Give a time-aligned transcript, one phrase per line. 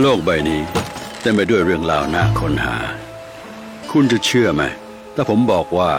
[0.00, 0.60] โลกใบนี้
[1.20, 2.76] เต็มไปด้วยเรื่องราวน่าค้นหา
[3.90, 4.62] คุณจะเชื่อไหม
[5.14, 5.90] ถ้าผมบอกว่า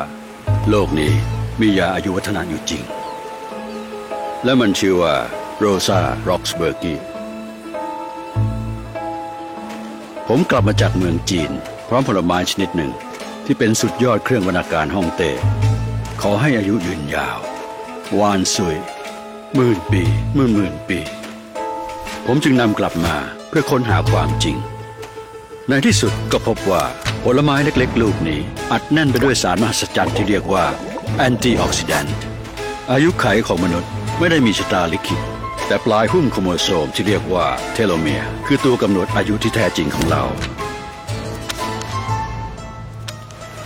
[0.69, 1.13] โลกนี้
[1.61, 2.83] มียาอายุวัฒนะอยู่จริง
[4.43, 5.15] และมันชื่อว่า
[5.57, 6.95] โรซาร็อกสเบอร์กี
[10.27, 11.51] ผมกลับมาจากเมืองจีน
[11.87, 12.91] พร้อมผลไม้ชนิดหนึ่ง
[13.45, 15.31] ที่เป็นสุดยอดเครื่องวรรณการฮ่องเต้
[16.21, 17.39] ขอให้อายุยืนยาว
[18.19, 18.77] วานซุย
[19.55, 20.03] หมื่นปี
[20.35, 20.99] หมื่นหมื่นปี
[22.25, 23.17] ผมจึงนำกลับมา
[23.55, 24.57] เพื่อค้นหาความจริง
[25.69, 26.83] ในที่สุดก็พบว่า
[27.23, 28.39] ผลไม้เล็กๆ ลูกนี้
[28.71, 30.65] อัดแน่นไปด้วยสารมหัศจรรย์ที่เรียกว่า
[31.17, 32.15] antioxidant
[32.91, 35.21] อายุขัยของมนุษย์ไม่ได้มีชะตาลิขิต
[35.67, 40.23] แต่ปลายหุ้มโครโมโซมที่เรียกว่าเทโลเมียร์คือตัวกำหนดอายุที่แท้จริงของเรา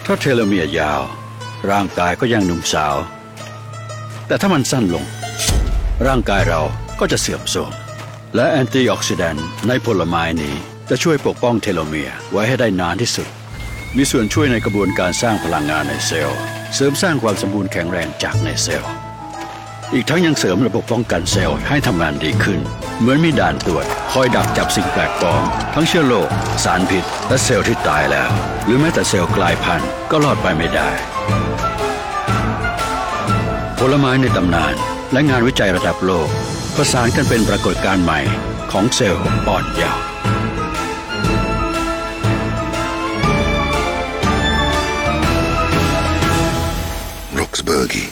[0.05, 1.01] ถ้าเทโลเมียร์ยาว
[1.69, 2.95] ร่างกายก็ยังหนุ่มสาว
[4.27, 5.05] แต่ถ้ามันสั้นลง
[6.07, 6.61] ร่างกายเรา
[6.99, 7.86] ก็จะเสื่อมโทรม
[8.35, 10.55] และ antioxidant ในผลไม้นี้
[10.89, 13.27] จะช่วยปกป้องเทโลเมียร์ไว้ให้ได้นานที่สุด
[13.97, 16.39] มีส่วนช่วยในกระบวนการสร้างพลังงานในเซลล์
[16.75, 18.91] เสริมสร้างความสมบูรณ์แข็งแรงจากในเซลล์
[19.93, 22.59] อีกทั้งยังเสริมระบบป้องกันเซลล์ให้ทำงานดีขึ้น
[22.99, 26.29] เหมือนมีด่านตรวจ คอยดักจับสิ่งแปลกปลอม ทั้งเชื้อโรค
[26.63, 28.29] สารพิษ และเซลล์ที่ตายแล้ว
[28.65, 30.89] หรือแม้แต่เซลล์กลายพันธุ์ก็รอดไปไม่ได้
[33.79, 34.73] ผลไม้ในตำนาน
[35.11, 36.29] และงานวิจัยระดับโลก
[36.81, 38.19] ประสานกันเป็นปรากฏการณ์ใหม่
[38.71, 40.03] ของเซลล์อ่อนเยาว์
[47.39, 48.05] Roxburghi.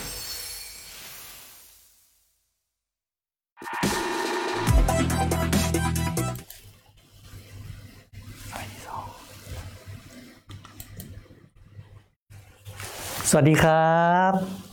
[13.30, 14.64] สวัสดีครับ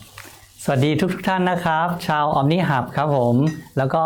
[0.64, 3.36] สวัสดีทุกทท่านนะครับ ชาวออมนี่หับครับผม
[3.78, 4.04] แล้วก็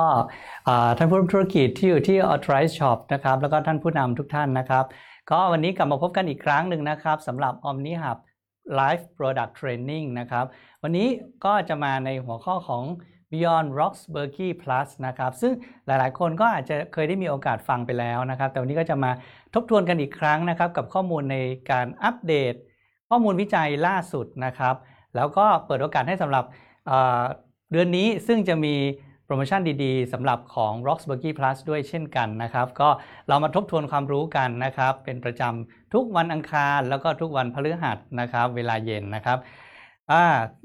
[0.97, 4.85] ท่านผู้ร่วมธุรกิจที่อยู่ที่ Authorize Shop นะครับแล้วก็ท่านผู้นำทุกท่านนะครับ
[5.31, 8.19] ก็วันนี้กลับมาพบกันอีกครั้งหนึ่งนะครับสำหรับ Omni Hub
[8.79, 10.45] Live Product Training นะครับ
[10.83, 11.09] วันนี้
[11.45, 12.85] ก็จะมาในหัวข้อของ
[13.33, 15.53] Beyond Rocks b e r k e y Plus นะครับ ซึ่ง
[15.87, 19.11] หลายๆ คนก็อาจจะเคยได้มีโอกาสฟังไปแล้วนะครับ แต่วันนี้ก็จะมา
[19.55, 21.37] ทบทวนกันอีกครั้งนะครับ กับข้อมูลใน
[21.71, 22.55] การอัปเดต
[23.11, 24.77] ข้อมูลวิจัยล่าสุดนะครับ
[25.17, 26.45] แล้วก็เปิดโอกาสให้สำหรับ
[27.73, 28.75] เดือนนี้ซึ่งจะมี
[29.25, 32.89] โปรโมชั่นดีๆสำหรับของ r o x b u r g y Plus ด้วยเช่นกันนะครับ ก็
[33.29, 39.39] เรามาทบทวนความรู้กันนะครับ เป็นประจำทุกวันอังคารแล้วก็ทุกวันพฤหัสนะครับ เวลาเย็นนะครับ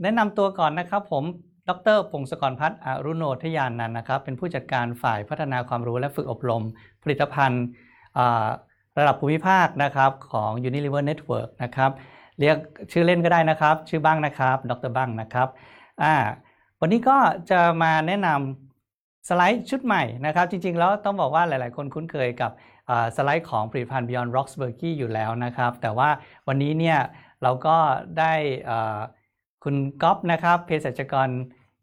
[0.01, 1.23] แนะนำตัวก่อนนะครับผม
[1.69, 6.63] ดรพงศกรพัฒน์อรุโนทยานนันนะครับ เป็นผู้จัดการฝ่ายพัฒนาความรู้และฝึกอบรม
[7.03, 7.63] ผลิตภัณฑ์
[8.97, 11.91] ระดับภูมิภาคนะครับของ Unilever Network นะครับ
[12.41, 12.57] เรียก
[12.91, 15.47] ชื่อเล่นก็ได้นะครับ ชื่อบ้างนะครับ ดรบ้างนะครับ
[16.03, 16.15] อ่า
[16.81, 17.17] วันนี้ก็
[17.51, 22.51] จะมาแนะนำสไลด์ชุดใหม่นะครับ จริง ๆ แล้วต้องบอกว่าหลาย ๆ คนคุ้นเคยกับ
[23.15, 26.09] สไลด์ของผลิตภัณฑ์ Beyond Roxburghy อยู่แล้วนะครับ แต่ว่า
[26.47, 26.99] วันนี้เนี่ย
[27.43, 27.77] เราก็
[28.19, 28.33] ได้
[29.63, 31.29] คุณก๊อฟนะครับเภสัชกร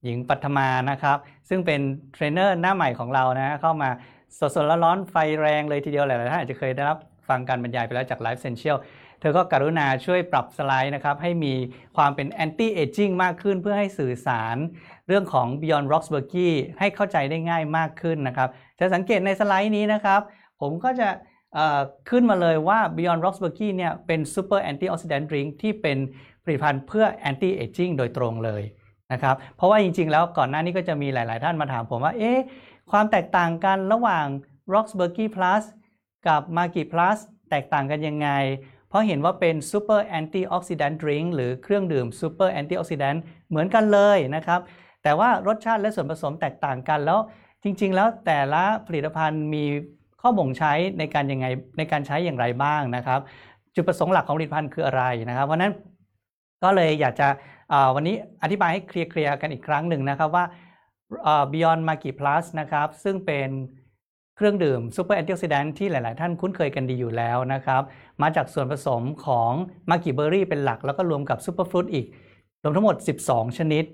[0.05, 1.81] หญิงปัทมานะครับ ซึ่งเป็น
[2.13, 3.91] เทรนเนอร์หน้าใหม่ของเรานะเข้ามา
[4.55, 6.99] สดๆร้อนๆไฟแรงเลยทีเดียวหลายๆท่านอาจจะเคยได้รับ
[7.29, 8.77] ฟังการบรรยายไปแล้วจาก Life Essential
[9.21, 11.55] เธอก็กรุณาช่วยปรับสไลด์นะครับให้มี
[11.97, 14.56] ความเป็น anti aging มากขึ้นเพื่อให้สื่อสาร
[15.09, 16.49] เรื่องของ Beyond Roxburghii
[16.79, 20.21] ให้เข้าใจได้ง่ายมากขึ้นนะครับจะสังเกตในสไลด์นี้นะครับ
[20.61, 21.09] ผมก็จะ
[22.11, 25.99] ขึ้นมาเลยว่า Beyond Roxburghii เนี่ยเป็น Super Antioxidant Drink ที่เป็น
[26.43, 28.62] ผลิตภัณฑ์เพื่อ anti aging โดยตรงเลย
[29.12, 32.39] นะครับเพราะว่าจริงๆ แล้วก่อนหน้านี้ก็จะมีหลาย ๆ ท่านมาถามผมว่าเอ๊ะ
[32.91, 34.27] ความแตกต่างกันระหว่าง
[34.75, 35.62] Roxburghy Plus
[36.27, 37.19] กับ m a g i Plus
[37.51, 38.28] แตกต่างกันยังไง
[38.88, 43.19] เพราะเห็นว่าเป็น Super Antioxidant Drink หรือเครื่องดื่ม Super Antioxidant
[43.49, 44.60] เหมือนกันเลยนะครับ
[45.03, 47.19] แต่ว่ารสชาติและส่วนผสมแตกต่างกันแล้ว
[47.65, 49.65] จริง ๆ แล้วแต่ละผลิตภัณฑ์มี
[50.21, 51.47] ข้อบ่งใช้ในการยังไง
[51.78, 53.21] ในการใช้อย่างไรบ้างนะครับ
[53.75, 55.72] จุดประสงค์หลักของผลิตภัณฑ์คืออะไรนะครับเพราะนั้น
[56.62, 57.28] ก็เลยอยากจะ
[57.94, 60.44] วันนี้อธิบายให้เคลียร์ๆกันอีกครั้งหนึ่งนะครับว่า
[61.53, 63.48] Beyond m a g i Plus นะครับซึ่งเป็น
[64.39, 67.83] เครื่องดื่ม Super Antioxidant ที่หลาย ๆ ท่านคุ้นเคยกันดีอยู่แล้วนะครับ
[68.23, 69.53] มาจากส่วนผสมของ
[69.91, 72.07] มากิเบอรี่เป็นหลัก แล้วก็รวมกับซูเปอร์ฟรุตอีก
[72.63, 72.97] รวมทั้งหมด
[73.27, 73.85] 12 ชนิด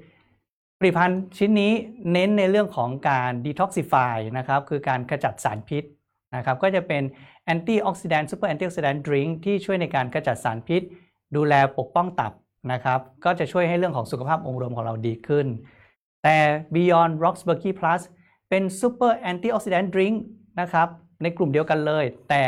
[0.79, 1.73] ผลิตภัณฑ์ชิ้นนี้
[2.12, 5.85] เน้นในเรื่องของการ detoxify นะครับ คือการขจัดสารพิษ
[6.37, 7.02] นะครับ ก็จะเป็น
[7.52, 10.82] antioxidant super antioxidant drink ที่ช่วยในการขจัดสารพิษ
[11.37, 12.32] ดูแลปกป้องตับ
[12.73, 15.46] นะครับ ก็จะช่วยให้เรื่องของสุขภาพองค์รวมของเราดีขึ้น
[16.23, 16.37] แต่
[16.75, 18.02] Beyond Roxburghy Plus
[18.54, 20.16] เป็น Super Antioxidant Drink
[20.60, 20.88] นะครับ
[21.22, 22.44] ในกลุ่มเดียวกันเลย แต่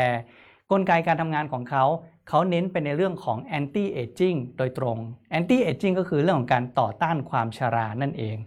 [0.71, 1.83] กลไกการทำงานของเขา
[2.29, 4.97] เขาเน้นไปในเรื่องของ anti aging โดยตรง
[5.37, 8.37] anti aging ก็คือเรื่องของการต่อต้านความชรานั่นเอง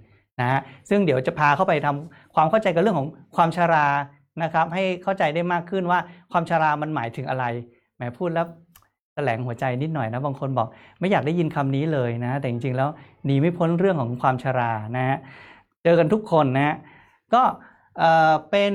[0.40, 3.86] นะฮะซึ่งเดี๋ยวจะพาเข้าไปทำความเข้าใจกับเรื่องของความชรา
[4.42, 5.98] นะครับให้เข้าใจได้มากขึ้นว่า
[6.32, 7.44] ความชรามันหมายถึงอะไร
[7.96, 8.46] แหมพูดแล้ว
[9.14, 10.68] แถลงหัวใจนิดหน่อยนะบางคนบอก
[10.98, 12.88] ไม่อยากได้ยินคำนี้เลยนะ แต่จริงๆแล้ว
[13.24, 15.18] หนีไม่พ้นเรื่องของความชรานะฮะ
[15.84, 16.76] เจอกันทุกคนนะฮะ
[17.34, 17.42] ก็
[18.50, 18.72] เป็น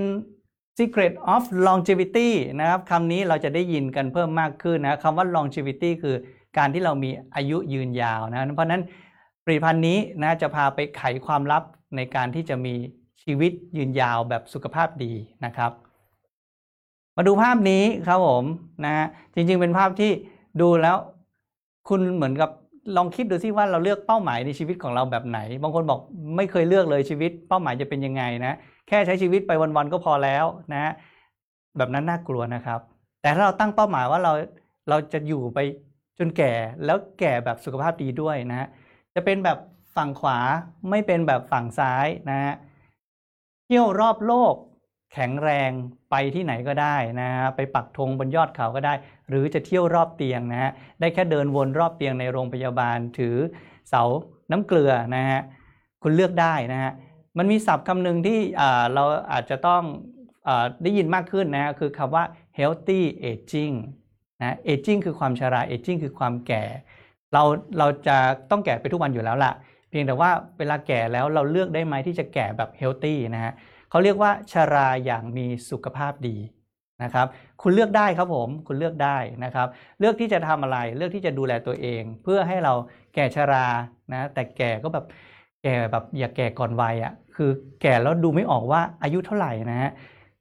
[0.77, 2.29] secret of longevity
[2.59, 6.15] นะครับคำนี้เราจะได้ยินกันเพิ่มมากขึ้นนะคำว่า longevity คือ
[6.57, 8.81] การที่เรามีอายุยืนยาวนะ เพราะฉะนั้น
[9.43, 11.63] ผลิตภัณฑ์นี้นะจะพาไปไขความลับ
[11.95, 12.75] ในการที่จะมี
[13.23, 15.13] ชีวิตยืนยาวแบบสุขภาพดี
[15.45, 15.71] นะครับ
[17.15, 18.43] มาดูภาพนี้ครับผม
[18.85, 20.11] นะฮะจริงๆเป็นภาพที่
[20.61, 20.97] ดูแล้ว
[21.89, 22.49] คุณเหมือนกับ
[22.97, 25.99] ลองคิดดูซิว่าเราเลือกเป้าหมายในชีวิตของเราแบบไหน บางคนบอก
[26.37, 28.53] ไม่เคยเลือกเลยชีวิต เป้าหมายจะเป็นยังไงนะ
[28.87, 30.91] แค่ใช้ชีวิตไปวันๆก็พอแล้วนะ
[31.77, 32.79] แบบนั้นน่ากลัวนะครับ
[33.21, 34.33] แต่ถ้าเราตั้งเป้าหมายว่าเรา
[34.89, 35.59] เราจะอยู่ไป
[36.19, 36.53] จนแก่
[36.85, 38.67] แล้วแก่แบบสุขภาพดีด้วยนะ
[39.15, 39.57] จะเป็นแบบ
[39.95, 40.37] ฝั่งขวา
[40.89, 42.53] ไม่เป็นแบบฝั่งซ้ายนะฮะ
[43.65, 44.55] เที่ยวรอบโลก
[45.13, 45.71] แข็งแรง
[46.11, 48.93] ไปที่ไหนก็ได้นะฮะไปปักธงบนยอดเขาก็ได้
[49.29, 53.35] หรือจะเที่ยวรอบเตียงนะฮะได้แค่เดินวนรอบเตียงในโรงพยาบาลถือ
[53.89, 54.03] เสา
[54.51, 55.41] น้ำเกลือนะฮะ
[56.03, 56.91] คุณเลือกได้นะฮะ
[57.37, 58.39] มันมีศัพท์คำหนึ่งที่
[58.93, 59.83] เราอาจจะต้อง
[60.47, 60.49] อ
[60.83, 62.23] ได้ยินมากขึ้นนะคือคำว่า
[62.57, 63.75] healthy aging
[64.41, 66.63] นะ aging คือความชรา aging คือความแก่
[67.33, 67.43] เรา
[67.77, 68.17] เราจะ
[68.51, 69.53] ต้องแก่ไปทุกวันอยู่แล้วล่ะ
[69.89, 73.53] เพียงแต่ว่าเวลาแก่แล้วเราเลือกได้ไหมที่จะแก่แบบ healthy นะฮะ
[73.89, 76.37] เขาเรียกว่าชราอย่างมีสุขภาพดี
[77.03, 77.27] นะครับ
[77.61, 79.67] คุณเลือกได้ครับผมคุณเลือกได้นะครับ
[79.99, 82.73] เลือกที่จะทำอะไรเลือกที่จะดูแลตัวเอง เพื่อให้เรา
[83.13, 83.67] แก่ชรา
[84.13, 85.05] นะแต่แก่ก็แบบ
[85.63, 87.49] แก่แบบอย่าแก่ก่อนวัยอะ่ะคือ
[87.81, 89.91] แก่แล้วดูไม่ออกว่าอายุเท่าไหร่นะฮะ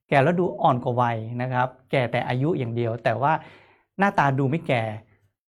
[0.08, 3.32] แก่แล้วดูอ่อนกว่าวัยนะครับ แก่แต่อายุอย่างเดียว แต่ว่า
[3.98, 4.82] หน้าตาดูไม่แก่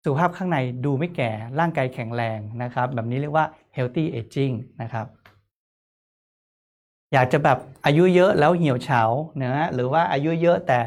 [0.04, 3.46] สุขภาพข้างในดูไม่แก่ร่างกายแข็งแรงนะครับ แบบนี้เรียกว่า
[3.76, 5.06] healthy aging นะครับ
[7.12, 9.02] อยากจะแบบอายุเยอะแล้วเหี่ยวเฉา
[9.38, 10.78] เนะหรือว่าอายุเยอะแต่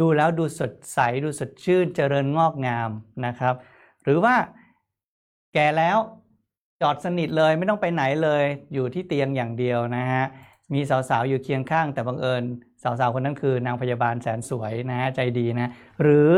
[0.00, 2.90] ดูแล้วดูสดใสดูสดชื่นเจริญงอกงาม
[3.26, 3.54] นะครับ
[4.04, 4.34] หรือว่า
[5.54, 5.98] แก่แล้ว
[6.80, 8.44] จอดสนิทเลยไม่ต้องไปไหนเลย
[8.74, 10.24] อยู่ที่เตียงอย่างเดียวนะฮะ
[10.74, 12.42] มีสาวๆอยู่เคียงข้าง แต่บังเอิญ
[12.82, 15.70] สาวๆคนนั้นคือนางพยาบาลแสนสวยนะฮะใจดีนะ
[16.02, 16.30] หรือ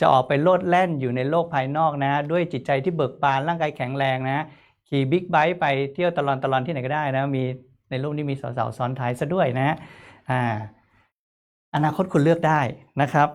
[0.00, 4.44] จะออกไปโลดแล่นอยู่ในโลกภายนอกนะ ด้วยจิตใจที่เบิกบานร่างกายแข็งแรงนะ
[4.88, 5.64] ขี่บิ๊กไบค์ไป
[5.94, 7.44] เที่ยวตลอนตลอนที่ไหนก็ได้นะมี
[7.90, 9.76] ในรูปนี้มีสาวๆซ้อนท้ายซะด้วยนะ
[10.30, 10.40] อ่า
[11.74, 12.60] อนาคตคุณเลือกได้
[13.02, 13.28] นะครับ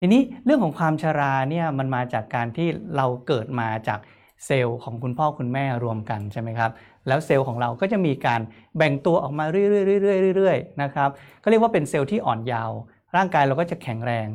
[0.00, 4.00] ทีนี้เรื่องของความชราเนี่ยมันมาจากการที่เราเกิดมาจาก
[4.46, 6.70] เซลล์ของคุณพ่อคุณแม่รวมกันใช่ไหมครับ
[7.06, 8.40] แล้วเซลล์ของเราก็จะมีการ
[8.76, 11.10] แบ่งตัวออกมาเรื่อยๆเรื่อยๆนะครับ
[11.42, 12.70] ก็เรียกว่าเป็นเซลล์ที่อ่อนยาว
[13.16, 14.28] ร่างกายเราก็จะแข็งแรง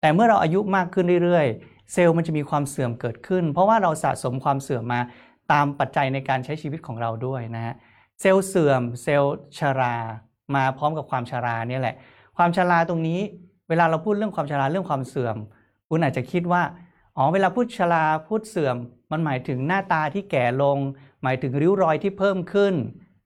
[0.00, 5.00] แต่เมื่อเราอายุมากขึ้นเรื่อยๆ เซลล์มันจะมีความเสื่อมเกิดขึ้น เพราะว่าเราสะสมความเสื่อมมา
[5.52, 7.74] ตามปัจจัยในการใช้ชีวิตของเราด้วยนะฮะ
[8.20, 9.96] เซลล์เสื่อมเซลล์ชรา
[10.54, 11.96] มาพร้อมกับความชราเนี่ยแหละ
[12.36, 13.20] ความชราตรงนี้
[13.68, 15.36] เวลาเราพูดเรื่องความชราเรื่องความเสื่อม
[15.88, 16.62] คุณอาจจะคิดว่า
[17.16, 18.76] อ๋อเวลาพูดชราพูดเสื่อม
[19.12, 20.78] มันหมายถึงหน้าตาที่แก่ลง
[21.22, 22.74] หมายถึงริ้วรอยที่เพิ่มขึ้น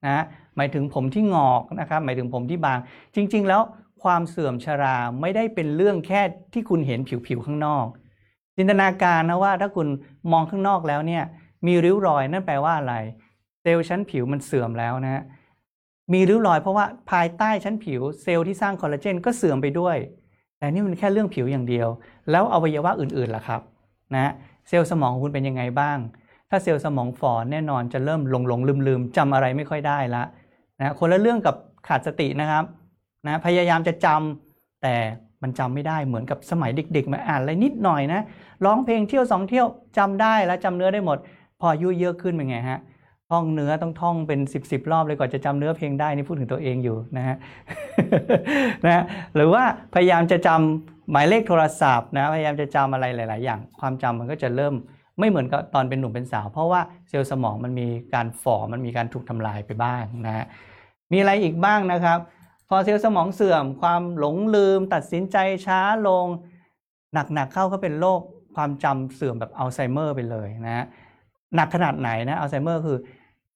[0.06, 0.24] นะ
[0.56, 2.78] หมายถึงผมที่งอกนะครับหมายถึงผมที่บาง
[3.14, 3.62] จริง ๆ แล้ว
[4.02, 6.20] ความเสื่อมชราไม่ได้เป็นเรื่องแค่
[6.52, 7.86] ที่คุณเห็นผิวๆข้างนอก
[8.56, 9.86] จินตนาการนะว่าถ้าคุณ
[10.32, 11.24] มองข้างนอกแล้วเนี่ย
[11.66, 12.94] มีริ้วรอยนั่นแปลว่าอะไร
[13.64, 15.22] เซลล์ชั้นผิวมันเสื่อมแล้วนะ
[16.12, 19.96] มีริ้วรอยเพราะว่าภายใต้ชั้นผิวเซลล์ที่สร้างคอลลาเจนก็เสื่อมไปด้วย
[20.58, 21.88] แต่นี่มันแค่เรื่องผิวอย่างเดียว
[22.30, 23.60] แล้วอวัยวะอื่นๆล่ะครับ
[24.14, 24.32] นะ
[24.68, 25.98] เซลล์สมองของคุณเป็นยังไงบ้าง
[26.50, 30.22] ถ้าเซลล์สมองฝ่อแน่นอนจะเริ่มหลงหลงลืมลืมจำอะไรไม่ค่อยได้ละ
[30.80, 31.54] นะคนละเรื่องกับ
[31.88, 32.64] ขาดสตินะครับ
[33.26, 34.94] นะพยายามจะจำแต่
[35.42, 38.20] มันจำไม่ได้เหมือนกับสมัยเด็ก ๆ มาอ่านอะไรนิดหน่อยนะ
[38.64, 39.66] ร้องเพลงเที่ยวสองเที่ยว
[39.98, 41.18] จำได้แล้วจำเนื้อได้หมด
[41.60, 42.80] พออายุเยอะขึ้นเป็นไงฮะ
[43.34, 47.36] ท่องเนื้อต้องท่องเป็น 10บสรอบเลยกว่าจะจำเนื้อเพลงได้นี่พูดถึงตัวเองอยู่นะฮะ
[48.84, 49.64] นะหรือว่า
[49.94, 54.74] พยายามจะจำหมายเลขโทรศัพท์นะพยายามจะจำอะไรหลาย ๆ อย่าง ความจำมันก็จะเริ่ม
[55.18, 60.44] ไม่เหมือนกับตอนเป็นหนุ่มเป็นสาว เพราะว่าเซลล์สมองมันมีการฝ่อมันมีการถูกทำลายไปบ้างนะฮะ
[61.12, 62.18] มีอะไรอีกบ้างนะครับ
[62.68, 65.36] พอเซลล์สมองเสื่อม ความหลงลืม ตัดสินใจ
[65.66, 66.26] ช้าลง
[67.34, 68.20] หนัก ๆ เข้าก็เป็นโรค
[68.56, 70.84] ความจำเสื่อมแบบอัลไซเมอร์ไปเลยนะฮะ
[71.56, 72.98] หนักขนาดไหนนะอัลไซเมอร์คือ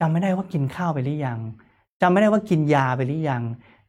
[0.01, 1.41] จำไม่ได้ว่ากินข้าวไปหรือยัง
[2.01, 3.43] จำไม่ได้ว่ากินยาไปหรือยัง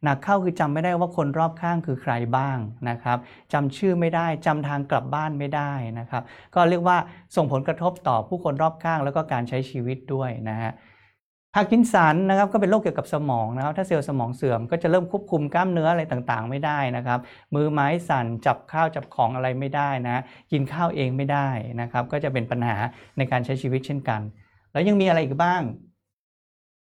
[0.04, 2.58] หนักเข้าคือจำไม่ได้ว่าคนรอบข้างคือใครบ้าง
[2.90, 3.18] นะครับ
[3.54, 6.24] จำชื่อไม่ได้จำทางกลับบ้านไม่ได้นะครับ
[6.56, 6.98] ก็เรียกว่า
[7.36, 10.72] ส่งผลกระทบต่อผู้คนรอบข้างแล้วก็การใช้ชีวิตด้วยนะฮะ
[11.56, 17.20] พาร์กินสันนะครับก็เป็นโรคเกี่ยวกับสมองนะครับ ถ้าเซลล์สมองเสื่อมก็จะเริ่มควบคุมกล้ามเนื้ออะไรต่างๆ ไม่ได้นะครับ
[17.56, 21.48] มือไม้สั่นจับข้าวจับของอะไรไม่ได้นะกินข้าวเองไม่ได้
[21.82, 22.76] นะครับ ก็จะเป็นปัญหา
[23.18, 24.22] ในการใช้ชีวิตเช่นกัน
[24.72, 25.62] แล้วยังมีอะไรอีกบ้าง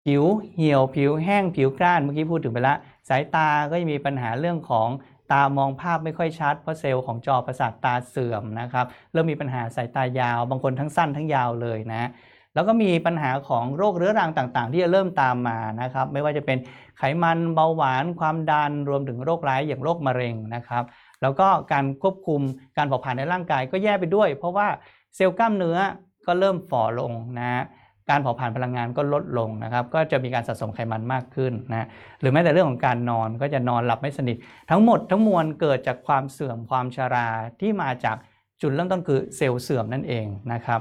[0.06, 2.78] ผิวเหี่ยวผิวแห้งผิวกร้านเมื่อกี้พูดถึงไปแล้ว
[3.08, 4.88] สายตาก็จะมีปัญหาเรื่องของ
[5.32, 12.10] ตามองภาพไม่ค่อยชัดเพราะเซลล์ของจอประสาทตาเสื่อมนะครับเริ่มมีปัญหาสายตายาว บางคนทั้งสั้นทั้งยาวเลยนะ
[12.54, 16.58] แล้วก็มีปัญหาของโรคเรื้อรังต่างๆ ที่จะเริ่มตามมานะครับ ไม่ว่าจะเป็น
[16.98, 20.84] ไขมันเบาหวานความดันรวมถึงโรคร้ายอย่างโรคมะเร็งนะครับ
[21.22, 22.40] แล้วก็การควบคุม
[22.76, 24.66] การเผาผลาญในร่างกายก็แย่ไปด้วย เพราะว่า
[25.14, 25.78] เซลล์กล้ามเนื้อ
[26.26, 27.62] ก็เริ่มฝ่อลงนะฮะ
[28.12, 31.86] การเผาผลาญพลังงานก็ลดลงนะครับก็จะมีการสะสมไขมันมากขึ้นนะ
[32.20, 34.36] หรือแม้แต่เรื่องของการนอนก็จะนอนหลับไม่สนิท
[34.70, 37.28] ทั้งหมดทั้งมวลเกิดจากความเสื่อมความชรา
[37.60, 38.16] ที่มาจาก
[38.62, 40.80] จุดเริ่มต้นคือเซลล์เสื่อมนั่นเองนะครับ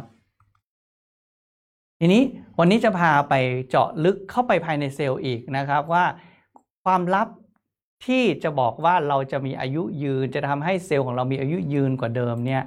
[2.00, 2.24] ทีนี้
[2.60, 3.34] วันนี้จะพาไป
[3.70, 6.06] เจาะลึกเข้าไปภายในเซลล์อีกนะครับว่า
[6.84, 7.28] ความลับ
[8.06, 12.62] ที่จะบอกว่าเราจะมีอายุยืน จะทำให้เซลล์ของเรามีอายุยืนกว่าเดิมเนี่ย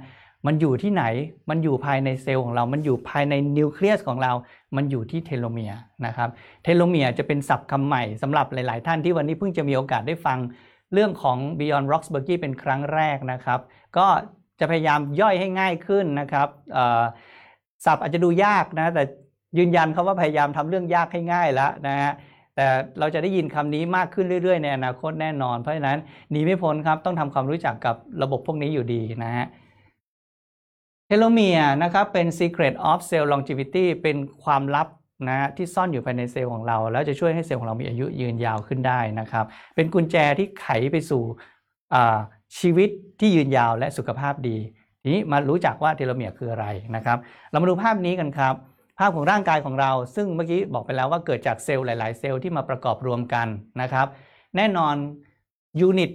[0.45, 1.03] มันอยู่ที่ไหน
[1.49, 4.31] มันอยู่ภายในเซลล์ของเรา มันอยู่ภายในนิวเคลียสของเรา
[4.75, 6.29] มันอยู่ที่เทโลเมียร์นะครับ
[6.63, 10.37] เทโลเมียร์จะเป็นศัพท์คำใหม่สำหรับหลาย ๆ ท่านที่วันนี้เพิ่งจะมีโอกาสได้ฟัง
[10.93, 13.59] เรื่องของ Beyond Roxbury เป็นครั้งแรกนะครับ
[13.97, 14.07] ก็
[14.59, 16.47] จะพยายามย่อยให้ง่ายขึ้นนะครับ
[17.85, 19.03] ศัพท์อาจจะดูยากนะ แต่
[19.57, 22.13] ยืนยันครับว่าพยายามทำเรื่องยากให้ง่ายแล้วนะฮะ
[22.55, 22.65] แต่
[22.99, 25.97] เราจะได้ยินคำนี้มากขึ้นเรื่อย ๆ ในอนาคตแน่นอน เพราะฉะนั้น
[26.31, 29.45] หนีไม่พ้นครับต้องทำความรู้จักกับระบบพวกนี้อยู่ดีนะฮะ
[31.07, 34.87] เทโลเมียร์นะครับเป็น secret of cell longevity เป็นความลับ
[35.29, 39.45] นะฮะที่ซ่อนอยู่ภายในเซลล์ของเรา แล้วจะช่วยให้เซลล์ของเรามีอายุยืนยาวขึ้นได้นะครับ
[39.75, 41.23] เป็นกุญแจที่ไขไปสู่
[41.93, 42.17] อ่า
[42.59, 44.57] ชีวิตที่ยืนยาวและสุขภาพดี
[45.01, 47.17] ทีนี้มารู้จักว่าเทโลเมียร์คืออะไรนะครับ
[47.51, 48.53] เรามาดูภาพนี้กันครับ
[48.99, 53.47] ภาพของร่างกายของเรา ซึ่งเมื่อกี้บอกไปแล้วว่าเกิดจากเซลล์หลาย ๆ เซลล์ที่มาประกอบรวมกัน
[53.81, 54.07] นะครับ
[54.55, 54.95] แน่นอน
[55.79, 56.11] unit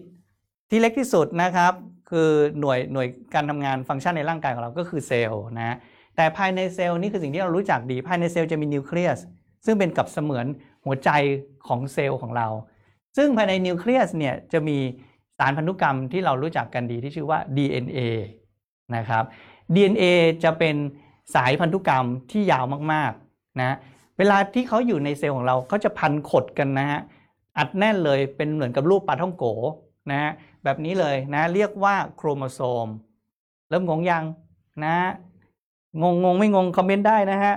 [0.70, 1.72] ที่เล็กที่สุดนะครับ
[2.10, 2.28] คือ
[2.60, 5.76] หน่วยหน่วยการทำงานฟังก์ชันในร่างกายของเราก็คือเซลล์นะ
[6.16, 9.18] แต่ภายในเซลล์นี่คือสิ่งที่เรารู้จักดี ภายในเซลล์จะมีนิวเคลียส
[9.64, 10.46] ซึ่งเป็นกับเสมือน
[10.84, 11.10] หัวใจ
[11.66, 12.48] ของเซลล์ของเรา
[13.16, 14.78] ซึ่งภายในนิวเคลียสเนี่ยจะมี
[15.38, 17.98] สารพันธุกรรมที่เรารู้จักกันดีที่ชื่อว่า DNA
[18.96, 19.24] นะครับ
[19.74, 20.04] DNA
[20.44, 20.76] จะเป็น
[21.34, 23.76] สายพันธุกรรมที่ยาวมากๆนะ
[24.18, 27.00] เวลาที่เขาอยู่ในเซลล์ของเราเขาจะพันขดกันนะฮะ
[27.58, 29.44] อัดแน่นเลยเป็นเหมือนกับรูปปลาท่องโก
[30.10, 30.30] นะฮะ
[30.64, 32.88] แบบนี้เลยนะเรียกว่าโครโมโซม
[33.68, 34.24] เริ่มงงยัง
[34.84, 34.96] นะ
[36.02, 37.54] งงงงไม่งง comment ได้นะฮะ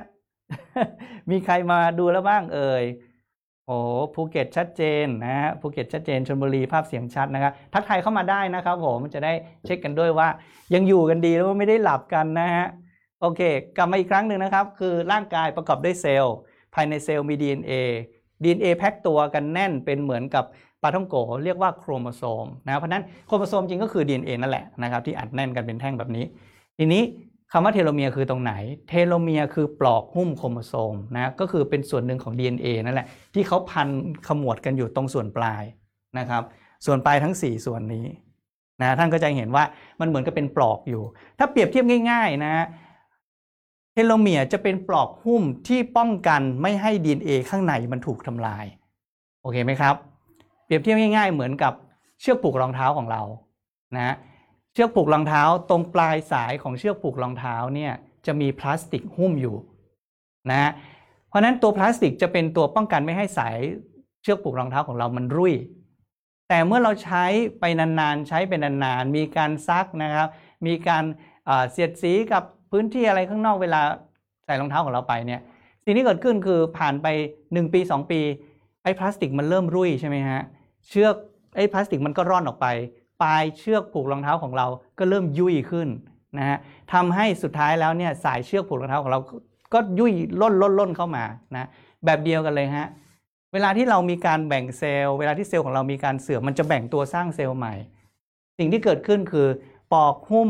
[1.29, 2.83] มีใครมาดูแล้วบ้างเอ่ย
[3.65, 3.77] โอ้
[4.13, 9.33] ภูเก็ตชัดเจนนะฮะภูเก็ตชัดเจนชลบุรีภาพเสียงชัดนะครับทักทายเข้ามาได้นะครับผมจะได้
[9.65, 10.27] เช็คกันด้วยว่า
[10.73, 12.65] ยังอยู่กันดีแล้วไม่ได้หลับกันนะฮะ
[13.21, 13.41] โอเค
[13.77, 16.35] กลับมาอีกครั้งหนึ่งนะครับ คือร่างกายประกอบด้วยเซลล์
[16.73, 17.73] ภายในเซลล์มี DNA
[18.43, 20.45] DNA pack ตัวกันแน่นเป็นเหมือนกับ
[20.83, 26.25] ปาท่องโก๋เรียกว่าโครโมโซมนะเพราะนั้นโครโมโซมจริงก็คือ DNA นั่นแหละนะครับที่อัดแน่นกันเป็นแท่งแบบนี้
[26.77, 27.03] ทีนี้
[27.51, 28.53] คำว่าเทโลเมียคือตรงไหน
[28.87, 33.89] เทโลเมียคือปลอกหุ้มโครโมโซมนะก็คือเป็นส่วนหนึ่งของ DNA นั่นแหละที่เขาพัน
[34.27, 35.63] ขมวดกันอยู่ตรงส่วนปลาย
[36.19, 36.43] นะครับ
[36.85, 38.05] ส่วนปลายทั้ง 4 ส่วนนี้
[38.81, 39.63] นะท่านก็จะเห็นว่า
[39.99, 41.03] มันเหมือนกับเป็นปลอกอยู่
[41.39, 42.53] ถ้าเปรียบเทียบง่าย ๆ นะ
[43.93, 48.65] เทโลเมียจะเป็นปลอกหุ้มที่ป้องกันไม่ให้ DNA ข้างในมันถูกทำลาย
[49.41, 49.95] โอเคไหมครับ
[50.65, 51.73] เปรียบเทียบง่ายๆ เหมือนกับ
[52.21, 53.21] เชือกผูกรองเท้าของเรา
[53.95, 54.15] นะ
[54.73, 57.93] เชือกผูกรองเท้าตรงปลายสายของเชือกผูกรองเท้าเนี่ย
[58.25, 59.55] จะมีพลาสติกหุ้มอยู่
[60.51, 60.71] นะ
[61.27, 63.57] เพราะฉะนั้นตัวพลาสติกจะเป็นตัวป้องกันไม่ให้สาย
[64.21, 65.53] เชือกผูกรองเท้าของเรามันรุ่ย
[66.49, 67.25] แต่เมื่อเราใช้
[67.59, 70.27] ไปนานๆ ใช้ไปนานๆ มีการซักนะครับ
[70.67, 71.03] มีการ
[71.45, 73.81] เอ่อเสียดสีกับพื้นที่อะไรข้างนอกเวลา
[74.45, 75.41] ใส่รองเท้าของเราไปเนี่ย
[75.83, 77.07] สิ่งที่เกิดขึ้นคือผ่านไป
[77.41, 78.21] 1 ปี 2 ปี
[78.83, 80.41] ไอ้พลาสติกมันเริ่มรุ่ยใช่ไหมฮะ
[80.87, 81.15] เชือก
[81.55, 82.67] ไอ้พลาสติกมันก็ร่อนออกไป
[83.21, 84.67] ปลายเชือกผูกรองเท้าของเรา
[84.99, 85.87] ก็เริ่มรุ่ยขึ้น
[86.37, 86.57] นะฮะ
[86.93, 89.19] ทำให้สุดท้ายแล้วเนี่ยสายเชือกผูกรองเท้าของเรา
[89.73, 90.11] ก็รุ่ย
[90.41, 91.23] ร่นร่นร่นเข้ามา
[91.55, 91.67] นะ
[92.05, 92.87] แบบเดียวกันเลยฮะ
[93.53, 97.73] เวลาที่เรามีการแบ่งเซลล์เวลาที่เซลล์ของเรามีการเสื่อมมันจะแบ่งตัวสร้างเซลล์ใหม่
[98.57, 99.47] สิ่งที่เกิดขึ้นคือ
[99.93, 100.49] ปลอกหุ้ม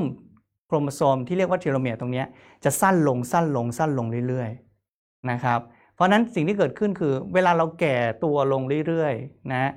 [0.67, 2.27] โครโมโซมที่เรียกว่าเทโลเมียร์ตรงเนี้ย
[2.63, 5.59] จะสั้นลงสั้นลงสั้นลงเรื่อยๆนะครับ
[5.95, 9.71] เพราะฉะนั้นสิ่งที่เกิดขึ้นคือ เวลาเราแก่ตัวลงเรื่อยๆนะ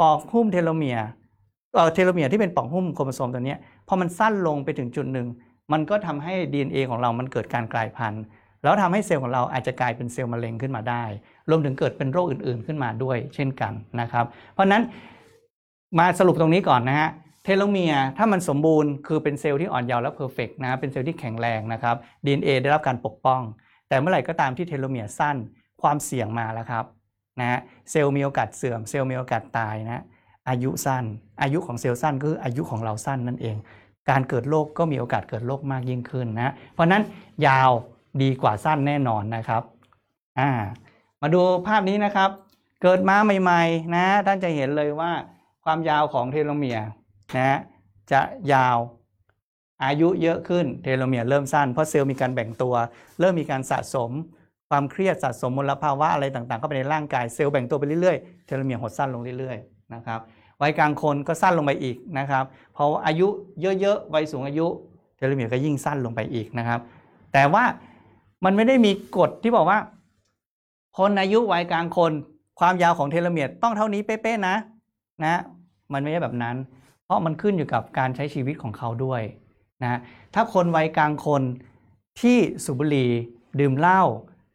[0.00, 0.98] ปลอกหุ้มเทโลเมียร์
[1.74, 3.56] เอ่อเทโลเมียร์ที่เป็นปลอกหุ้มโครโมโซมตัวนี้
[3.88, 5.26] พอมันสั้นลงไปถึงจุดหนึ่ง
[5.72, 8.22] มันก็ทำให้ DNA ของเรามันเกิดการกลายพันธุ์
[8.62, 11.04] แล้วทำให้เซลล์ของเราอาจจะกลายเป็นเซลล์มะเร็งขึ้นมาได้
[11.50, 14.82] รวมถึงเกิดเป็นโรคอื่นๆขึ้นมาด้วย เช่นกันนะครับ เพราะฉะนั้น
[15.98, 17.08] มาสรุปตรงนี้ก่อนนะฮะ
[17.44, 23.40] เทโลเมียร์ถ้ามันสมบูรณ์คือเป็นเซลล์ที่อ่อนเยาว์และ perfect นะเป็นเซลล์ที่แข็งแรงนะครับ DNA ได้รับการปกป้อง
[23.88, 25.36] แต่เมื่อไหร่ก็ตามที่เทโลเมียร์สั้น
[25.82, 26.84] ความเสี่ยงมาแล้วครับ
[27.40, 30.02] นะฮะเซลล์มีโอกาสเสื่อม เซลล์มีโอกาสตายนะ
[30.48, 31.04] อายุสั้น
[31.42, 33.56] อายุของเซลล์สั้นก็คืออายุของเราสั้นนั่นเอง
[34.10, 37.02] การเกิดโรคก็มีโอกาสเกิดโรคมากยิ่งขึ้นนะเพราะฉะนั้น
[37.46, 37.70] ยาว
[38.22, 39.62] ดีกว่าสั้นแน่นอนนะครับ
[40.38, 40.50] อ่า
[41.20, 42.30] มาดูภาพนี้นะครับ
[42.82, 45.12] เกิดมาใหม่ๆนะท่านจะเห็นเลยว่า
[45.64, 46.86] ความยาวของเทโลเมียร์
[47.36, 47.58] นะ
[48.12, 48.20] จะ
[48.52, 48.78] ยาว
[49.84, 52.74] อายุเยอะขึ้นเทโลเมียร์เริ่มสั้นเพราะเซลล์มีการแบ่งตัว
[53.20, 54.10] เริ่มมีการสะสม
[54.70, 60.20] ความเครียดสะสมมลภาวะอะไรต่างๆเข้าไปในร่างกายเซลล์แบ่งตัวไปเรื่อยๆเทโลเมียร์หดสั้นลงเรื่อยๆนะครับ
[60.62, 62.44] วัยกลางคนก็สั้นลงไปอีกนะครับ
[62.76, 63.28] พออายุ
[63.60, 64.66] เยอะๆวัยสูงอายุ
[65.16, 66.80] เทโลเมียร์ก็ยิ่งสั้นลงไปอีกนะครับ
[67.32, 67.64] แต่ว่า
[68.44, 69.78] มันไม่ได้มีกฎที่บอกว่า
[70.98, 72.12] คนอายุวัยกลางคน
[72.60, 74.56] ความยาวของเทโลเมียร์ต้องเท่านี้เป๊ะๆนะ
[75.24, 75.40] นะ
[75.92, 76.56] มันไม่ใช่แบบนั้น
[77.04, 79.22] เพราะมันขึ้นอยู่กับการใช้ชีวิตของเขาด้วย
[79.82, 80.00] นะ
[80.34, 81.42] ถ้าคนวัยกลางคน
[82.20, 83.10] ที่สูบบุหรี่
[83.60, 84.02] ดื่มเหล้า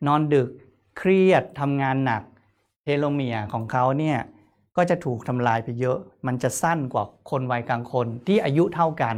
[0.07, 0.49] นอนดึก
[0.97, 2.23] เครียดทำงานหนัก
[2.83, 4.19] เทโลเมียร์ของเขาเนี่ย
[4.77, 9.15] ก็จะถูกทำลายไปเยอะ มันจะสั้นกว่าคนวัยกลางคนที่อายุเท่ากัน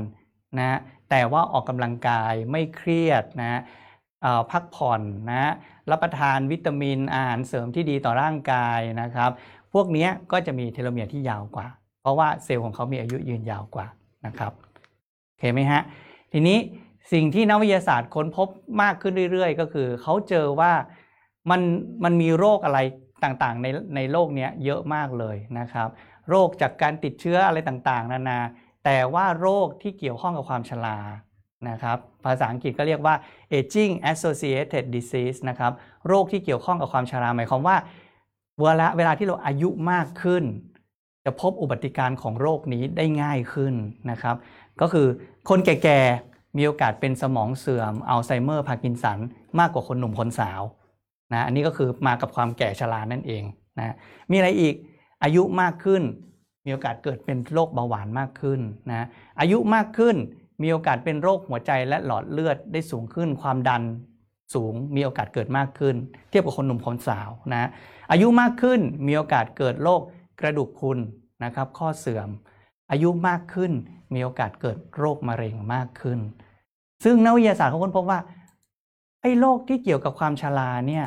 [0.60, 3.62] นะแต่ว่าออกกำลังกายไม่เครียดนะ
[4.52, 5.02] พักผ่อน
[5.32, 5.54] นะ
[5.92, 9.32] รับประทานวิตามินอาหารเสริมที่ดีต่อร่างกายนะครับ
[9.74, 11.68] พวกนี้ก็จะมีเทโลเมียร์ที่ยาวกว่า
[12.02, 13.88] เพราะว่าเซลล์ของเขามีอายุยืนยาวกว่า
[14.26, 14.52] นะครับ
[15.28, 15.82] โอเคไหมฮะ
[16.32, 16.58] ทีนี้
[17.14, 18.48] สิ่งที่นักวิทยาศาสตร์ค้นพบ
[18.82, 20.74] มากขึ้นเรื่อย ๆ ก็คือเขาเจอว่า
[21.50, 21.62] มัน
[22.04, 22.80] มันมีโรคอะไร
[23.24, 25.90] ต่างๆในในโลกนี้เยอะมากเลยนะครับ
[26.30, 28.40] โรคจากการติดเชื้ออะไรต่างๆ นานา
[28.86, 30.98] แต่ว่าโรคที่เกี่ยวข้องกับความชรา
[31.70, 33.16] นะครับภาษาอังกฤษก็เรียกว่า
[33.60, 35.72] aging associated disease นะครับ
[36.08, 37.78] โรคที่เกี่ยวข้องกับความชราหมายความว่า
[38.62, 40.44] เวลาเวลาที่เราอายุมากขึ้น
[41.26, 43.74] จะพบอุบัติการณ์ของโรคนี้ได้ง่ายขึ้น
[44.12, 44.36] นะครับ
[44.82, 45.08] ก็คือ
[45.50, 49.20] คนแก่ๆ มีโอกาสเป็นสมองเสื่อมอัลไซเมอร์พาร์กินสัน
[49.60, 50.62] มากกว่าคนหนุ่มคนสาว
[51.34, 53.44] นะอันนี้ก็คือมากับความแก่ชรานั่นเอง
[53.80, 53.96] นะ
[54.32, 54.76] มีอะไรอีก
[55.24, 56.02] อายุมากขึ้น
[56.66, 58.60] มีโอกาสเกิดเป็นโรคเบาหวานมากขึ้น
[58.90, 59.08] นะ
[59.40, 60.16] อายุมากขึ้น
[60.62, 63.84] มีโอกาสเป็นโรคหัวใจและหลอดเลือดได้สูงขึ้น ความดัน
[64.54, 65.96] สูงมีโอกาสเกิดมากขึ้น
[66.30, 67.70] เทียบกับคนหนุ่มคนสาวนะ
[68.12, 70.02] อายุมากขึ้นมีโอกาสเกิดโรค
[70.40, 70.98] กระดูกพรุน
[71.44, 72.30] นะครับข้อเสื่อม
[72.92, 73.72] อายุมากขึ้น
[74.14, 76.20] มีโอกาสเกิดโรคมะเร็งมากขึ้น
[77.06, 78.20] ซึ่งนักวิทยาศาสตร์เขาค้นพบว่า
[79.22, 81.06] ไอ้โรคที่เกี่ยวกับความชราเนี่ย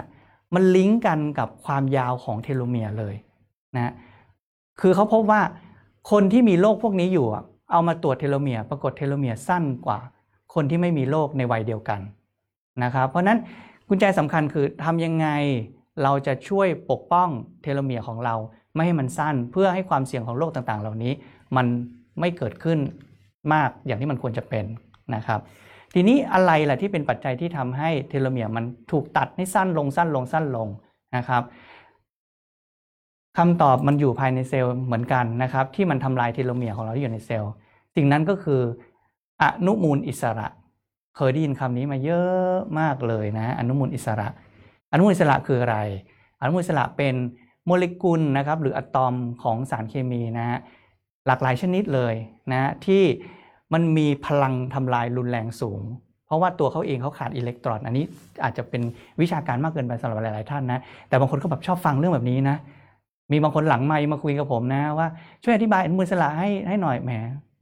[0.54, 3.14] มันลิงก์กันกับความยาวของเทโลเมียร์เลย
[3.76, 3.92] นะ
[4.80, 5.40] คือเขาพบว่า
[6.10, 7.26] คนที่มีโรคพวกนี้อยู่
[7.72, 9.98] เอามาตรวจเทโลเมียร์ปรากฏเทโลเมียร์สั้นกว่า
[10.54, 12.00] คนที่ไม่มีโรคในวัยเดียวกัน
[12.82, 13.38] นะครับ เพราะฉะนั้น
[13.88, 15.28] กุญแจสำคัญคือทำยังไง
[16.02, 17.28] เราจะช่วยปกป้อง
[17.62, 18.34] เทโลเมียร์ของเรา
[18.74, 21.12] ไม่ให้มันสั้นเพื่อให้ความเสี่ยงของโรคต่างๆ เหล่านี้
[21.56, 21.66] มัน
[22.20, 22.78] ไม่เกิดขึ้น
[23.52, 24.64] มากอย่างที่มันควรจะเป็น
[25.14, 25.40] นะครับ
[25.94, 30.68] ทีนี้อะไรล่ะที่เป็นปัจจัยที่ทำให้เทโลเมียร์มันถูกตัดให้สั้นลงสั้นลงสั้นลง
[31.16, 31.42] นะครับ
[33.38, 37.52] คำตอบมันอยู่ภายในเซลล์เหมือนกันนะครับ ที่มันทำลายเทโลเมียร์ของเราที่อยู่ในเซลล์
[37.96, 38.60] สิ่งนั้นก็คือ
[39.42, 40.48] อนุมูลอิสระ
[41.16, 44.28] เคยได้ยินคำนี้มาเยอะมากเลยนะ อนุมูลอิสระ
[44.92, 45.78] อนุมูลอิสระคืออะไร
[46.40, 47.14] อนุมูลอิสระเป็น
[47.66, 50.58] โมเลกุลนะครับ หรืออะตอมของสารเคมีนะฮะ
[51.26, 52.14] หลากหลายชนิดเลย
[52.52, 53.02] นะที่
[53.72, 55.80] มันมีพลังทำลายรุนแรงสูง
[56.26, 58.04] เพราะว่าตัวเขาเองเขาขาดอิเล็กตรอน อันนี้
[58.44, 58.82] อาจจะเป็น
[59.20, 62.56] วิชาการมากเกินไปสำหรับหลาย ๆ ท่านนะ แต่บางคนก็แบบชอบฟังเรื่องแบบนี้นะ
[63.32, 65.06] มีบางคนหลังไมค์มาคุยกับผมนะว่า
[65.44, 67.10] ช่วยอธิบายอนุมูลอิสระให้ให้หน่อยแหม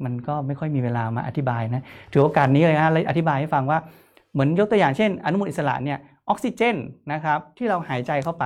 [0.05, 3.79] มันก็ไม่ค่อยมีเวลามาอธิบายนะถือโอกาสนี้เลยนะอธิบายให้ฟังว่า
[4.33, 6.77] เหมือนยกตัวอย่างเช่น อนุมูลอิสระเนี่ยออกซิเจน
[7.13, 8.45] นะครับที่เราหายใจเข้าไป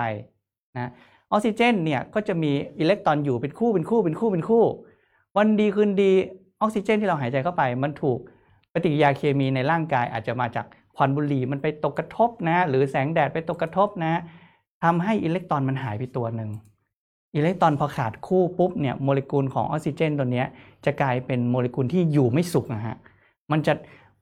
[0.76, 0.90] นะ
[1.32, 4.64] ออกซิเจนเนี่ยก็จะมีอิเล็กตรอนอยู่เป็นคู่เป็นคู่เป็นคู่เป็นคู่
[5.36, 6.12] วันดีคืนดี
[6.60, 8.18] ออกซิเจนที่เราหายใจเข้าไป มันถูก
[8.72, 14.20] ปฏิกิริยาเคมีในร่างกายอาจจะมาจากควันบุหรี่มันไปตกกระทบนะ หรือแสงแดดไปตกกระทบนะ
[14.84, 16.50] ทำให้อิเล็กตรอนมันหายไปตัวหนึ่ง
[17.36, 20.44] อิเล็กตรอนพอขาดคู่ปุ๊บเนี่ยโมเลกุลของออกซิเจนตัวนี้
[20.84, 22.96] จะกลายเป็นโมเลกุลที่อยู่ไม่สุขนะฮะ
[23.50, 23.72] มันจะ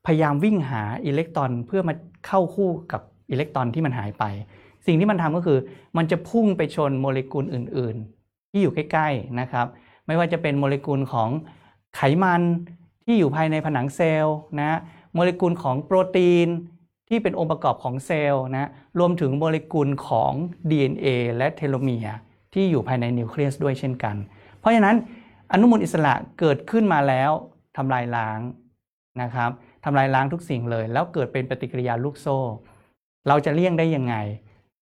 [0.07, 1.95] พยายามวิ่งหาอิเล็กตรอนเพื่อมา
[2.27, 4.25] เข้าคู่กับอิเล็กตรอนที่มันหายไป
[4.87, 5.59] สิ่งที่มันทำก็คือ
[5.97, 9.67] มันจะพุ่งไปชนโมเลกุลอื่น ๆ ที่อยู่ใกล้ๆนะครับ
[10.07, 11.29] ไม่ว่าจะเป็นโมเลกุลของ
[11.97, 12.43] ไขมัน
[13.05, 14.79] ที่อยู่ภายในผนังเซลล์นะ
[15.15, 16.49] โมเลกุลของโปรตีน
[17.09, 20.33] ที่เป็นองค์ประกอบของเซลล์นะรวมถึงโมเลกุลของ
[20.71, 22.17] DNA และเทโลเมียร์
[22.55, 24.17] ที่อยู่ภายในนิวเคลียสด้วยเช่นกัน
[24.59, 24.97] เพราะฉะนั้น
[25.53, 27.31] อนุมูลอิสระเกิดขึ้นมาแล้ว
[27.77, 28.41] ทำลายล้าง
[29.23, 29.51] นะครับ
[29.85, 32.39] ทำลายล้างทุกสิ่งเลย แล้วเกิดเป็นปฏิกิริยาลูกโซ่
[33.29, 34.15] เราจะเลี่ยงได้ยังไง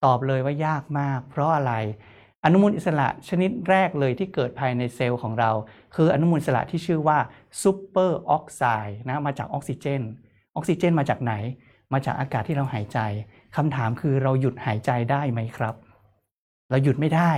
[0.04, 1.72] ตอบเลยว่ายากมาก เพราะอะไร
[2.46, 5.50] อนุมูลอิสระชนิดแรกเลยที่เกิดภายในเซลล์ของเรา
[5.94, 7.18] คืออนุมูลอิสระที่ชื่อว่า
[7.62, 10.02] ซูเปอร์ออกไซด์นะมาจากออกซิเจน
[10.56, 11.32] ออกซิเจนมาจากไหน
[11.92, 12.98] มาจากอากาศที่เราหายใจ
[13.56, 15.74] คำถามคือเราหยุดหายใจได้ไหมครับ
[16.70, 17.32] เราหยุดไม่ได้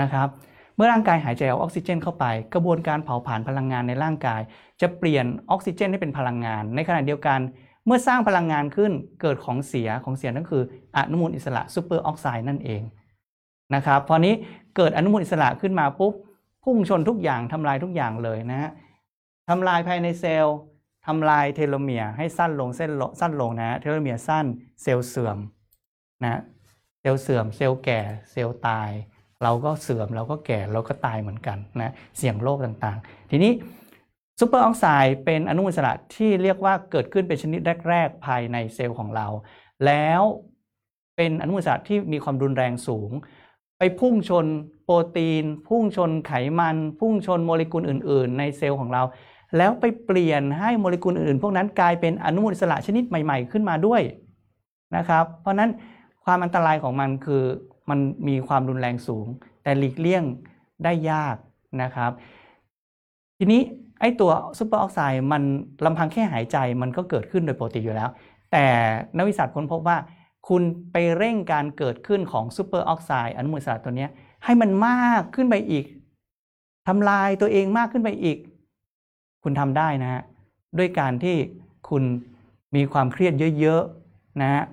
[0.00, 0.28] นะครับ
[0.76, 4.40] เมื่อร่างกายหายใจเอาออกซิเจนเข้าไป กระบวนการเผาผลาญพลังงานในร่างกาย
[4.80, 7.40] จะเปลี่ยนออกซิเจนให้เป็นพลังงาน ในขณะเดียวกัน
[7.86, 10.62] เมื่อสร้างพลังงานขึ้นเกิดของเสียของเสียนั่นคือ
[10.96, 12.82] อนุมูลอิสระซูเปอร์ออกไซด์นั่นเอง
[13.74, 14.34] นะครับพอนี้
[14.76, 16.12] เกิดอนุมูลอิสระขึ้นมาปุ๊บ
[16.64, 18.70] พุ่งชนทุกอย่างทำลายทุกอย่างเลยนะฮะ
[19.48, 20.56] ทำลายภายในเซลล์
[21.06, 24.46] ทำลายเทโลเมียร์ให้สั้นลงเส้นสั้นลงนะฮะเทโลเมียร์สั้น
[24.82, 25.38] เซลล์เสื่อม
[26.22, 26.40] นะ
[27.00, 28.00] เซลล์เสื่อม เซลล์แก่
[28.30, 28.90] เซลล์ตาย
[29.42, 33.52] เราก็เสื่อมเราก็แก่เราก็ตายเหมือนกันนะเสี่ยงโรคต่างๆ ทีนี้
[34.40, 39.26] ซูเปอร์ออกไซด์เป็นอนุมูลอิสระที่เรียกว่าเกิดขึ้นเป็นชนิดแรก ๆ ภายในเซลล์ของเรา
[39.86, 40.22] แล้ว
[41.16, 43.10] เป็นอนุมูลอิสระที่มีความรุนแรงสูง
[43.78, 44.46] ไปพุ่งชน
[44.84, 49.02] โปรตีน พุ่งชนไขมัน พุ่งชนโมเลกุลอื่น ๆ ในเซลล์ของเรา
[49.56, 54.02] แล้วไปเปลี่ยนให้โมเลกุลอื่น ๆ พวกนั้นกลายเป็นอนุมูลอิสระชนิดใหม่ ๆ ขึ้นมาด้วย
[54.96, 55.70] นะครับ เพราะฉะนั้น
[56.24, 57.42] ความอันตรายของมันคือ
[57.90, 59.26] มันมีความรุนแรงสูง
[59.62, 60.24] แต่หลีกเลี่ยง
[60.84, 61.36] ได้ยาก
[61.82, 62.10] นะครับ
[63.38, 63.60] ทีนี้
[64.00, 65.42] ไอ้ตัวซูเปอร์ออกไซด์มัน
[65.84, 68.10] ลำพังแค่หายใจมันก็เกิดขึ้นโดยปกติอยู่แล้ว
[68.52, 68.66] แต่
[69.16, 69.96] นักวิทยาศาสตร์ค้นพบว่า
[70.48, 74.08] คุณไปเร่งการเกิดขึ้นของซูเปอร์ออกไซด์อนุมูลอิสระตัวนี้
[74.44, 75.84] ให้มันมากขึ้นไปอีก
[76.88, 78.38] ทำลายตัวเองมากขึ้นไปอีก
[79.42, 80.22] คุณทำได้นะฮะ
[80.78, 81.36] ด้วยการที่
[81.88, 82.04] คุณ
[82.76, 84.64] มีความเครียดเยอะๆนะฮะ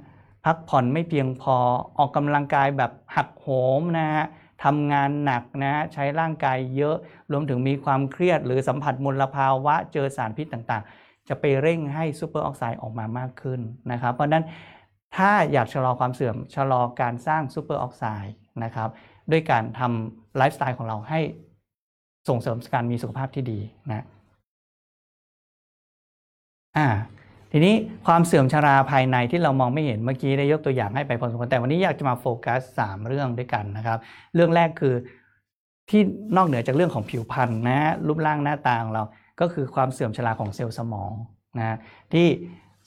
[0.45, 1.55] พักผ่อนไม่เพียงพอ
[1.97, 3.47] ออกกำลังกายแบบหักโห
[3.79, 4.25] มนะฮะ
[4.63, 6.95] ทำงานหนักนะฮะใช้ร่างกายเยอะ
[7.31, 13.59] รวมถึงมีความเครียดหรือสัมผัสมลภาวะเจอสารพิษต่างๆ จะไปเร่งให้ซูเปอร์ออกไซด์ออกมามากขึ้น
[13.91, 14.43] นะครับ เพราะนั้น
[15.15, 18.89] ถ้าอยากชะลอความเสื่อมชะลอการสร้างซูเปอร์ออกไซด์นะครับ
[19.31, 21.19] ด้วยการทำไลฟ์สไตล์ของเราให้
[22.29, 24.05] ส่งเสริมการมีสุขภาพที่ดีนะ
[26.77, 26.87] อ่า
[27.51, 27.75] ทีนี้
[28.07, 33.99] ความเสื่อมชราภายในที่เรามองไม่เห็นเมื่อกี้ได้ยกตัวอย่างให้ไปพอสมควรแต่วันนี้อยากจะมาโฟกัส 3 เรื่องด้วยกันนะครับ
[34.35, 34.95] เรื่องแรกคือ
[35.89, 36.01] ที่
[36.35, 39.03] นอกเหนือจากเรื่องของผิวพรรณนะรูปร่างหน้าตาของเรา
[39.39, 41.11] ก็คือความเสื่อมชราของเซลล์สมอง
[41.59, 41.77] นะ
[42.13, 42.27] ที่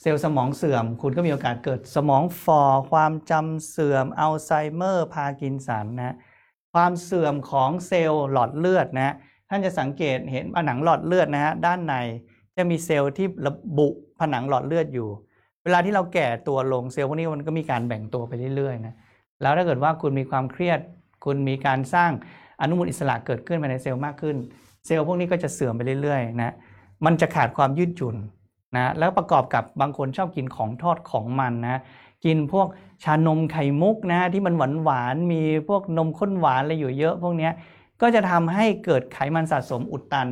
[0.00, 6.16] เซลล์สมองเสื่อม คุณก็มีโอกาสเกิดสมองฝ่อความจำเสื่อม อัลไซเมอร์ พาร์กินสันนะ
[6.74, 9.14] ความเสื่อมของเซลล์หลอดเลือดนะ
[9.48, 11.94] ท่านจะสังเกตเห็นผนังหลอดเลือดนะฮะด้านใน
[12.56, 13.88] จะมีเซลล์ที่ระบุ
[14.20, 15.08] ผนังหลอดเลือดอยู่
[15.64, 18.94] เวลาที่เราแก่ตัวลงเซลล์พวกนี้มันก็มีการแบ่งตัวไปเรื่อยๆนะ
[19.42, 20.80] แล้วถ้าเกิดว่าคุณมีความเครียด
[21.24, 22.10] คุณมีการสร้าง
[22.60, 24.36] อนุมูลอิสระเกิดขึ้นภายในเซลล์มากขึ้น
[24.86, 26.54] เซลล์พวกนี้ก็จะเสื่อมไปเรื่อยๆนะ
[27.04, 28.16] มันจะขาดความยืดหยุ่น
[28.74, 31.80] นะแล้วประกอบกับบางคนชอบกินของทอดของมันนะ
[32.24, 32.68] กินพวก
[33.04, 37.50] ชานมไข่มุกนะที่มันหวานหวานมีพวกนมข้นหวานอะไรอยู่เยอะ พวกนี้
[38.00, 40.28] ก็จะทำให้เกิดไขมันสะสมอุดตัน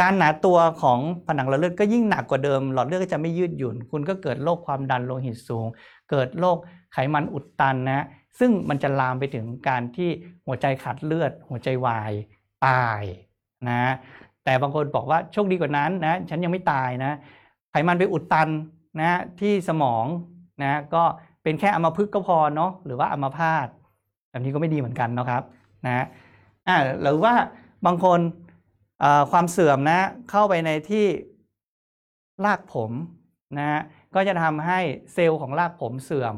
[0.00, 5.66] การหนาตัวของผนังหลอดเลือดก็ยิ่งหนักกว่าเดิม หลอดเลือดก็จะไม่ยืดหยุ่น คุณก็เกิดโรคความดันโลหิตสูง
[6.10, 6.56] เกิดโรค
[6.92, 8.04] ไขมันอุดตันนะ
[8.38, 10.10] ซึ่งมันจะลามไปถึงการที่
[10.46, 12.12] หัวใจขาดเลือด หัวใจวาย
[12.66, 13.02] ตาย
[13.68, 13.92] นะ
[14.44, 17.12] แต่บางคนบอกว่าโชคดีกว่านั้นนะฉันยังไม่ตายนะ
[17.88, 18.48] มันไปอุดตัน
[19.00, 20.04] นะที่สมอง
[20.62, 21.02] นะก็
[21.42, 23.66] เป็นแค่อัมพฤกษ์ก็พอเนาะหรือว่าอัมพาต
[24.30, 25.42] แบบนี้ก็ไม่ดีเหมือนกันนะครับ
[25.86, 26.04] นะ
[26.68, 27.34] อ่าหรือว่า
[27.86, 28.20] บางคน
[29.30, 31.06] ความเสื่อมนะเข้าไปในที่
[32.44, 32.90] รากผม
[33.58, 33.80] นะฮะ
[34.14, 34.80] ก็จะทำให้
[35.14, 36.34] เซลล์ของรากผมเสื่อม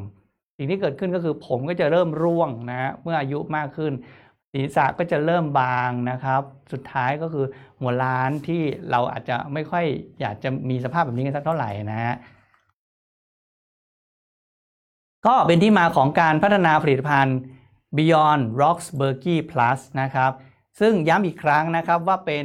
[0.56, 3.92] สิ่งที่เกิดขึ้นก็คือผมก็จะเริ่มร่วงนะฮะเมื่ออายุมากขึ้น
[4.52, 7.46] ศีรษะก็จะเริ่มบางนะครับ สุดท้ายก็คือ
[7.80, 9.84] หัวล้านที่เราอาจจะไม่ค่อย
[10.20, 12.16] อยากจะมีสภาพแบบนี้กันสักเท่าไหร่นะฮะ
[15.26, 17.38] ก็เป็นที่มาของการพัฒนาผลิตภัณฑ์
[17.96, 20.32] Beyond Roxburghy Plus นะครับ
[20.80, 22.44] ซึ่งย้ำอีกครั้งนะครับว่าเป็น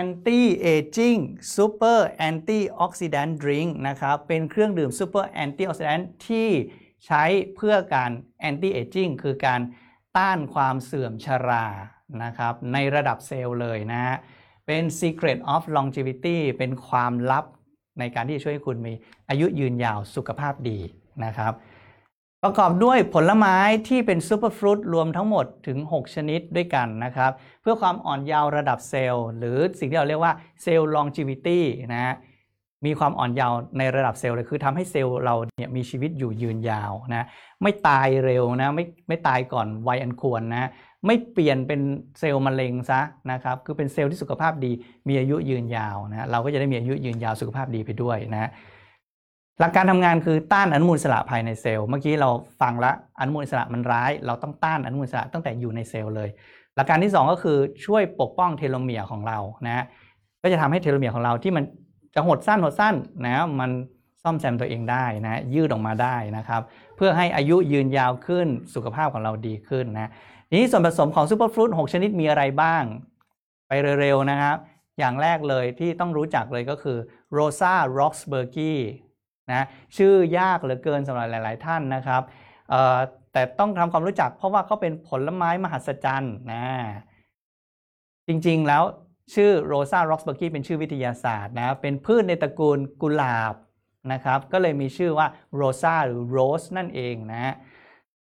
[0.00, 0.40] anti
[0.74, 1.20] aging
[1.56, 1.98] super
[2.28, 6.48] antioxidant drink นะครับ เป็นเครื่องดื่ม super antioxidant ที่
[7.06, 7.24] ใช้
[7.56, 8.10] เพื่อการ
[8.48, 9.60] anti aging คือการ
[10.16, 11.66] ต้านความเสื่อมชรา
[12.22, 14.16] นะครับในระดับเซลล์เลยนะฮะ
[14.66, 17.44] เป็น secret of longevity เป็นความลับ
[17.98, 18.92] ในการที่จะช่วยให้คุณมี
[19.28, 20.78] อายุยืนยาวสุขภาพดี
[21.24, 21.52] นะครับ
[22.42, 23.56] ประกอบด้วยผลไม้
[23.88, 31.60] ที่เป็น superfruit รวมทั้งหมดถึง 6 ชนิดด้วยกันนะครับ เพื่อความอ่อนเยาว์ระดับเซลล์ หรือสิ่งที่เราเรียกว่าเซลล์ longevity
[31.92, 32.14] นะฮะ
[32.86, 37.26] มีความอ่อนเยาว์ในระดับเซลล์เลยคือทำให้เซลล์เราเนี่ยมีชีวิตอยู่ยืนยาวนะ
[37.62, 40.68] ไม่ตายเร็วนะไม่ไม่ตายก่อนวัยอันควรนะ
[41.06, 41.80] ไม่เปลี่ยนเป็น
[42.18, 44.72] เซลล์มะเร็งซะนะครับคือเป็นเซลล์ที่สุขภาพดี
[45.08, 48.50] มีอายุยืนยาวนะเราก็จะได้มีอายุยืนยาวสุขภาพดีไปด้วยนะ
[49.60, 56.28] หลักการทำงานคือต้านอนุมูลอิสระภายในเซลล์เมื่อกี้เราฟังละอนุมูลอิสระมันร้าย เราต้องต้านอนุมูลอิสระตั้งแต่อยู่ในเซลล์เลย
[56.76, 59.84] หลักการที่ 2 ก็คือช่วยปกป้องเทโลเมียร์ของเรานะ
[60.42, 61.64] ก็จะทำให้เทโลเมียร์ของเราที่มัน
[62.14, 62.94] จะหดสั้นหดสั้น
[63.26, 63.70] นะมัน
[64.22, 66.62] ซ่อมแซมตัวเองได้นะยืดออกมาได้นะครับ
[66.96, 70.10] เพื่อให้อายุยืนยาวขึ้นสุขภาพของเราดีขึ้นนะ
[70.48, 72.82] ทีนี้ส่วนผสมของ superfruit 6ชนิดมีอะไรบ้าง
[73.68, 74.56] ไปเร็วๆนะครับ
[74.98, 76.98] อย่างแรกเลยที่ต้องรู้จักเลยก็คือ
[77.32, 78.80] Rosa roxburghii
[79.50, 82.22] นะชื่อยากเหลือเกินสำหรับหลาย ๆ ท่านนะครับ
[83.32, 86.66] แต่ต้องทำความรู้จักเพราะว่าเขาเป็นผลไม้มหัศจรรย์นะ
[88.28, 88.82] จริงๆแล้ว
[89.34, 93.54] ชื่อ Rosa roxburghii เป็นชื่อวิทยาศาสตร์นะเป็นพืชในตระกูลกุหลาบ
[94.12, 97.54] นะครับก็เลยมีชื่อว่า Rosa หรือ rose นั่นเองนะ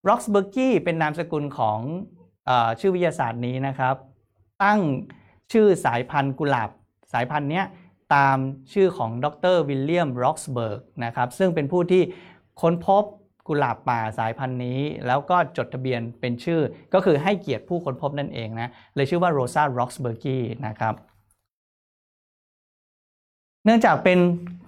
[0.08, 1.80] roxburghii เป็นนามสกุลของ
[2.50, 3.96] ออชื่อวิทยาศาสตร์นี้นะครับ
[4.64, 4.80] ตั้ง
[5.52, 6.70] ชื่อสายพันธุ์กุหลาบ
[7.14, 7.66] สายพันธุ์เนี้ย
[8.16, 8.38] ตาม
[8.74, 12.04] ชื่อของดรวิลเลียมร็อกสเบิร์กนะครับซึ่งเป็นผู้ที่
[12.62, 13.04] ค้นพบ
[13.48, 16.62] กุหลาบป่าสายพันธุ์นี้ แล้วก็จดทะเบียนเป็นชื่อ
[16.94, 20.94] ก็คือให้เกียรติผู้ค้นพบนั่นเองนะเลยชื่อว่า Rosa roxburghii นะครับ
[23.66, 24.20] เนื่องจากเป็น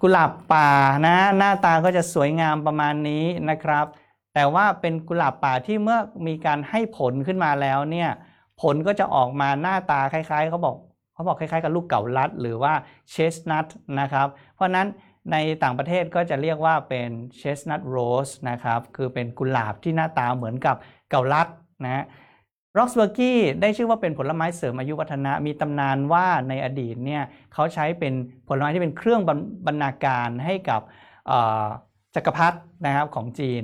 [0.01, 0.69] กุหลาบป่า
[1.07, 3.85] นะหน้าตาก็จะสวยงามประมาณนี้นะครับ
[4.33, 8.09] แต่ว่าเป็นกุหลาบป่าที่เมื่อมีการให้ผลขึ้นมาแล้วเนี่ย
[8.61, 10.75] ผลก็จะออกมาหน้าตาคล้ายๆเขาบอก
[11.13, 12.73] เขาบอกคล้ายๆ กับลูกเกาลัด หรือว่า
[13.11, 13.65] chestnut
[13.99, 14.87] นะครับ เพราะนั้น
[15.31, 20.75] ในต่างประเทศก็จะเรียกว่าเป็นเชสนัทโรสนะครับ คือเป็นกุหลาบที่หน้าตาเหมือนกับ
[21.09, 21.47] เกาลัด
[21.85, 22.05] นะ
[22.77, 28.13] ร็อกสเบอร์กี้ได้ชื่อว่าเป็นผลไม้เสริมอายุวัฒนะ มีตำนานว่าในอดีตเนี่ยเขาใช้เป็น
[28.47, 29.21] ผลไม้ที่เป็นเครื่อง
[29.67, 30.81] บรรณาการให้กับ
[32.15, 33.63] จักรพรรดินะครับของจีน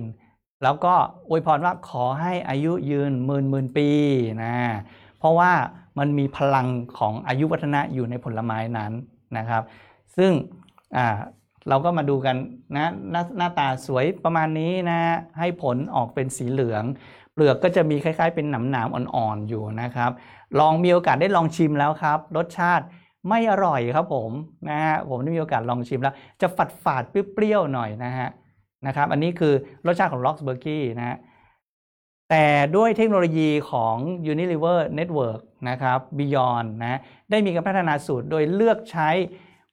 [0.64, 0.94] แล้วก็
[1.30, 3.90] อวยพรว่าขอให้อายุยืนหมื่นหมื่นปี
[4.44, 4.56] นะ
[5.20, 5.52] เพราะว่า
[6.00, 8.92] มันมีพลังของอายุวัฒนะอยู่ในผลไม้นั้น
[9.38, 9.64] นะครับ
[10.18, 10.32] ซึ่ง
[11.70, 12.36] เราก็มาดูกัน
[12.76, 15.00] นะหน้าหน้าตาสวยประมาณนี้นะ
[15.40, 16.84] ให้ผลออกเป็นสีเหลือง
[17.34, 20.12] เปลือกก็จะมีคล้าย ๆ เป็นหนามหนามอ่อนๆอยู่นะครับ
[20.60, 22.86] ลองมีโอกาสได้ลองชิมแล้วครับ รสชาติ
[23.30, 24.32] ไม่อร่อยครับผม
[24.70, 28.30] นะฮะผมได้มีโอกาสลองชิมแล้ว จะฝาดฝาดเปรี้ยวๆหน่อยนะฮะ
[28.88, 29.54] นะครับ อันนี้คือ
[29.86, 31.18] รสชาติของ r o x b u r g y นะฮะ
[32.30, 32.46] แต่
[32.76, 33.96] ด้วยเทคโนโลยีของ
[34.32, 39.10] Unilever Network นะครับ Beyond นะได้มีการพัฒนาสูตรโดยเลือกใช้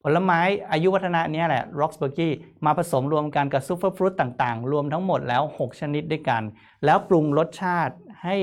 [0.03, 0.41] ผลไม้
[0.73, 2.29] อายุวัฒนะนี้แหละ r o x b u r g y
[2.65, 6.43] มาผสมรวมกันกับซูเปอร์ฟรุตต่างๆ รวมทั้งหมดแล้ว 6 ชนิดด้วยกัน
[6.85, 8.37] แล้วปรุงรสชาติให้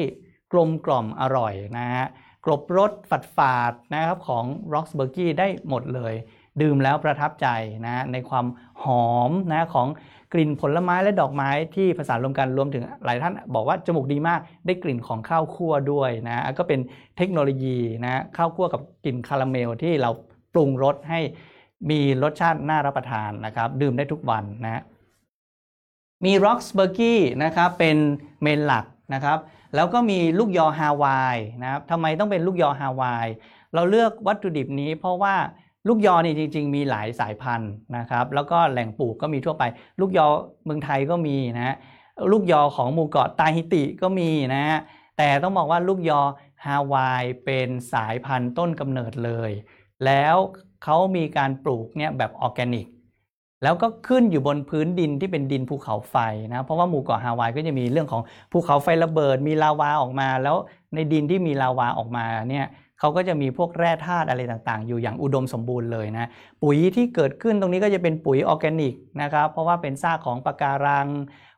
[0.51, 2.07] กลมกล่อมอร่อยนะฮะ
[2.45, 6.13] กรบรสฝาดฝาดนะครับของ r o x b u r g y ได้หมดเลย
[6.61, 7.47] ดื่มแล้วประทับใจ
[7.85, 8.45] นะในความ
[8.83, 9.87] หอมนะของ
[10.33, 16.79] กลิ่นผลไม้และดอกไม้ที่ผสานรวมกันรวมถึงหลายท่านบอกว่าจมูกดีมากได้กลิ่นของข้าวคั่วด้วยนะก็เป็น
[17.17, 20.09] เทคโนโลยีนะข้าวคั่วกับกลิ่นคาราเมลที่เรา
[20.55, 21.19] ปรุงรสให้
[21.89, 24.81] มีรสชาติน่ารับประทานนะครับ ดื่มได้ทุกวันนะ
[26.25, 27.97] มี r o x b u r g y นะครับเป็น
[28.41, 29.37] เมนหลักนะครับ
[29.75, 33.27] แล้วก็มีลูกยอฮาวายนะครับทำไมต้องเป็นลูกยอฮาวาย
[33.73, 35.35] เราเลือกวัตถุดิบนี้เพราะว่า
[35.87, 39.63] ลูกยอนี่จริง ๆ มีหลายสายพันธุ์นะครับ แล้วก็แหล่งปลูกก็มีทั่วไป
[39.99, 40.27] ลูกยอ
[40.65, 41.75] เมืองไทยก็มีนะ
[42.31, 44.63] ลูกยอของหมู่เกาะตาฮิติก็มีนะ
[45.17, 46.21] แต่ต้องบอกว่าลูกยอ
[46.65, 49.51] ฮาวายเป็นสายพันธุ์ต้นกำเนิดเลย
[50.05, 50.35] แล้ว
[50.83, 52.87] เขามีการปลูกเนี่ยแบบออร์แกนิก
[53.63, 56.15] แล้วก็ขึ้นอยู่บนพื้นดินที่เป็นดินภูเขาไฟ
[56.53, 60.55] นะ เพราะว่าหมู่เกาะฮาวายก็จะมีเรื่องของภูเขาไฟระเบิด มีลาวาออกมา แล้ว
[60.95, 62.65] ในดินที่มีลาวาออกมาเนี่ย
[62.99, 66.29] เขาก็จะมีพวกแร่ธาตุอะไรต่างๆ อยู่อย่างอุดมสมบูรณ์เลยนะ
[66.63, 71.07] ปุ๋ยที่เกิดขึ้นตรงนี้ก็จะเป็นปุ๋ยออร์แกนิกนะครับ เพราะว่าเป็นซากของปะการัง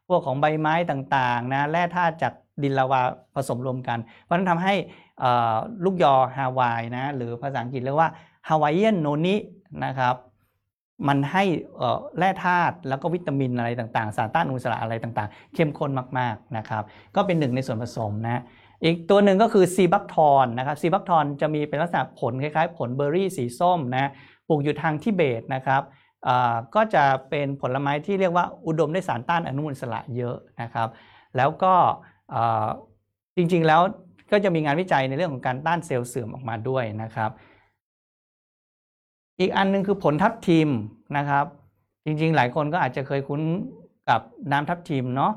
[0.07, 3.01] พวกของใบไม้ต่างๆนะ แร่ธาตุจากดินลาวา
[3.35, 4.73] ผสมรวมกัน เพราะนั้นทำให้
[5.83, 8.09] ลูกยอฮาวายนะหรือภาษาอังกฤษเรียกว่า
[8.47, 9.35] Hawaiian noni
[9.85, 10.15] นะครับ
[11.07, 11.43] มันให้
[12.17, 16.83] แร่ธาตุแล้วก็วิตามินอะไรต่างๆ สารต้านอนุมูลอิสระอะไรต่างๆ เข้มข้นมากๆนะครับ
[17.15, 18.41] ก็เป็นหนึ่งในส่วนผสมนะ
[18.83, 24.11] อีกตัวหนึ่งก็คือ sea buckthorn นะครับ sea buckthorn จะมีเป็นลักษณะผลคล้ายๆ ผลเบอร์รี่สีส้มนะ
[24.47, 25.81] ปลูกอยู่ทางทิเบตนะครับ
[26.75, 30.87] ก็จะเป็นผลไม้ที่เรียกว่าอุดมด้วยสารต้านอนุมูลอิสระเยอะนะครับ
[31.37, 31.73] แล้วก็
[33.35, 33.81] จริงๆแล้ว
[34.31, 37.31] ก็จะมีงานวิจัยในเรื่องของการต้านเซลล์เสื่อมออกมาด้วยนะครับ
[39.39, 40.69] อีกอันนึงคือผลทับทิม
[41.17, 41.45] นะครับ
[42.05, 43.41] จริง ๆ หลายคนก็อาจจะเคยคุ้น
[44.09, 45.31] กับน้ำทับทิมเนาะ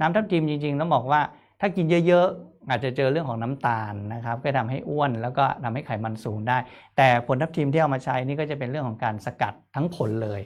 [0.00, 1.20] น้ำทับทิมจริงๆต้องบอกว่า
[1.60, 6.58] ถ้ากินเยอะๆ อาจจะเจอเรื่องของน้ำตาลนะครับก็ทำให้อ้วนแล้วก็ทำให้ไขมันสูงได้
[6.96, 10.40] แต่ผลทับทิมที่เอามาใช้นี่ก็จะเป็นเรื่องของการสกัดทั้งผลเลย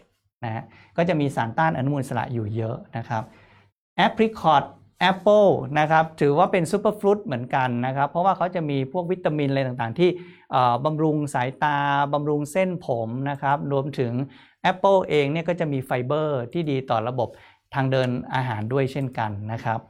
[0.44, 0.64] นะฮะ
[0.96, 3.22] ก็จะมีสารต้านอนุมูลอิสระอยู่เยอะนะครับ
[3.96, 4.64] แอปริคอต
[5.00, 5.44] แอปเปิล
[5.78, 10.10] นะครับถือว่าเป็น superfruit เหมือนกันนะครับ เพราะว่าเขาจะมีพวกวิตามินอะไรต่างๆ ที่
[10.84, 11.78] บำรุงสายตา
[12.12, 14.12] บำรุงเส้นผมนะครับ รวมถึง
[14.62, 17.28] แอปเปิลเองเนี่ยก็จะมีไฟเบอร์ที่ดีต่อระบบ
[17.74, 19.80] ทางเดินอาหารด้วยเช่นกันนะครับ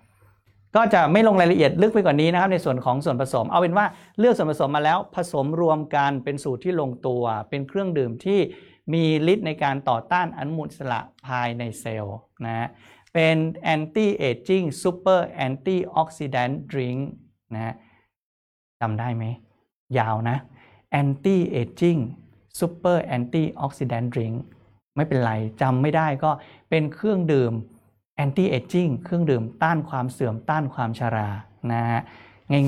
[0.77, 3.87] ก็จะไม่ลงรายละเอียดลึกไปกว่านี้นะครับในส่วนของส่วนผสม เอาเป็นว่า
[4.19, 8.41] เลือกส่วนผสมมาแล้วผสมรวมกันเป็นสูตรที่ลงตัว เป็นเครื่องดื่มที่
[8.93, 12.69] มีฤทธิ์ในการต่อต้านอนุมูลอิสระภายในเซลล์นะ
[13.13, 13.37] เป็น
[13.75, 17.01] anti aging super antioxidant drink
[17.55, 17.75] นะ
[18.81, 19.25] จำได้ไหม
[19.99, 20.37] ยาวนะ
[21.01, 22.01] anti aging
[22.59, 24.37] super antioxidant drink
[24.97, 26.31] ไม่เป็นไรจำไม่ได้ก็
[26.71, 27.53] เป็นเครื่องดื่ม
[28.25, 31.29] anti aging เครื่องดื่มต้านความเสื่อมต้านความชรา
[31.73, 32.03] นะฮะ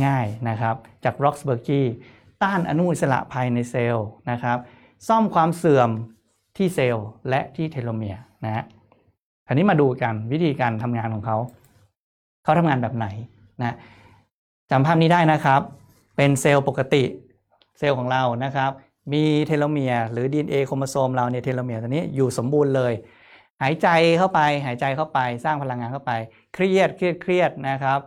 [0.07, 0.75] ง่ายๆนะครับ
[1.05, 1.71] จาก Roxburgh
[2.43, 4.59] ต้านอนุมูลอิสระภายในเซลล์นะครับ
[5.09, 5.91] ซ่อมความเสื่อม
[6.57, 8.65] ที่เซลล์และที่เทโลเมียร์นะฮะ
[9.47, 11.37] คราวนี้มาดูกันวิธีการทำงานของเขา
[12.45, 13.07] เขาทำงานแบบไหน
[13.63, 13.77] นะ
[14.71, 15.61] จำภาพนี้ได้นะครับ
[16.17, 17.03] เป็นเซลล์ปกติ
[17.79, 18.71] เซลล์ของเรานะครับ
[19.13, 22.93] มีเทโลเมียร์หรือ DNA โครโมโซมเราเนี่ยเทโลเมียร์ตัวนี้อยู่สมบูรณ์เลย
[23.63, 26.13] หายใจเข้าไปหายใจเข้าไปสร้างพลังงานเข้าไป
[26.55, 27.99] เครียดเครียดเครียดนะครับ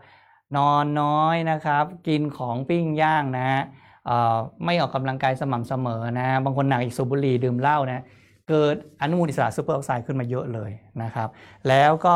[0.57, 3.61] นอนน้อยนะครับ กินของปิ้งย่างนะฮะ
[4.65, 8.03] ไม่ออกกำลังกายสม่ำเสมอนะ บางคนหนักอีกสูบบุหรี่ดื่มเหล้านะ
[8.49, 10.71] เกิดอนุมูลอิสระซูเปอร์ออกไซด์ขึ้นมาเยอะเลย
[11.03, 11.29] นะครับ
[11.67, 12.15] แล้วก็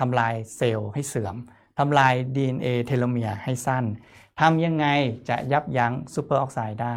[0.00, 1.36] ทำลายเซลล์ให้เสื่อม
[1.78, 3.84] ทำลาย DNA เทโลเมียร์ให้สั้น
[4.40, 4.86] ทำยังไง
[5.28, 6.96] จะยับยั้งซูเปอร์ออกไซด์ได้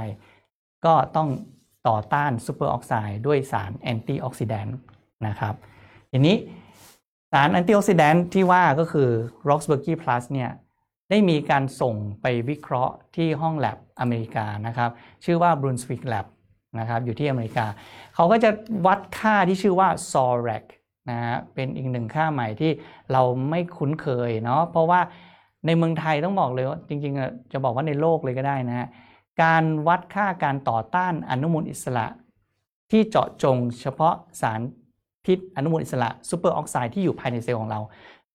[0.85, 1.29] ก็ต้อง
[1.87, 4.77] ต่อต้านซูเปอร์ออกไซด์ด้วยสาร antioxidant
[5.27, 5.53] นะครับ
[6.11, 6.35] ทีนี้
[7.31, 9.09] สาร antioxidant ที่ว่าก็คือ
[9.49, 10.51] Roxburgh Plus เนี่ย
[11.09, 14.91] ได้มีการส่งไปวิเคราะห์ที่ห้องแลบอเมริกานะครับ
[15.25, 16.25] ชื่อว่า Brunswick Lab
[16.79, 17.65] นะครับอยู่ที่อเมริกา
[18.15, 18.49] เขาก็จะ
[18.85, 20.65] วัดค่าที่ชื่อว่า SORAC
[21.09, 22.71] นะฮะเป็นอีกหนึ่งค่าใหม่ที่
[23.11, 24.99] เราไม่คุ้นเคยเนาะเพราะว่า
[25.65, 28.87] ในเมืองไทยต้องบอกเลยว่าจริงๆ จะบอกว่าในโลกเลยก็ได้นะฮะ
[29.43, 32.07] การวัดค่าการต่อต้านอนุมูลอิสระ
[32.91, 34.61] ที่เจาะจงเฉพาะสาร
[35.25, 37.79] พิษอนุมูลอิสระซูเปอร์ออกไซด์ที่อยู่ภายในเซลล์ของเรา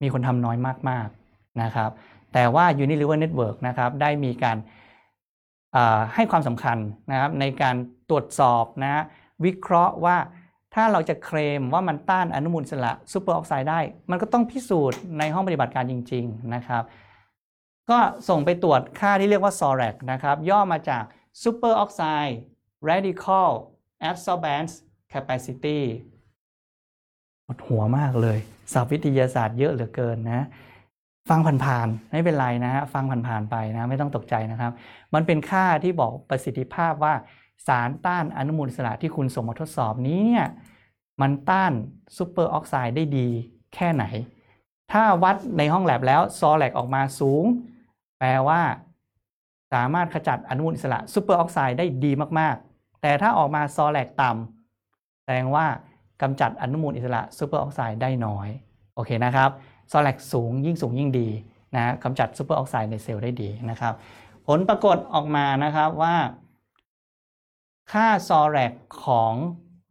[0.03, 0.57] มีคนทำน้อย
[0.89, 1.91] มากๆนะครับ
[2.33, 6.79] แต่ว่า Unilever Network นะครับได้มีการให้ความสำคัญ
[7.11, 7.77] นะครับในการ
[8.11, 9.03] ตรวจสอบนะ
[9.45, 10.17] วิเคราะห์ว่า
[10.75, 16.83] ถ้าเราจะเคลมว่ามันต้านอนุมูลอิสระซูเปอร์ออกไซด์ได้ มันก็ต้องพิสูจน์ในห้องปฏิบัติการจริง ๆ นะครับ
[17.91, 21.05] ก็ส่งไปตรวจค่าที่เรียกว่า SORAC นะครับ ย่อมาจาก
[21.43, 22.35] Super Oxide
[22.89, 23.51] Radical
[24.11, 24.73] Absorbance
[25.13, 25.81] Capacity
[27.45, 28.39] ปวดหัวมากเลย
[28.73, 30.47] ศัพท์วิทยาศาสตร์เยอะเหลือเกินนะ
[31.31, 34.73] ฟังผ่านๆไม่เป็นไรนะฮะฟังผ่านๆไปนะ ไม่ต้องตกใจนะครับ
[35.15, 37.15] มันเป็นค่าที่บอกประสิทธิภาพว่า
[37.67, 40.47] สารต้านอนุมูลอิสระที่คุณส่งมาทดสอบนี้เนี่ย
[41.21, 41.73] มันต้าน
[42.17, 43.29] ซูเปอร์ออกไซด์ได้ดี
[43.75, 44.05] แค่ไหน
[44.93, 47.45] ถ้าวัดในห้องแลบแล้ว SORAC ออกมาสูง
[48.19, 48.61] แปลว่า
[49.73, 55.67] สามารถขจัดอนุมูลอิสระซูเปอร์ออกไซด์ได้ดีมากๆ แต่ถ้าออกมา SORAC ต่ำแสดงว่า
[56.23, 58.49] กำจัดอนุมูลอิสระซูเปอร์ออกไซด์ได้น้อย
[58.95, 59.51] โอเคนะครับ
[59.93, 61.29] SORAC สูงยิ่งสูงยิ่งดี
[61.75, 63.95] นะกำจัดซูเปอร์ออกไซด์ในเซลล์ได้ดีนะครับ
[64.47, 66.15] ผลปรากฏออกมานะครับว่า
[67.93, 68.73] ค่า SORAC
[69.05, 69.35] ของ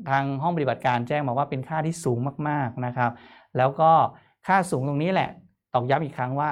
[0.09, 3.11] ทางห้องปฏิบัติการแจ้งมาว่าเป็นค่าที่สูงมากๆนะครับ
[3.57, 3.93] แล้วก็
[4.47, 5.31] ค่าสูงตรงนี้แหละ
[5.75, 6.51] ตอกย้ำอีกครั้งว่า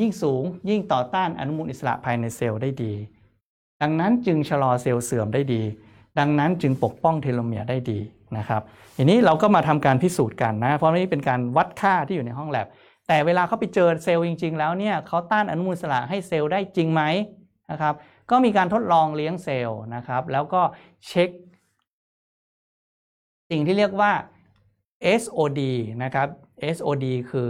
[0.00, 2.94] ยิ่งสูงยิ่งต่อต้านอนุมูลอิสระภายในเซลล์ได้ดี
[3.82, 5.62] ดังนั้นจึงชะลอเซลล์เสื่อมได้ดี
[6.18, 7.98] ดังนั้นจึงปกป้องเทโลเมียร์ได้ดี
[8.38, 8.62] นะครับ
[8.96, 12.66] ทีนี้เราก็มาทำการพิสูจน์กันนะ เพราะนี่เป็นการวัดค่าที่อยู่ในห้องแลบ
[13.08, 17.02] แต่เวลาเขาไปเจอเซลล์จริง ๆ แล้วเนี่ยเขาต้านอนุมูลอิสระให้เซลล์ได้จริงไหม
[17.70, 17.94] นะครับ
[18.30, 20.62] ก็มีการทดลองเลี้ยงเซลล์นะครับ แล้วก็
[21.06, 21.30] เช็ค
[23.50, 24.12] สิ่งที่เรียกว่า
[25.20, 25.60] SOD
[26.02, 26.28] นะครับ
[26.76, 27.48] SOD คือ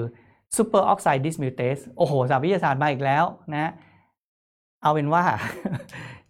[0.56, 3.72] Super Oxide Dismutase โอ้โหสารวิทยาศาสตร์มาอีกแล้วนะ
[4.82, 5.24] เอาเป็นว่า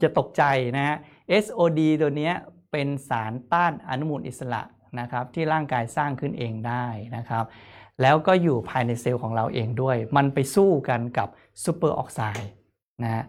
[0.03, 0.43] อย่าตกใจ
[0.77, 0.97] นะฮะ
[1.45, 2.31] SOD ตัวนี้
[2.73, 4.63] เป็นสารต้านอนุมูลอิสระ
[5.01, 7.45] นะครับที่ร่างกายสร้างขึ้นเองได้นะครับ
[8.03, 11.29] แล้วก็อยู่ภายในเซลล์ของเราเองด้วย มันไปสู้กันกับ
[11.65, 12.51] ซูเปอร์ออกไซด์
[13.03, 13.25] นะฮะ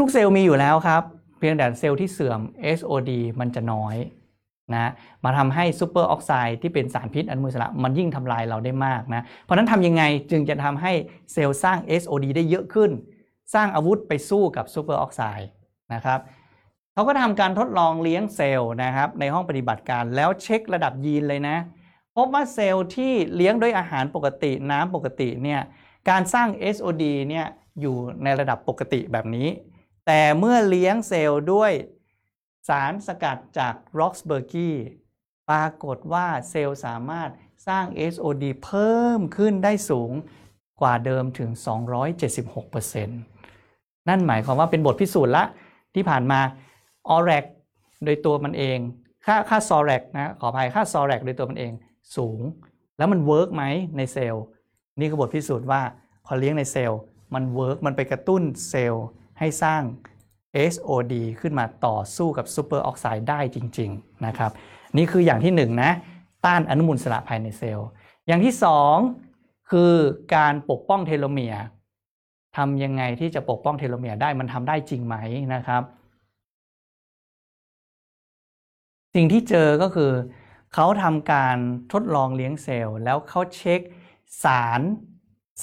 [0.00, 1.02] ทุกๆเซลล์มีอยู่แล้วครับ
[1.38, 2.40] เพียงแต่เซลล์ที่เสื่อม
[2.78, 3.96] SOD มันจะน้อย
[4.72, 4.90] นะ
[5.24, 10.92] มาทำให้ซูเปอร์ออกไซด์ที่เป็นสารพิษอนุมูลอิสระมันยิ่งทำลายเราได้มากนะเพราะนั้นทำยังไงจึงจะทำให้
[11.32, 12.90] เซลล์สร้าง SOD ได้เยอะขึ้น
[13.54, 15.48] สร้างอาวุธไปสู้กับซูเปอร์ออกไซด์
[15.94, 16.20] นะครับ
[16.92, 21.56] เขาก็ทำการทดลองเลี้ยงเซลล์นะครับในห้องปฏิบัติการแล้วเช็คระดับยีนเลยนะ
[22.16, 25.60] พบว่าเซลล์ที่เลี้ยงด้วยอาหารปกติน้ำปกติเนี่ย
[26.10, 27.46] การสร้าง SOD เนี่ย
[27.80, 29.48] อยู่ในระดับปกติแบบนี้
[30.06, 31.72] แต่เมื่อเลี้ยงเซลล์ด้วย
[32.68, 34.56] สารสกัดจาก Roxburgh
[35.50, 37.30] ปรากฏว่าเซลล์สามารถ
[37.68, 40.12] สร้าง SOD เพิ่มขึ้นได้สูง
[40.80, 41.50] กว่าเดิมถึง
[42.38, 45.44] 276%นั่นหมายความว่าเป็นบทพิสูจน์ละ
[45.94, 46.40] ที่ผ่านมา
[47.14, 47.44] o r a c
[48.04, 48.78] โดยตัวมันเอง
[49.26, 51.72] ค่าค่า s o r a c นะขออภัยค่า s o r a c โดยตัวมันเอง
[52.16, 52.40] สูง
[52.98, 53.64] แล้วมัน work ไหม
[53.96, 54.44] ในเซลล์
[54.98, 55.82] นี่คือบทพิสูจน์ว่า
[56.26, 57.00] พอเลี้ยงในเซลล์
[57.34, 59.06] มัน work มันไปกระตุ้นเซลล์
[59.38, 59.82] ให้สร้าง
[60.72, 64.50] SOD ขึ้นมาต่อสู้กับซูเปอร์ออกไซด์ได้จริง ๆ นะครับ
[64.96, 65.90] นี่คืออย่างที่หนึ่งนะ
[66.44, 67.88] ต้านอนุมูลอิสระภายในเซลล์
[68.26, 68.96] อย่างที่สอง
[69.70, 69.92] คือ
[70.34, 71.64] การปกป้องเทโลเมียร์
[72.56, 75.16] ทำยังไงที่จะปกป้องเทโลเมียร์ได้มันทำได้จริงไหม
[75.54, 75.82] นะครับ
[79.14, 80.12] สิ่งที่เจอก็คือ
[80.74, 81.56] เขาทำการ
[81.92, 83.80] ทดลองเลี้ยงเซลล์ แล้วเขาเช็ค
[84.44, 84.80] สาร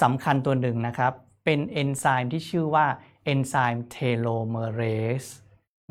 [0.02, 1.12] สำคัญตัวหนึ่งนะครับ
[1.44, 2.86] เป็นเอนไซม์ที่ชื่อว่า
[3.24, 4.80] เอนไซม์เทโลเมเร
[5.22, 5.24] ส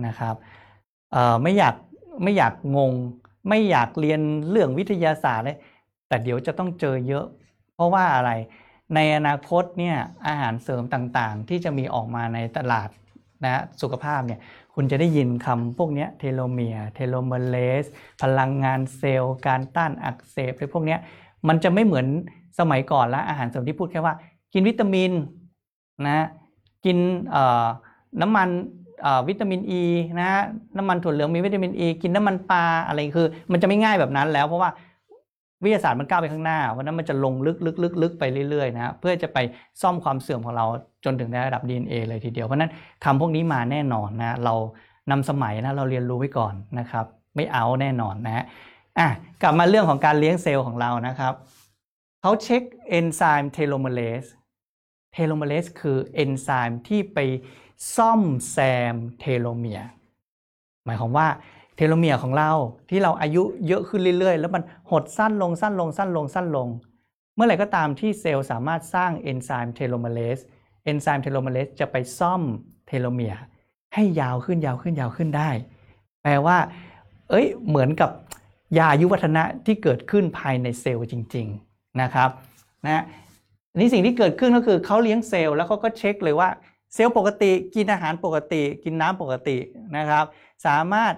[0.05, 0.35] นะครับ
[1.43, 1.75] ไม่อยาก
[2.23, 2.93] ไม่อยากงง
[3.49, 5.57] ไม่อยากเรียนเรื่องวิทยาศาสตร์เลย
[6.07, 7.25] แต่เดี๋ยวจะต้องเจอเยอะ
[7.75, 8.31] เพราะว่าอะไร
[8.95, 12.89] ในอนาคตเนี่ยอาหารเสริมต่างๆ ที่จะมีออกมาในตลาด
[13.43, 14.39] นะสุขภาพเนี่ย
[14.75, 17.85] คุณจะได้ยินคำพวกเนี้เทโลเมียร์เทโลเมเลส
[18.21, 20.99] พลังงานเซลล์ การต้านอักเสบอะไรพวกเนี้ย
[21.47, 22.05] มันจะไม่เหมือน
[22.59, 24.13] สมัยก่อนละอาหารเสริมที่พูดแค่ว่า
[24.53, 25.11] กินวิตามิน
[26.07, 26.27] นะ
[26.85, 26.97] กิน
[28.21, 28.49] น้ำมัน
[29.27, 29.83] วิตามินอ e, ี
[30.19, 30.41] นะฮะ
[30.77, 34.69] น้ำมันถั่วเหลืองมีวิตามินอ e, ีกินน้ำมันปลาอะไรคือ มันจะไม่ง่ายแบบนั้นแล้วเพราะว่า
[35.63, 39.37] วิทยาศาสตร์มันก้าวไปข้างหน้าเพราะนั้นมันจะลงลึกลึกลึกลึกไปเรื่อยๆนะเพื่อจะไป
[39.81, 40.65] ซ่อมความเสื่อมของเรา
[41.05, 42.71] จนถึงในระดับ DNA เลยทีเดียว เพราะนั้น
[43.05, 44.55] คำพวกนี้มาแน่นอนนะเรา
[45.11, 47.05] นำสมัยนะเราเรียนรู้ไว้ก่อนนะครับ
[47.35, 48.45] ไม่เอาแน่นอนนะฮะ
[48.99, 49.07] อะ
[49.41, 51.33] กลับมาเรื่องของการเลี้ยงเซลล์ของเรานะครับ
[52.21, 54.23] เขาเช็คเอนไซม์ telomerase
[55.13, 57.19] telomerase คือเอนไซม์ที่ไป
[57.95, 58.57] ซ่อมแซ
[58.93, 59.89] มเทโลเมียร์
[60.85, 61.27] หมายความว่า
[61.79, 62.51] เทโลเมียร์ของเรา
[62.89, 66.67] ที่เราอายุเยอะขึ้นเรื่อยๆ แล้วมันหดสั้นลงสั้นลงสั้นลงสั้นลง
[67.35, 70.39] เมื่อไหร่ก็ตามที่เซลล์สามารถสร้างเอนไซม์ telomerase
[70.83, 72.41] เอนไซม์ telomerase จะไปซ่อม
[72.87, 73.41] เทโลเมียร์
[73.93, 75.49] ให้ยาวขึ้นยาวขึ้นยาวขึ้นได้
[76.23, 76.57] แปลว่า
[77.29, 78.09] เอ้ยเหมือนกับ
[78.77, 82.29] ยาอายุวัฒนะที่เกิดขึ้นภายในเซลล์จริง ๆนะครับ
[82.85, 83.03] นะ
[83.77, 86.49] นี่สิ่งที่เกิดขึ้นก็คือเขาเลี้ยงเซลล์แล้วเขาก็เช็คเลยว่า
[86.93, 89.57] เซลล์ปกติกินอาหารปกติ กินน้ำปกติ
[89.97, 90.25] นะครับ
[90.67, 91.13] สามารถ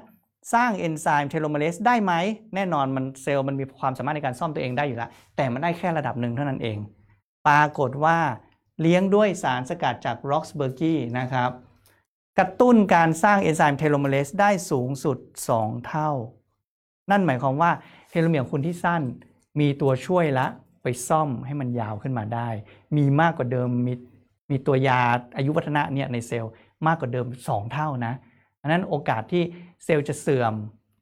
[0.53, 2.13] สร้างเอนไซม์ telomerase ได้ไหม
[2.55, 6.77] แน่นอนมันเซลล์มันมีความสามารถในการซ่อมตัวเองได้อยู่แล้ว แต่มันได้แค่ระดับหนึ่งเท่านั้นเอง
[7.47, 8.17] ปรากฏว่า
[8.81, 11.51] เลี้ยงด้วยสารสกัดจาก roxburghii นะครับ
[12.37, 15.17] กระตุ้นการสร้างเอนไซม์ telomerase ได้สูงสุด
[15.53, 16.09] 2 เท่า
[17.11, 17.71] นั่นหมายความว่า
[18.09, 19.01] เทโลเมียร์คุณที่สั้น
[19.59, 20.47] มีตัวช่วยละ
[20.83, 22.49] ไปซ่อมให้มันยาวขึ้นมาได้
[22.97, 23.93] มีมากกว่าเดิมมี
[24.51, 24.99] มีตัวยา
[25.37, 26.51] อายุวัฒนะเนี่ยในเซลล์
[26.87, 28.13] มากกว่าเดิม 2 เท่านะ
[28.61, 29.43] อันนั้นโอกาสที่
[29.83, 30.53] เซลล์จะเสื่อม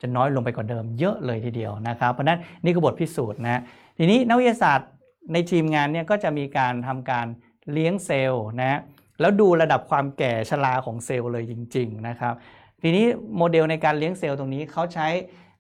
[0.02, 3.62] จะน้อยลงไปกว่าเดิมเยอะเลยทีเดียวนะครับ เพราะนั้นนี่คือบทพิสูจน์นะ
[3.98, 4.90] ทีนี้นักวิทยาศาสตร์
[5.34, 7.28] ในทีมงานเนี่ยก็จะมีการทำการ
[7.72, 8.80] เลี้ยงเซลล์นะ
[9.20, 12.34] แล้วดูระดับความแก่ชราของเซลล์เลยจริง ๆ นะครับ
[12.82, 13.06] ทีนี้
[13.38, 15.08] โมเดลในการเลี้ยงเซลล์ตรงนี้เขาใช้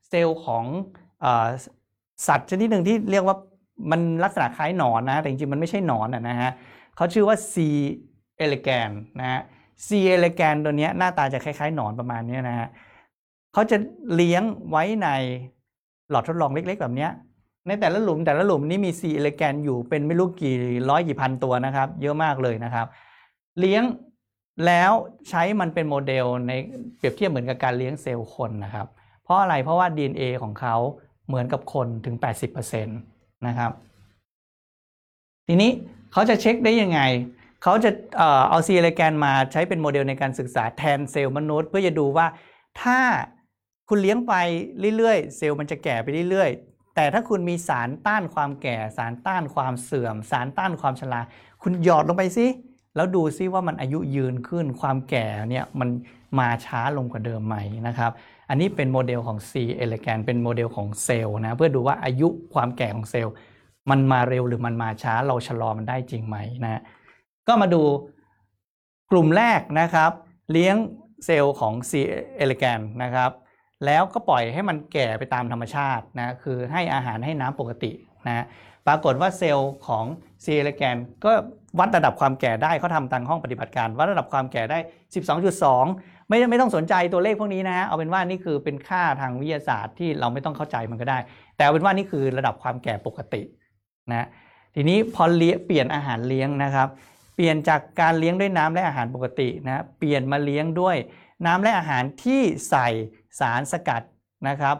[0.10, 0.66] เซลล์ของ
[1.24, 1.26] อ
[2.28, 3.38] สัตว์ชนิดหนึ่งที่เรียกว่า
[3.91, 6.52] มันลักษณะคล้ายหนอนนะแต่จริงๆมันไม่ใช่หนอนนะฮะ
[6.95, 7.56] เขาชื่อว่า C
[8.43, 9.41] elegans นะฮะ
[9.88, 12.70] C elegans ตัวนี้หน้าตาจะคล้ายๆ หนอนประมาณนี้นะฮะ
[13.54, 13.78] เขาจะ
[14.16, 15.08] เลี้ยงไว้ใน
[16.10, 17.08] หลอดทดลองเล็กๆ แบบนี้
[17.68, 20.56] ในแต่ละหลุมแต่ละหลุมนี้มี C elegans อยู่เป็นไม่รู้กี่
[20.90, 22.88] ร้อยกี่พันตัวนะครับ เยอะมากเลยนะครับ
[23.60, 23.84] เลี้ยง
[24.66, 24.92] แล้ว
[25.30, 26.52] ใช้มันเป็นโมเดลใน
[26.98, 28.88] เปรียบเทียบเหมือนกับการเลี้ยงเซลล์คนนะครับ
[29.24, 30.76] เพราะอะไรเพราะว่า DNA ของเขา
[31.28, 32.16] เหมือนกับคนถึง
[32.62, 33.72] 80%นะครับ
[35.48, 35.72] ทีนี้
[36.12, 37.00] เขาจะเช็คได้ยังไง
[37.64, 42.28] เขาจะเอ่อเอา C elegans มาใช้เป็นโมเดลในการศึกษาแทนเซลล์มนุษย์ เพื่อจะดูว่า
[42.82, 42.99] ถ้า
[43.89, 44.34] คุณเลี้ยงไป
[44.97, 51.22] เรื่อยๆ เซลล์มันจะแก่ไปเรื่อยๆ แต่ถ้าคุณมีสารต้านความแก่ สารต้านความเสื่อม สารต้านความชรา
[51.64, 52.47] คุณหยอดลงไปซิ
[52.95, 55.89] แล้วดูซิว่ามันอายุยืนขึ้นความแก่เนี่ยมัน
[56.39, 57.55] มาช้าลงกว่าเดิมไหม
[57.88, 58.12] นะครับ
[58.49, 59.53] อันนี้เป็นโมเดลของ C
[59.84, 63.34] elegans เป็นโมเดลของเซลล์นะเพื่อดูว่าอายุความแก่ของเซลล์
[63.89, 66.82] มันมาเร็วหรือมันมาช้าเราชะลอมันได้จริงไหมนะ
[67.50, 67.84] ก็มาดู
[69.12, 70.12] กลุ่มแรกนะครับ
[70.52, 70.76] เลี้ยง
[71.26, 71.91] เซลล์ของ C
[72.43, 73.32] elegans นะครับ
[73.86, 77.91] แล้วก็ปล่อยให้มันแก่ไปตามธรรมชาตินะคือให้อาหารให้น้ำปกติ
[78.28, 78.45] นะ
[78.88, 80.06] ปรากฏว่าเซลล์ของ
[80.43, 81.32] C elegans ก็
[81.80, 84.80] วัดระดับความแก่ได้เขาทำทางห้องปฏิบัติการ วัดระดับความแก่ได้
[85.54, 91.18] 12.2 ไม่ไม่ต้องสนใจตัวเลขพวกนี้นะฮะเอาเป็นว่านี่คือเป็นค่าทางวิทยาศาสตร์ที่เราไม่ต้องเข้าใจมันก็ได้
[91.56, 93.41] แต่เอาเป็นว่านี่คือระดับความแก่ปกติ
[94.12, 94.28] นะ
[94.76, 96.88] ทีนี้พอเลี้ยเปลี่ยนอาหารเลี้ยงนะครับ
[97.42, 100.98] ปลี่ยนจากการเลี้ยงด้วยน้ำและอาหารปกตินะเปลี่ยนมาเลี้ยงด้วย
[101.46, 102.88] น้ำและอาหารที่ใส่
[103.40, 104.02] สารสกัด
[104.48, 104.76] นะครับ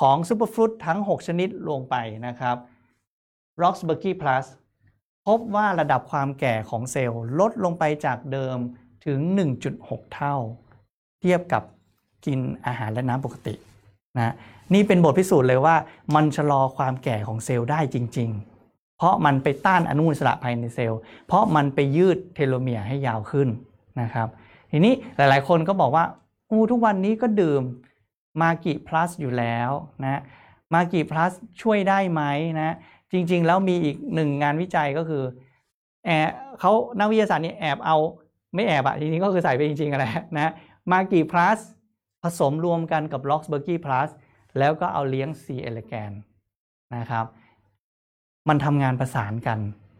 [0.00, 1.96] ของซูเปอร์ฟรุตทั้ง 6 ชนิดลงไป
[2.26, 2.56] นะครับ
[3.62, 4.44] r o x b u r g y Plus
[5.26, 8.56] พบว่าระดับความแก่ของเซลล์ลดลงไปจากเดิม
[9.06, 9.18] ถึง
[9.66, 10.36] 1.6 เท่า
[11.20, 11.62] เทียบกับ
[12.26, 13.54] กินอาหารและน้ำปกติ
[14.16, 14.34] นะ
[14.74, 15.76] นี่เป็นบทพิสูจน์เลยว่า
[16.14, 18.53] มันชะลอความแก่ของเซลล์ได้จริง ๆ
[19.04, 23.48] ราะมันไปต้านอนุมูลอิสระภายในเซลล์ เพราะมันไปยืดเทโลเมียร์ให้ยาวขึ้น
[24.00, 24.28] นะครับ
[24.70, 26.04] ทีนี้หลายๆ คนก็บอกว่า
[26.50, 27.62] อู้ทุกวันนี้ก็ดื่ม
[28.42, 29.70] มากิ plus อยู่แล้ว
[30.04, 30.20] นะ
[30.74, 31.32] มากีพลัส
[31.62, 32.22] ช่วยได้ไหม
[32.60, 32.74] นะ
[33.12, 35.22] จริงๆ แล้วมีอีกหนึ่งงานวิจัยก็คือ
[36.06, 36.28] แอบ
[36.60, 37.96] เขานักวิทยาศาสตร์นี่แอบเอา
[38.54, 40.04] ไม่แอบอะจริงๆก็คือใส่ไปจริงๆอะไร
[40.36, 40.52] นะ
[40.92, 41.58] มากีพลัส
[42.22, 44.08] ผสมรวมกันกับล็อกเบอร์กี้พลัส
[44.58, 46.12] แล้วก็เอาเลี้ยง C เอเลแกน
[46.96, 47.24] นะครับ
[48.48, 49.58] มันทำงานประสานกัน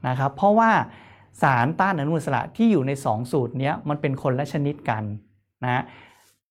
[0.09, 0.71] นะครับ เพราะว่า
[1.43, 5.05] สารต้านอนุมูลอิสระที่อยู่ใน 2 สูตรนี้มันเป็นคนละชนิดกัน
[5.65, 5.83] นะ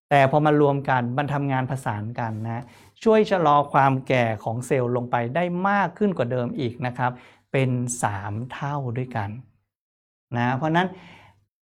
[0.10, 2.64] แต่พอมารวมกันมันทำงานผสานกันนะ
[3.04, 7.12] ช่วยชะลอความแก่ของเซลล์ลงไปได้มากขึ้นกว่าเดิมอีกนะครับ
[7.52, 7.70] เป็น
[8.12, 9.30] 3 เท่าด้วยกัน
[10.38, 10.88] นะเพราะนั้น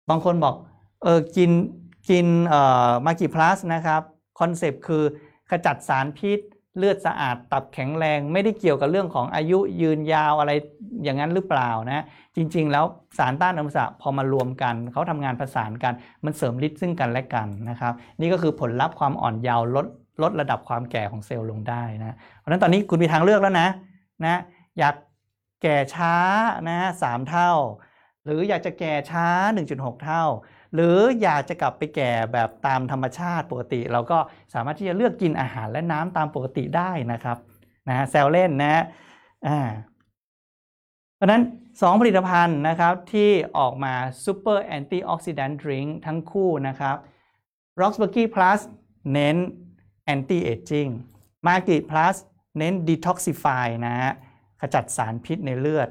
[0.10, 0.56] บางคนบอก
[1.04, 1.52] เออกิน
[2.10, 4.02] กินเอ่อมากิพลัสนะครับ
[4.40, 5.04] คอนเซปต์คือ
[5.50, 6.40] ขจัดสารพิษ
[6.80, 10.52] เลือดสะอาดตับแข็งแรง ไม่ได้เกี่ยวกับเรื่องของอายุยืนยาวอะไร
[11.04, 12.04] อย่างนั้นหรือเปล่านะ
[12.36, 12.86] จริง ๆ แล้ว
[13.18, 15.94] สารต้านอนุมูลอิสระพอมารวมกันเขาทำงานประสานกัน
[16.26, 19.88] มันเสริมฤทธิ์ซึ่งกันและกันนะครับ นี่ก็คือผลลัพธ์ความอ่อนเยาว์ลด
[20.22, 23.68] ลดระดับความแก่ของเซลล์ลงได้นะเพราะฉะนั้นตอนนี้คุณมีทางเลือกแล้วนะ
[24.26, 24.40] นะ
[24.80, 24.96] อยาก
[25.64, 26.16] แก่ช้า
[26.70, 27.52] นะสามเท่า
[28.26, 29.28] หรืออยากจะแก่ช้า
[29.66, 30.24] 1.6 เท่า
[30.74, 34.20] หรืออยากจะกลับไปแก่แบบตามธรรมชาติปกติ เราก็
[34.54, 37.38] สามารถที่จะเลือกกินอาหารและน้ำตามปกติได้นะครับ
[37.88, 38.84] นะแซวเล่นนะ
[39.48, 39.60] อ่า
[41.16, 41.44] เพราะนั้น
[41.74, 43.94] 2 ผลิตภัณฑ์นะครับที่ออกมา
[44.26, 46.96] Super Antioxidant Drink ทั้งคู่นะครับ
[47.82, 48.60] r o x b u r g y Plus
[49.12, 49.38] เน้น
[50.14, 50.92] Anti Aging
[51.48, 52.16] m a g i Plus
[52.58, 54.12] เน้น Detoxify นะฮะ
[54.62, 55.90] ขจัดสารพิษในเลือด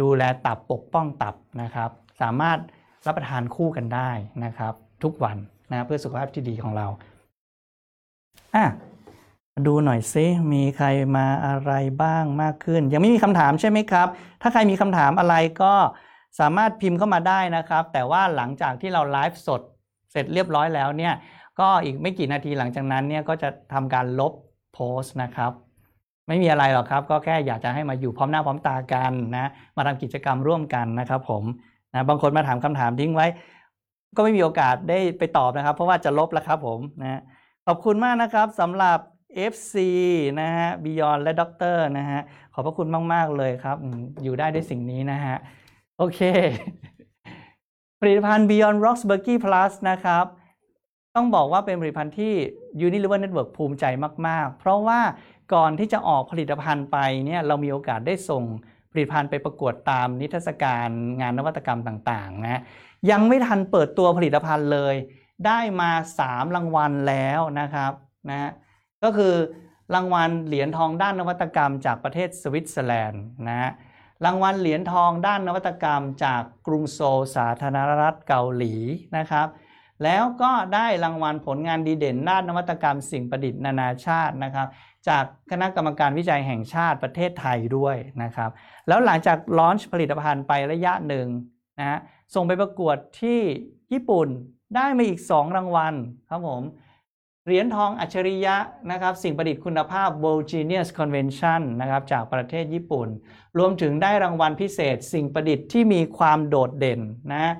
[0.00, 1.90] ดูแลตับปกป้องตับนะครับ
[2.20, 2.58] สามารถ
[3.06, 4.10] รับประทานคู่กันได้
[4.44, 5.36] นะครับ ทุกวัน
[5.72, 6.86] นะเพื่อสุขภาพที่ดีของเรา
[8.54, 8.66] อะ
[9.66, 10.86] ดูหน่อยซิมีใคร
[11.16, 11.72] มาอะไร
[12.02, 14.08] บ้างมากขึ้น ยังไม่มีคำถามใช่ไหมครับ
[14.42, 15.74] ถ้าใครมีคำถามอะไรก็
[16.40, 19.60] สามารถพิมพ์เข้ามาได้นะครับ แต่ว่าหลังจากที่เราไลฟ์สด
[20.10, 21.14] เสร็จเรียบร้อยแล้วเนี่ย
[21.60, 24.32] ก็อีกไม่กี่นาทีหลังจากนั้นเนี่ยก็จะทำการลบ
[24.74, 25.52] โพสต์นะครับ
[26.28, 31.44] ไม่มีอะไรหรอกครับ ก็แค่อยากจะให้มาอยู่พร้อมหน้าพร้อมตากันนะ มาทำกิจกรรมร่วมกันนะครับผม
[31.92, 33.26] นะบางคนมาถามคำถามทิ้งไว้
[34.16, 37.20] ก็ไม่มีโอกาสได้ไปตอบนะครับ เพราะว่าจะลบแล้วครับผมนะ
[37.66, 38.98] ขอบคุณมากนะครับสำหรับ
[39.52, 39.74] FC
[40.40, 42.20] นะฮะ Beyond และด็อกเตอร์นะฮะ
[42.54, 43.76] ขอบพระคุณมาก ๆ เลยครับ
[44.22, 45.36] อยู่ได้ด้วยสิ่งนี้นะฮะ
[45.98, 46.20] โอเค
[48.00, 50.24] ผลิตภัณฑ์ Beyond Rocks b u r g y Plus นะครับ
[51.16, 52.34] ต้องบอกว่าเป็นผลิตภัณฑ์ที่
[52.86, 53.84] Unilever Network ภูมิใจ
[54.26, 55.00] มาก ๆ เพราะว่า
[55.54, 58.44] ก่อนที่จะออกผลิตภัณฑ์ไปเนี่ยเรามีโอกาสได้ส่ง
[58.90, 60.88] ผลิตภัณฑ์ไปประกวดตามนิทรรศการ
[61.20, 62.62] งานนวัตกรรมต่างๆนะ
[63.10, 64.94] ยังไม่ทันเปิดตัวผลิตภัณฑ์เลย
[65.46, 65.90] ได้มา
[66.24, 67.92] 3 รางวัลแล้วนะครับ
[68.30, 68.50] นะ
[69.02, 69.34] ก็คือ
[69.94, 73.70] รางวัลเหรียญทองด้านนวัตกรรมจากประเทศสวิตเซอร์แลนด์นะ
[74.24, 78.74] รางวัลเหรียญทองด้านนวัตกรรมจากกรุงโซลสาธารณรัฐเกาหลี
[79.16, 79.48] นะครับ
[80.04, 84.66] แล้วก็ได้รางวัลผลงานดีเด่นด้านนวัตกรรมสิ่งประดิษฐ์นานาชาตินะครับ
[85.08, 88.50] จากคณะกรรมการวิจัยแห่งชาติประเทศไทยด้วยนะครับ
[88.88, 91.26] แล้วหลังจากลอนช์ผลิตภัณฑ์ไประยะหนึ่ง
[91.78, 91.98] นะฮะ
[92.34, 93.40] ส่งไปประกวดที่
[93.92, 94.28] ญี่ปุ่น
[94.76, 95.94] ได้มาอีก 2 รางวัล
[96.30, 96.62] ครับผม
[97.46, 98.56] เหรียญทองอัจฉริยะ
[98.90, 103.08] นะครับ สิ่งประดิษฐ์คุณภาพ World Genius Convention นะครับจากประเทศญี่ปุ่น
[103.58, 107.00] รวมถึงได้รางวัลพิเศษ สิ่งประดิษฐ์ที่มีความโดดเด่น
[107.32, 107.54] นะ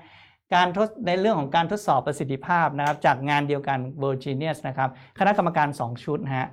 [0.55, 6.49] การทดในเรื่องของการทดสอบประสิทธิภาพนะครับ จากงานเดียวกัน World Genius นะครับ คณะกรรมการ 2 ชุดนะฮะ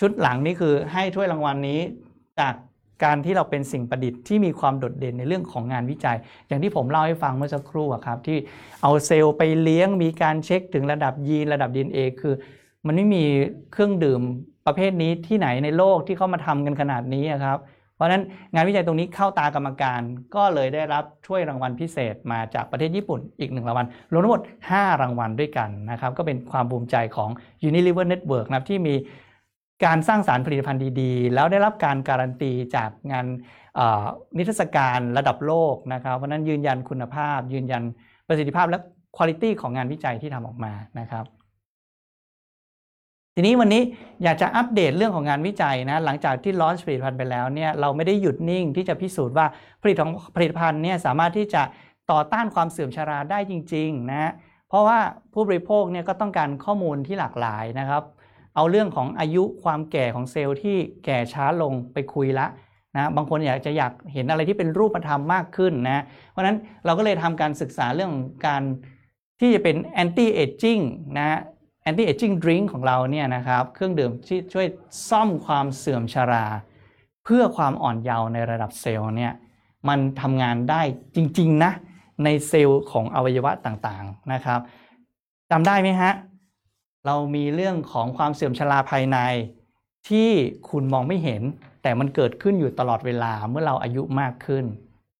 [0.00, 1.80] ชุดหลังนี่คือให้ถ้วยรางวัลนี้
[2.40, 2.54] จาก
[3.04, 6.16] การที่เราเป็นสิ่งประดิษฐ์ที่มีความโดดเด่นในเรื่องของงานวิจัย
[6.48, 8.38] อย่างที่ผมเล่าให้ฟังเมื่อสักครู่ครับที่
[8.82, 12.34] เอาเซลล์ไปเลี้ยงมีการเช็คถึงระดับยีนระดับ DNA คือ
[12.86, 13.24] มันไม่มี
[13.72, 14.20] เครื่องดื่ม
[14.66, 17.58] ประเภทนี้ที่ไหนในโลกที่เขามาทำกันขนาดนี้ครับ
[17.94, 18.22] เพราะฉะนั้น
[18.54, 20.00] งานวิจัยตรงนี้เข้าตากรรมการ
[20.34, 27.30] ก็เลยได้รับช่วยรางวัลพิเศษมาจากประเทศญี่ปุ่นอีกหนึ่งรางวัลรวมทั้งหมด 5 รางวัลด้วยกันนะครับก็เป็นความภูมิใจของ
[27.68, 28.94] Unilever Network นะครับที่มี
[29.84, 33.26] การสร้างสารรค์ผลิตภัณฑ์ดีๆ แล้วได้รับการการันตีจากงาน
[34.36, 37.82] นิทรรศการระดับโลกนะครับ เพราะนั้นยืนยันคุณภาพ ยืนยัน
[38.28, 38.78] ประสิทธิภาพและ
[39.16, 41.24] คุณภาพของงานวิจัยที่ทำออกมานะครับ
[43.34, 43.82] ทีนี้วันนี้
[44.22, 49.46] อยากจะอัปเดตเรื่องของงานวิจัยนะหลังจากที่ลอนผลิตภัณฑ์ไปแล้วเนี่ยเราไม่ได้หยุดนิ่งที่จะพิสูจน์ว่า
[49.82, 51.62] ผลิตของผลิตภัณฑ์เนี่ยสามารถที่จะ
[52.10, 54.32] ต่อต้านความเสื่อมชราได้จริง ๆ นะ
[54.68, 54.98] เพราะว่า
[55.32, 58.02] ผู้บริโภคเนี่ยก็ต้องการข้อมูลที่หลากหลายนะครับ
[58.54, 62.46] เอาเรื่องของอายุความแก่ของเซลล์ที่แก่ช้าลงไปคุยละ
[62.96, 68.62] นะบางคนอยากจะอยากเห็นอะไรที่เป็นรูปธรรมมากขึ้นนะเพราะฉะนั้นเราก็เลยทำการศึกษาเรื่องของการ
[69.40, 70.82] ที่จะเป็น anti aging
[71.18, 71.40] นะ
[71.88, 74.66] anti aging drink ของเราเนี่ยนะครับเครื่องดื่มที่ช่วย
[75.08, 76.46] ซ่อมความเสื่อมชรา
[77.24, 79.32] เพื่อความอ่อนเยาว์ในระดับเซลล์เนี่ย
[79.88, 80.82] มันทำงานได้
[81.16, 81.72] จริง ๆ นะ
[82.24, 84.60] ในเซลล์ของอวัยวะต่างๆนะครับ
[85.50, 86.12] จำได้ไหมฮะ
[87.06, 89.18] เรามีเรื่องของความเสื่อมชราภายใน
[90.08, 90.28] ที่
[90.70, 91.42] คุณมองไม่เห็น
[91.82, 94.64] แต่มันเกิดขึ้นอยู่ตลอดเวลาเมื่อเราอายุมากขึ้น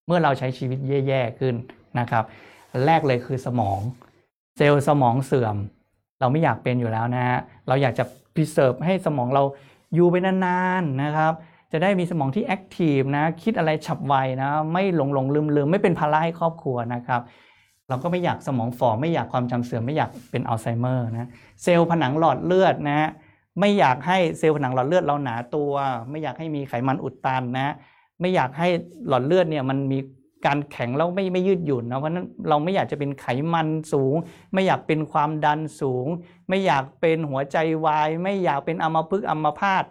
[0.07, 0.79] เมื่อเราใช้ชีวิต
[1.09, 1.55] แย่ๆขึ้น
[1.99, 2.25] นะครับ
[2.87, 3.81] แรกเลยคือสมอง
[4.57, 5.57] เซลล์สมองเสื่อม
[6.21, 8.05] เราไม่อยากเป็นอยู่แล้วนะฮะเราอยากจะ
[8.35, 9.43] preserve ให้สมองเรา
[9.95, 11.33] อยู่ไปนานๆนะครับ
[11.73, 17.21] จะได้มีสมองที่ active นะ คิดอะไรฉับไวนะ ไม่หลงหลงลืมลืมไม่เป็นภาระให้ครอบครัวนะครับ
[17.91, 21.31] เราก็ไม่อยากสมองฝ่อไม่อยากความจำเสื่อมไม่อยากเป็นอัลไซเมอร์นะ
[21.63, 23.11] เซลล์ผนังหลอดเลือดนะฮะ
[23.61, 25.73] ไม่อยากให้เซลล์ผนังหลอดเลือดเราหนาตัว
[26.11, 27.75] ไม่อยากให้มีไขมันอุดตันนะ
[28.21, 28.69] ไม่อยากให้
[29.09, 29.99] หลอดเลือดเนี่ยมันมี
[30.47, 34.15] การแข็งแล้วไม่ไม่ยืดหยุ่นนะเพราะนั้นเราไม่อยากจะเป็นไขมันสูง
[34.53, 36.07] ไม่อยากเป็นความดันสูง
[36.49, 39.85] ไม่อยากเป็นหัวใจวาย ไม่อยากเป็นอัมพฤกษ์อัมพาต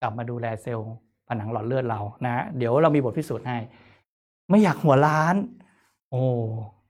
[0.00, 0.92] กลับมาดูแลเซลล์
[1.28, 3.58] ผนังหลอดเลือดเรานะฮะเดี๋ยวเรามีบทพิสูจน์ให้
[4.50, 5.36] ไม่อยากหัวล้าน
[6.10, 6.22] โอ้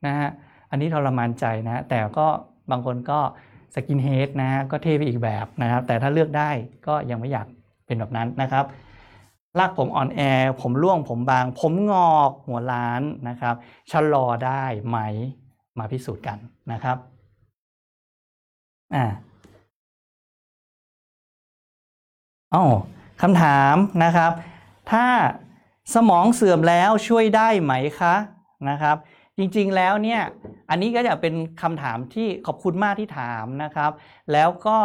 [0.07, 0.29] นะฮะ
[0.71, 2.27] อันนี้ทรมานใจนะแต่ก็
[2.71, 3.21] บางคนก็
[3.75, 6.51] สกินเฮดนะฮะก็เท่ไปอีกแบบนะครับ แต่ถ้าเลือกได้
[6.87, 7.47] ก็ยังไม่อยาก
[7.87, 8.65] เป็นแบบนั้นนะครับ
[9.59, 10.21] ลากผมอ่อนแอ
[10.61, 13.55] ผมร่วงผมบาง ผมงอกหัวล้านนะครับ
[13.91, 14.99] ชะลอได้ไหม
[15.79, 16.39] มาพิสูจน์กัน
[16.73, 16.97] นะครับ
[18.95, 19.05] อ่า
[22.55, 22.65] อ๋อ
[23.23, 23.75] คำถาม
[24.05, 24.33] นะครับ
[24.93, 25.07] ถ้า
[25.95, 28.15] สมองเสื่อมแล้วช่วยได้ไหมคะ
[28.69, 28.97] นะครับ
[29.43, 30.23] จริงๆแล้วเนี่ย
[30.71, 33.91] อันนี้ก็จะเป็นคำถามที่ขอบคุณมากที่ถามนะครับ
[34.33, 34.79] แล้วก็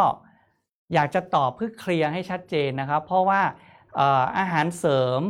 [0.94, 3.40] อยากจะตอบเพื่อเคลียร์ให้ชัดเจนนะครับ เพราะว่า
[4.38, 5.20] อาหารเสริม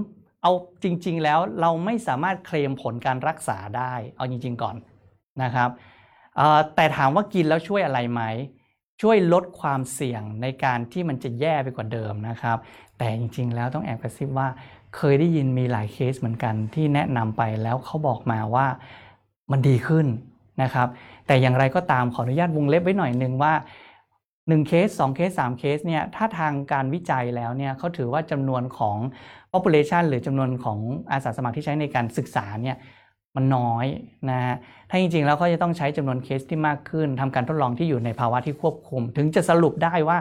[0.42, 0.52] เอา
[0.84, 4.76] จริง ๆ แล้วเราไม่สามารถเคลมผลการรักษาได้ เอาจริง ๆ ก่อน
[5.42, 5.70] นะครับ
[6.76, 8.22] แต่ถามว่ากินแล้วช่วยอะไรไหม
[9.02, 12.58] ช่วยลดความเสี่ยงในการที่มันจะแย่ไปกว่าเดิมนะครับ
[12.98, 14.48] แต่จริง ๆ แล้วต้องแอบกระซิบว่า
[14.96, 18.66] เคยได้ยินมีหลายเคสเหมือนกันที่แนะนำไปแล้วเขาบอกมาว่า
[19.50, 20.06] มันดีขึ้น
[20.62, 20.88] นะครับ
[21.26, 23.52] แต่อย่างไรก็ตามขออนุญาตวงเล็บไว้หน่อยหนึ่งว่า
[24.48, 28.96] 1เคส2เคส3เคสเนี่ยถ้าทางการวิจัยแล้วเนี่ยเขาถือว่าจำนวนของ
[29.52, 30.78] population หรือจำนวนของ
[31.12, 32.76] อาสาสมัครที่ใช้ในการศึกษาเนี่ย
[33.36, 33.86] มันน้อย
[34.30, 34.56] นะฮะ
[34.90, 40.18] ถ้าจริงๆ แล้วเขาจะต้องใช้จำนวนเคสที่มากขึ้นทำการทดลองที่อยู่ในภาวะที่ควบคุม ถึงจะสรุปได้ว่า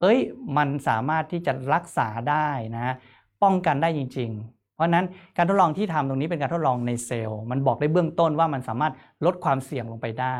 [0.00, 0.18] เอ้ย
[0.56, 2.94] มันสามารถที่จะรักษาได้นะ
[3.42, 5.04] ป้องกันได้จริง ๆ เพราะนั้น
[5.36, 8.92] การทดลองที่ทำตรงนี้เป็นการทดลองในเซลล์ มันบอกได้เบื้องต้นว่ามันสามารถ
[9.26, 10.36] ลดความเสี่ยงลงไปได้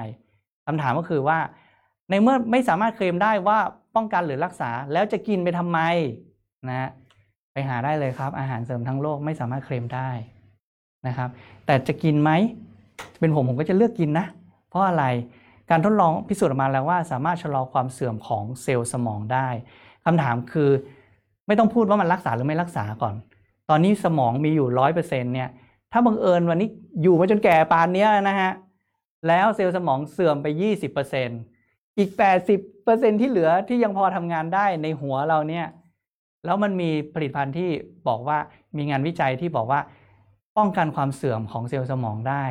[0.67, 1.39] คำถามก็คือว่า
[2.11, 3.59] ในเมื่อไม่สามารถเคลมได้ว่า
[3.97, 5.79] ป้องกันหรือรักษาแล้วจะกินไปทำไม
[6.69, 6.91] นะ
[7.53, 10.11] ไปหาได้เลยครับ อาหารเสริมทั้งโลกไม่สามารถเคลมได้
[11.07, 11.31] นะครับ
[11.67, 12.31] แต่จะกินไหม
[13.21, 14.27] เป็นผมผมก็จะเลือกกินนะ
[14.69, 15.05] เพราะอะไร
[15.71, 19.49] การทดลองพิสูจน์ออกมาแล้วว่าสามารถชะลอความเสื่อมของเซลล์สมองได้
[20.05, 20.71] คำถามคือ
[21.47, 23.15] ไม่ต้องพูดว่ามันรักษาหรือไม่รักษาก่อน
[23.73, 25.49] อนนี้สมองมีอยู่ร้อยเปอร์เซ็นเนี่ย
[25.93, 26.69] ถ้าบังเอิญวันนี้
[27.03, 28.53] อยู่มาจนแก่ปานนี้นะฮะ
[29.29, 30.47] แล้วเซลล์สมองเสื่อมไป
[31.23, 32.11] 20%อีก
[32.65, 35.67] 80%ที่เหลือที่ยังพอทำงานได้ในหัวเราเนี่ย
[36.45, 37.71] แล้วมันมีผลิตภัณฑ์ที่
[38.09, 38.39] บอกว่า
[38.77, 39.81] มีงานวิจัยที่บอกว่า
[40.57, 42.45] ป้องกันความเสื่อมของเซลล์สมองได้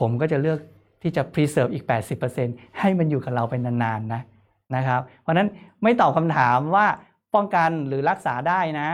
[0.00, 0.58] ผมก็จะเลือก
[1.02, 1.84] ที่จะ preserve อีก
[2.30, 4.22] 80%ให้มันอยู่กับเราไปนานๆนะ
[4.76, 5.48] นะครับ เพราะนั้น
[5.82, 6.86] ไม่ตอบคำถามว่า
[7.34, 8.88] ป้องกันหรือรักษาได้นะ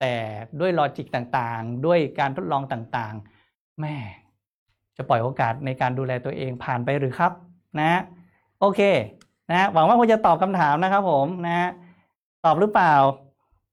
[0.00, 0.14] แต่
[0.60, 3.96] ด้วยลอจิกต่างๆ ด้วยการทดลองต่างๆ แม่
[4.96, 7.32] จะปล่อยโอกาสในการดูแลตัวเองผ่านไปหรือครับ
[7.80, 8.00] นะ
[8.60, 8.80] โอเค
[9.50, 11.68] นะหวังว่าคุณจะตอบคำถามนะครับผมนะ
[12.44, 12.94] ตอบหรือเปล่า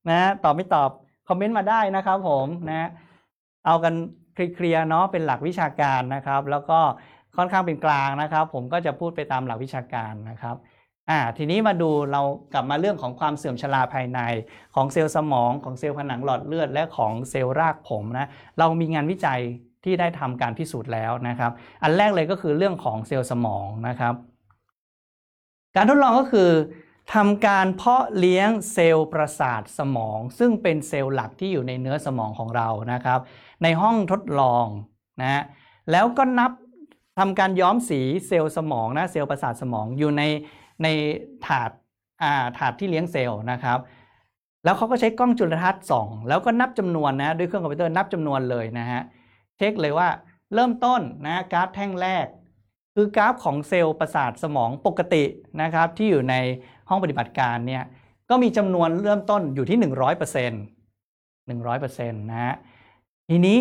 [0.09, 0.89] นะตอบไม่ตอบ
[1.27, 2.89] คอมเมนต์มาได้นะครับผมนะ
[3.65, 3.93] เอากัน
[4.33, 6.79] เคลียร์เนาะเป็นหลักวิชาการนะครับ แล้วก็
[7.37, 10.55] ค่อนข้างเป็นกลางนะครับ ผมก็จะพูดไปตามหลักวิชาการนะครับ
[11.09, 12.21] อ่าทีนี้มาดูเรา
[12.53, 14.19] กลับมาเรื่องของความเสื่อมชราภายใน
[14.75, 18.27] ของเซลล์สมองของเซลล์ผนังหลอดเลือด และของเซลล์รากผมนะ
[18.59, 19.41] เรามีงานวิจัย
[19.83, 21.51] ที่ได้ทำการพิสูจน์แล้วนะครับ
[21.83, 24.13] อันแรกเลยก็คือเรื่องของเซลล์สมองนะครับ
[25.75, 26.49] การทดลองก็คือ
[27.13, 33.19] ทำการเพาะเลี้ยงเซลล์ประสาทสมอง ซึ่งเป็นเซลล์หลักที่อยู่ในเนื้อสมองของเรานะครับ
[33.63, 34.65] ในห้องทดลอง
[35.21, 35.43] นะ
[35.91, 36.51] แล้วก็นับ
[37.19, 40.23] ทำการย้อมสีเซลล์สมองนะเซลล์ประสาทสมองอยู่ใน
[40.83, 40.87] ใน
[41.45, 41.71] ถาด
[42.21, 43.79] อ่าถาดที่เลี้ยงเซลล์นะครับ
[44.63, 49.01] แล้วเขาก็ใช้กล้องจุลทรรศน์ส่องแล้วก็นับจำนวนนะด้วยเครื่องคอมพิวเตอร์นับจำนวนเลยนะฮะ
[49.57, 50.07] เช็คเลยว่า
[50.53, 52.25] เริ่มต้นนะกราฟแท่งแรก
[52.95, 55.23] คือกราฟของเซลล์ประสาทสมองปกติ
[55.61, 56.35] นะครับที่อยู่ใน
[56.89, 57.83] ห้องปฏิบัติการเนี่ย
[58.29, 59.87] ก็มีจำนวนเริ่มต้นอยู่ที่ 100%
[61.47, 62.55] 100%นะฮะ
[63.29, 63.59] ทีนี้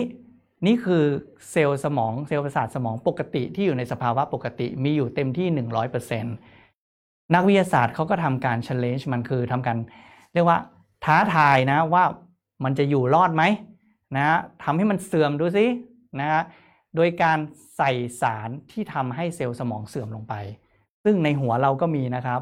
[0.67, 1.05] นี่คือ
[1.51, 6.56] เซลล์สมองเซลล์ประสาทสมองปกติที่อยู่ในสภาวะปกติมีอยู่เต็มที่ 100%
[7.35, 9.79] นักวิทยาศาสตร์เขาก็ทำการ challenge มันคือทำการ
[10.35, 10.59] เรียกว่า
[11.05, 12.05] ท้าทายนะว่า
[12.65, 13.43] มันจะอยู่รอดไหม
[14.17, 15.67] นะทำให้มันเสื่อมดูสิ
[16.21, 16.43] นะฮะ
[16.97, 17.39] โดยการ
[17.77, 20.35] ใส่สารที่ทำให้เซลล์สมองเสื่อมลงไป
[21.05, 22.41] ซึ่งในหัวเราก็มีนะครับ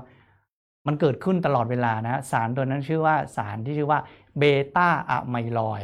[0.86, 4.00] มันเกิดขึ้นตลอดเวลานะสารตัวนั้นชื่อว่าสารที่ชื่อว่า
[4.38, 5.82] beta amyloid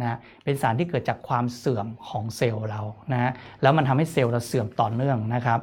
[0.00, 2.82] นะเป็นสารที่เกิดจากความเสื่อมของเซลล์เรา
[3.12, 3.32] นะ
[3.62, 5.60] แล้วมันทำให้เซลล์เราเสื่อมต่อเนื่องนะครับ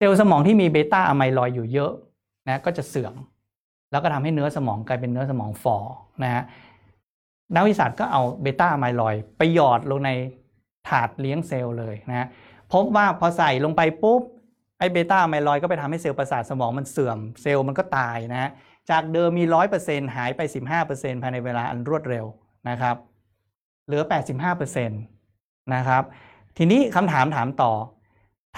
[0.00, 1.92] เซลล์สมองที่มี beta amyloid อยู่เยอะ
[2.48, 3.14] นะก็จะเสื่อม
[3.90, 5.76] แล้วก็ทำให้เนื้อสมองกลายเป็นเนื้อสมองฝ่อ
[6.22, 6.42] นะฮะ
[7.54, 10.10] นักวิทยาศาสตร์ก็เอา beta amyloid ไปหยอดลงใน
[10.88, 12.28] ถาดเลี้ยงเซลล์เลยนะ
[12.72, 14.22] พบว่าพอใส่ลงไปปุ๊บ
[14.78, 18.50] ไอ beta amyloid ก็ไปทำให้เซลล์ประสาทสมองมันเสื่อมเซลล์มันก็ตายนะฮะ
[18.90, 19.44] จากเดิมมี
[19.80, 20.40] 100%หายไป
[20.82, 22.26] 15%ภายในเวลาอันรวดเร็ว
[22.68, 22.96] นะครับ
[23.86, 24.02] เหลือ
[24.66, 26.02] 85%นะครับ
[26.56, 27.72] ทีนี้คำถามถามต่อ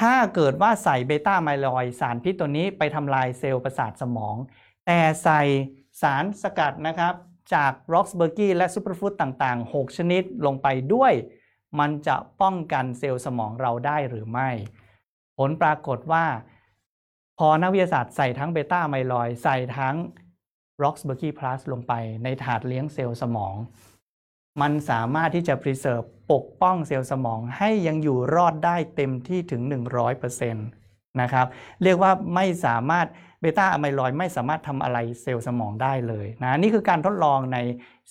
[0.01, 4.37] ถ้าเกิดว่าใส่ beta amyloid สารพิษตัวนี้ไปทำลายเซลล์ประสาทสมอง
[4.87, 5.43] แต่ใส่
[6.03, 7.15] สารสกัดนะครับ
[7.55, 11.13] จาก Roxburgy และ superfood ต่าง ๆ 6 ชนิดลงไปด้วย
[11.79, 14.51] มันจะป้องกันเซลล์สมองเราได้หรือไม่
[15.39, 16.25] ผลปรากฏว่า
[17.39, 19.97] พอนักวิทยาศาสตร์ใส่ทั้ง beta amyloid ใส่ทั้ง
[20.83, 21.93] Roxburgy Plus ลงไป
[22.25, 23.55] ในถาดเลี้ยงเซลล์สมอง
[24.61, 29.63] มันสามารถที่จะ preserve ปกป้องเซลล์สมองให้ยังอยู่รอดได้เต็มที่ถึง
[30.23, 31.47] 100%นะครับ
[31.83, 33.07] เรียกว่าไม่สามารถ
[33.41, 37.59] เบต้าอะไมลอยด์ไม่สามารถทำอะไรเซลล์สมองได้เลยนะนี่คือการทดลองใน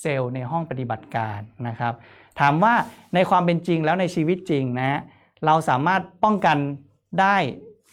[0.01, 1.93] เซลล์ในห้องปฏิบัติการนะครับ
[2.39, 2.73] ถามว่า
[3.15, 4.99] ในความเป็นจริงแล้วในชีวิตจริงนะ
[5.45, 6.57] เราสามารถป้องกัน
[7.21, 7.37] ได้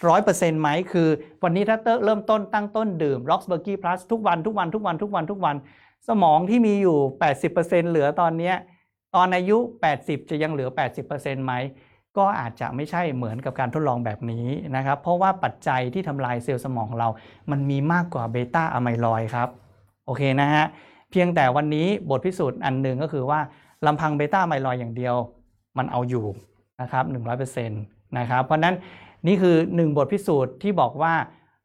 [0.09, 1.09] ร้อยเปอร์เซ็นต์ไหมคือ
[1.43, 5.57] วันนี้ถ้าเริ่มต้นตั้งต้นดื่ม r o x b u r g y Plus ทุกวันทุกวันทุกวันทุกวันทุกวัน
[6.09, 6.99] สมองที่มีอยู่
[7.45, 8.53] 80%เหลือตอนนี้
[9.15, 9.59] ตอนอายุ
[9.95, 10.69] 80 จะยังเหลือ
[11.07, 11.53] 80%ไหม
[12.19, 14.47] ก็อาจจะไม่ใช่เหมือนกับการทดลองแบบนี้
[14.77, 17.09] นะครับ เพราะว่าปัจจัยที่ทำลายเซลล์สมองเรา
[17.51, 19.49] มันมีมากกว่า beta amyloid ครับ
[20.07, 20.65] โอเคนะฮะ
[21.11, 23.41] เพียงแต่วันนี้บทพิสูจน์อันหนึ่งก็คือว่า
[23.87, 25.15] ลำพัง beta amyloid อย่างเดียว
[25.79, 26.27] มันเอาอยู่
[26.81, 27.05] นะครับ
[27.37, 28.75] 100%นะครับ เพราะฉะนั้น
[29.27, 31.15] นี่คือ 1 บทพิสูจน์ที่บอกว่า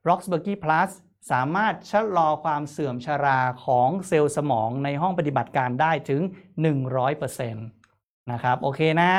[0.07, 0.89] r o x b u r g y Plus
[1.31, 6.21] สามารถชะลอความเสื่อมชราของเซลล์สมองในห้องปฏิบัติการได้ถึง
[6.87, 9.11] 100%นะครับโอเคนะ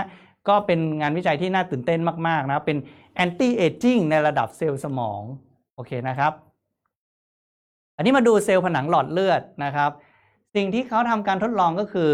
[0.48, 2.78] ก็เป็นงานวิจัยที่น่าตื่นเต้นมาก ๆ นะเป็น
[3.24, 5.22] anti aging ในระดับเซลล์สมอง
[5.74, 6.32] โอเคนะครับ
[7.96, 9.90] อันนี้มาดูเซลล์ผนังหลอดเลือดนะครับ
[10.54, 12.12] สิ่งที่เขาทำการทดลองก็คือ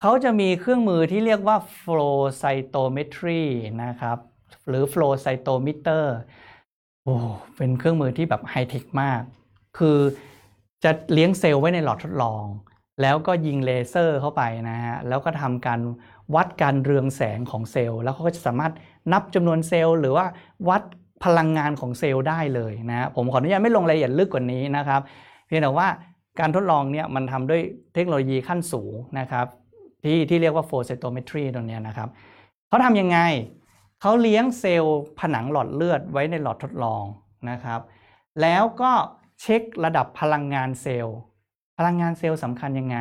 [0.00, 3.44] เขาจะมีเครื่องมือที่เรียกว่า flow cytometry
[3.84, 4.18] นะครับ
[4.68, 6.04] หรือ flow cytometer
[7.04, 7.14] โอ้
[7.56, 9.22] เป็นเครื่องมือที่แบบไฮเทคมาก
[9.78, 9.98] คือ
[10.84, 12.44] จะเลี้ยงเซลล์ไว้ในหลอดทดลอง
[13.02, 15.80] แล้วก็ยิงเลเซอร์เข้าไปนะฮะ แล้วก็ทำการ
[16.34, 18.72] วัดการเรืองแสงของเซลล์ แล้วเขาก็จะสามารถ
[19.12, 20.26] นับจำนวนเซลล์ หรือว่า
[20.68, 20.82] วัด
[21.24, 25.00] พลังงานของเซลล์ได้เลยนะ ผมขออนุญาตไม่ลงรายละเอียดลึกกว่านี้นะครับ
[25.46, 25.88] เพียงแต่ว่า
[26.40, 27.60] การทดลองเนี่ยมันทำด้วย
[27.94, 29.46] เทคโนโลยีขั้นสูงนะครับ
[30.04, 32.08] ที่ที่เรียกว่า flow cytometry ตรงนี้นะครับ
[32.68, 33.18] เขาทำยังไง
[34.04, 37.04] เขาเลี้ยงเซลล์ผนังหลอดเลือดไว้ในหลอดทดลอง
[37.50, 37.80] นะครับ
[38.40, 38.92] แล้วก็
[39.40, 41.16] เช็คระดับพลังงานเซลล์
[41.78, 42.98] พลังงานเซลล์สำคัญยังไง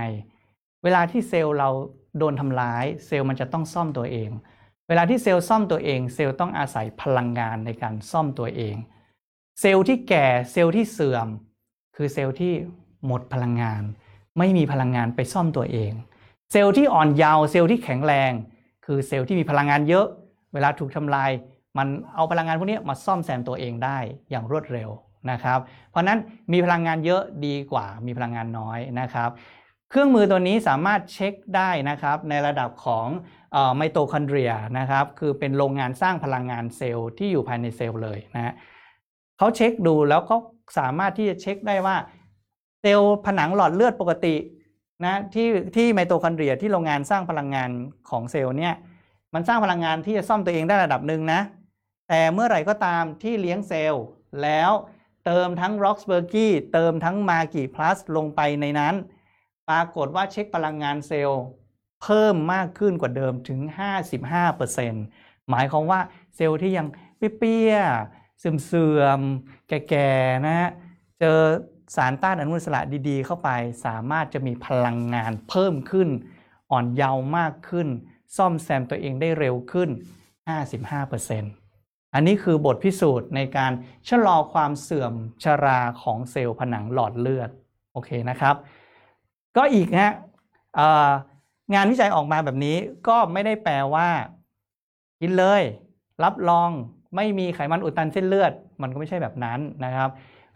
[0.83, 1.69] เวลาที่เซลล์เรา
[2.17, 4.29] โดนทำร้าย เซลล์มันจะต้องซ่อมตัวเอง
[4.87, 8.75] เวลาที่เซลล์ซ่อมตัวเอง เซลล์ต้องอาศัยพลังงานในการซ่อมตัวเอง
[9.59, 11.27] เซลล์ที่แก่เซลล์ที่เสื่อม
[11.95, 12.53] คือเซลล์ที่
[13.05, 13.81] หมดพลังงาน
[14.37, 15.91] ไม่มีพลังงานไปซ่อมตัวเอง
[16.51, 18.31] เซลล์ที่อ่อนเยาว์เซลล์ที่แข็งแรง
[18.85, 20.07] คือเซลล์ที่มีพลังงานเยอะ
[20.53, 21.31] เวลาถูกทำลาย
[21.77, 23.97] มันเอาพลังงานพวกนี้มาซ่อมแซมตัวเองได้
[24.29, 24.89] อย่างรวดเร็ว
[25.31, 25.59] นะครับ
[25.91, 26.19] เพราะนั้น
[26.51, 29.29] มีพลังงานเยอะดีกว่ามีพลังงานน้อยนะครับ
[29.89, 33.07] เครื่องมือตัวนี้สามารถเช็คได้นะครับในระดับของ
[33.75, 38.53] ไมโตคอนเดรียนะครับคือเป็นโรงงานสร้างพลังงานเซลล์ที่อยู่ภายในเซลล์เลยนะ
[39.37, 40.35] เขาเช็คดูแล้วก็
[40.79, 41.95] สามารถที่จะเช็คได้ว่า
[42.81, 44.35] เซลล์ผนังหลอดเลือดปกติ
[45.05, 47.69] นะที่ที่ไมโตคอนเดรียที่โรงงานสร้างพลังงาน
[48.09, 48.73] ของเซลล์เนี่ย
[49.33, 51.41] มันสร้างพลังงานที่จะซ่อมตัวเองได้ระดับหนึ่งนะ
[52.09, 54.05] แต่เมื่อไหร่ก็ตามที่เลี้ยงเซลล์
[54.41, 54.71] แล้ว
[55.25, 58.95] เติมทั้ง r o x b u r g y เติมทั้ง m a g i Plus ลงไปในนั้น
[59.69, 61.43] ปรากฏว่าเช็คพลังงานเซลล์
[62.01, 63.59] เพิ่มมากขึ้นกว่าเดิมถึง
[64.35, 65.99] 55%หมายความว่า
[66.35, 70.69] เซลล์ที่ยังเปี้ยๆเสื่อมๆแก่ๆนะฮะ
[71.19, 71.39] เจอ
[71.95, 73.49] สารต้านอนุมูลอิสระดีๆ เข้าไป
[73.85, 76.09] สามารถจะมีพลังงานเพิ่มขึ้น
[76.71, 77.87] อ่อนเยาว์มากขึ้น
[78.37, 79.89] ซ่อมแซมตัวเองได้เร็วขึ้น
[81.01, 83.71] 55%อันนี้คือบทพิสูจน์ในการ
[84.09, 85.13] ชะลอความเสื่อม
[85.43, 87.49] ชราของเซลล์ผนังหลอดเลือด
[87.93, 88.55] โอเคนะครับ
[89.57, 90.11] ก็อีกฮะ
[91.73, 92.77] งานวิจัยออกมาแบบนี้
[93.07, 94.09] ก็ไม่ได้แปลว่า
[95.21, 95.63] กินเลย
[96.23, 96.69] รับรอง
[97.15, 100.09] ไม่มีไขมันอุดตันเส้นเลือด มันก็ไม่ใช่แบบนั้นนะครับ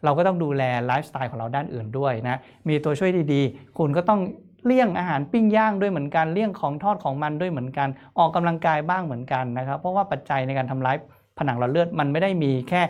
[0.04, 2.36] เราก็ต้องดูแลไลฟ์สไตล์ของเราด้านอื่นด้วยนะ
[2.68, 4.20] มีตัวช่วยดีๆ คุณก็ต้อง
[4.66, 7.88] เลี่ยงอาหารปิ้งย่างด้วยเหมือนกันเลี่ยงของทอดของมันด้วยเหมือนกัน
[8.18, 10.96] ออกกำลังกายบ้างเหมือนกันนะครับ เพราะว่าปัจจัยในการทำร้าย
[11.38, 12.82] ผนังหลอดเลือดมันไม่ได้มีแค่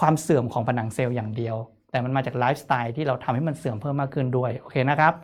[0.00, 1.56] ความเสื่อมของผนังเซลล์อย่างเดียว
[1.90, 5.14] แต่มันมาจากไลฟ์สไตล์ที่เราทำให้มันเสื่อมเพิ่มมากขึ้นด้วยโอเคนะครับ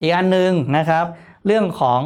[0.00, 1.04] อีกอันหนึ่งนะครับ
[1.46, 2.00] เรื่องของ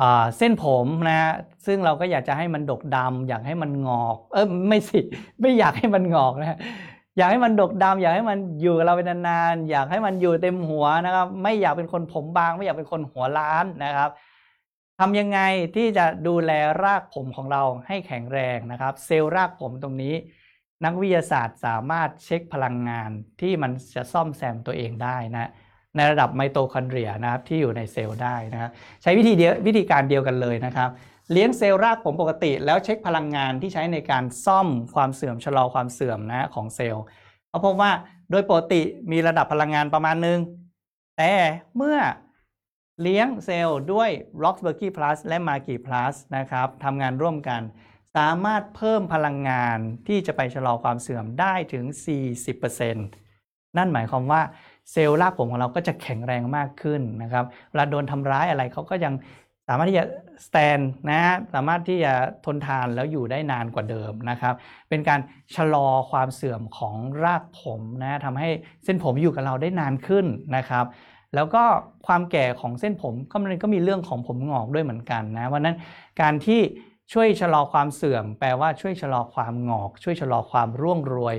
[0.00, 0.02] อ
[0.38, 1.32] เส้นผมนะฮะ
[1.66, 5.00] ซึ่งเราก็อยากจะให้มันดกดำอยากให้มันงอก เออไม่สิ
[5.40, 6.58] ไม่อยากให้มันงอกนะ
[7.16, 14.10] อยากให้มันดกดำอยากให้มันอยู่กับเราเป็นนานๆอยากให้มันอยู่เต็มหัวนะครับ ไม่อยากเป็นคนผมบาง ไม่อยากเป็นคนหัวล้านนะครับ
[14.98, 15.40] ทำยังไง
[15.76, 16.52] ที่จะดูแล
[16.84, 20.14] รากผมของเราให้แข็งแรงนะครับ เซลล์รากผมตรงนี้
[20.84, 23.10] นักวิทยาศาสตร์สามารถเช็คพลังงาน
[23.40, 25.50] ที่มันจะซ่อมแซมตัวเองได้นะ
[25.96, 28.70] ในระดับไมโตคอนเดรียนะครับที่อยู่ในเซลล์ได้นะครับ
[29.02, 30.90] ใช้วิธีเดียววิธีการเดียวกันเลยนะครับ
[31.32, 37.04] เลี้ยงเซลล์รากผมปกติ แล้วเช็คพลังงานที่ใช้ในการซ่อมความเสื่อมชะลอความเสื่อมนะของเซลล์
[37.48, 37.92] เขาพบว่า
[38.30, 40.38] โดยปกติมีระดับพลังงานประมาณหนึ่ง
[41.18, 41.32] แต่
[41.76, 41.98] เมื่อ
[43.02, 44.10] เลี้ยงเซลล์ด้วย
[44.42, 46.14] r o x b u r g y Plus และ m a g i Plus
[46.36, 47.62] นะครับทำงานร่วมกัน
[48.16, 51.84] สามารถเพิ่มพลังงานที่จะไปชะลอความเสื่อมได้ถึง
[52.40, 54.42] 40%นั่นหมายความว่า
[54.92, 59.14] เซลล์รากผมของเราก็จะแข็งแรงมากขึ้นนะครับเวลาโดนทำร้ายอะไรเขาก็ยัง
[59.68, 60.04] สามารถที่จะ
[60.46, 60.78] สแตน
[61.10, 62.12] นะฮะสามารถที่จะ
[62.44, 64.54] ทนทานแล้วอยู่ได้นานกว่าเดิมนะครับ
[64.88, 65.20] เป็นการ
[65.54, 66.94] ชะลอความเสื่อมของ
[67.24, 68.48] รากผมนะทำให้
[68.84, 70.84] เส้นผมอยู่กับเราได้นานขึ้นนะครับ
[71.34, 71.62] แล้วก็
[72.06, 75.76] ความแก่ของเส้นผมก็มันก็มีเรื่องของผมงอกด้วยเหมือนกันนะวันนั้น
[76.20, 76.60] การที่
[77.12, 81.36] ช่วยชะลอความเสื่อม แปลว่าช่วยชะลอความงอก ช่วยชะลอความร่วงโรย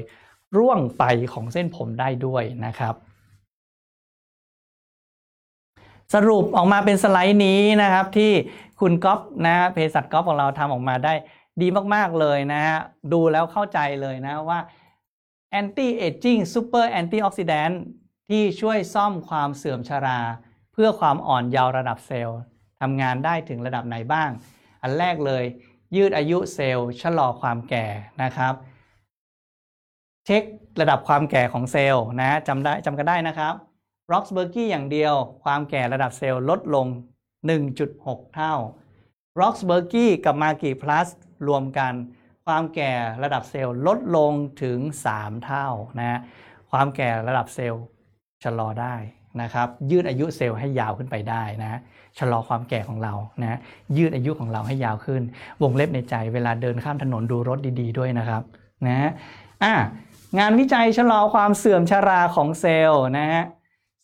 [0.58, 1.04] ร่วงไป
[1.34, 2.96] ของเส้นผมได้ด้วยนะครับ
[6.14, 8.32] สรุปออกมาเป็นสไลด์นี้นะครับที่
[8.80, 11.14] คุณก๊อฟนะฮะเภสัชก๊อฟของเราทำออกมาได้
[11.62, 12.78] ดีมากๆเลยนะฮะ
[13.14, 14.60] ดูแล้วเข้าใจเลยนะว่า
[15.60, 17.76] anti aging super antioxidant
[18.30, 20.20] ที่ช่วยซ่อมความเสื่อมชรา
[20.74, 22.40] เพื่อความอ่อนเยาว์ระดับเซลล์
[22.82, 24.30] ทำงานได้ถึงระดับไหนบ้าง
[24.82, 25.44] อันแรกเลย
[25.96, 27.86] ยืดอายุเซลล์ชะลอความแก่
[28.24, 28.54] นะครับ
[30.26, 30.44] เช็ค
[30.82, 33.54] ระดับความแก่ของเซลล์นะจำได้จำกันได้นะครับ
[34.12, 36.88] Roxburgy อย่างเดียว ความแก่ระดับเซลล์ลดลง
[37.62, 38.54] 1.6 เท่า
[39.42, 41.08] Roxburgy กับ Magi Plus
[41.48, 41.94] รวมกัน
[42.46, 42.94] ความแก่
[43.24, 44.34] ระดับเซลล์ลดลง
[44.64, 44.78] ถึง
[45.14, 45.68] 3 เท่า
[46.00, 46.20] นะ
[46.72, 47.84] ความแก่ระดับเซลล์
[48.44, 48.96] ชะลอได้
[49.42, 51.80] นะครับ ยืดอายุเซลล์ให้ยาวขึ้นไปได้นะ
[52.20, 53.60] ชะลอความแก่ของเรานะ
[53.98, 55.22] ยืดอายุของเราให้ยาวขึ้น
[55.64, 58.42] วงเล็บในใจเวลาเดินข้ามถนนดูรถดี ๆ ด้วยนะครับ
[58.88, 59.10] นะ
[59.64, 59.74] อะ
[60.40, 63.44] งานวิจัยชะลอความเสื่อมชราของเซลล์นะฮะ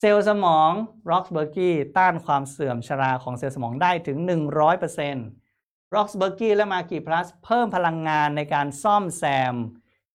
[0.08, 0.72] ซลล์สมอง
[1.12, 6.28] r o x b u r g y ต้านความเสื่อมชราของเซลล์สมองได้ถึง 100% r o x b u
[6.30, 9.24] r g y และ m a g i Plus เพิ่มพลังงานในการซ่อมแซ
[9.54, 9.56] ม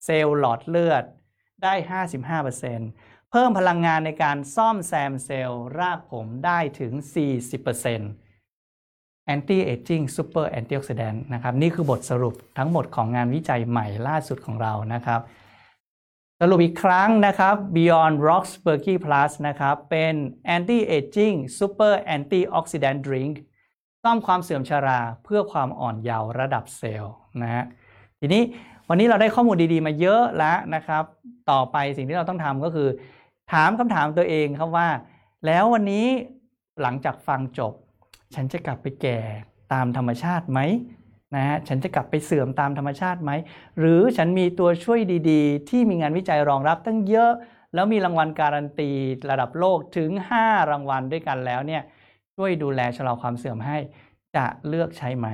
[0.05, 1.05] เซลล์หลอดเลือด
[1.63, 1.75] ได้
[2.53, 6.93] 55%เพิ่มพลังงานในการซ่อมแซมเซลล์รากผมได้ถึง
[7.73, 15.21] 40% anti aging super antioxidant นะครับ นี่คือบทสรุปทั้งหมดของงานวิจัยใหม่ล่าสุดของเรานะครับ
[16.43, 20.15] สรุปอีกครั้งนะครับ Beyond Rocks b e r g y Plus นะครับ เป็น
[20.57, 23.35] anti aging super antioxidant drink
[24.03, 27.65] ซ่อมความเสื่อมชราเพื่อความอ่อนเยาว์ระดับเซลล์นะฮะ
[28.21, 28.43] ทีนี้
[28.89, 31.05] วันนี้เราได้ข้อมูลดีๆ มาเยอะแล้วนะครับ
[31.51, 32.89] ต่อไปสิ่งที่เราต้องทำก็คือ
[33.53, 34.89] ถามคำถามตัวเองครับว่า
[35.47, 36.07] แล้ววันนี้
[36.83, 37.73] หลังจากฟังจบ
[38.35, 39.19] ฉันจะกลับไปแก่
[39.73, 40.61] ตามธรรมชาติไหม
[41.35, 43.31] นะฮะฉันจะกลับไปเสื่อมตามธรรมชาติไหม
[43.79, 45.01] หรือฉันมีตัวช่วย
[45.31, 47.33] ดีๆ ที่มีงานวิจัยรองรับตั้งเยอะ
[47.75, 48.91] แล้วมีรางวัลการันตี
[49.31, 50.11] ระดับโลกถึง
[50.43, 51.83] 5 รางวัลด้วยกันแล้วเนี่ย
[52.37, 53.79] ช่วยดูแลชะลอความเสื่อมให้
[54.37, 55.29] จะเลือกใช้ไหม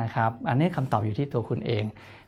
[0.00, 1.84] นะครับ อันนี้คำตอบอยู่ที่ตัวคุณเอง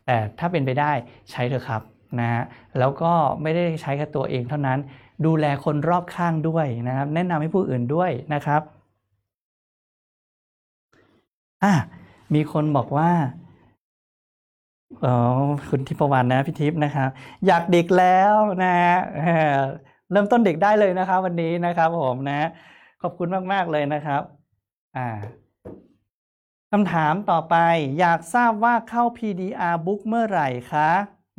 [0.06, 0.92] แต่ถ้าเป็นไปได้
[1.30, 1.82] ใช้เถอะครับ
[2.20, 2.42] นะฮะ
[2.78, 3.12] แล้วก็
[3.42, 4.78] ไม่ได้ใช้แค่ตัวเองเท่านั้น
[5.26, 8.62] ดูแลคนรอบข้างด้วยนะครับ แนะนำให้ผู้อื่นด้วยนะครับ
[11.64, 11.74] อะ
[12.34, 13.10] มีคนบอกว่า
[15.04, 15.08] อ๋อ
[15.68, 17.08] คุณทิพวรรณนะพี่ทิพย์นะครับ
[17.46, 19.58] อยากเด็กแล้วนะฮะเอ่อ
[20.10, 22.34] เริ่มต้นเด็กได้เลยนะครับ วันนี้นะครับ ผมนะ
[23.00, 24.22] ขอบคุณมาก ๆ เลยนะครับ
[24.96, 25.00] อ่า
[26.72, 27.54] คำถามต่อไป
[27.98, 30.90] อยากทราบว่าเข้า PDR Book เมื่อไหร่คะ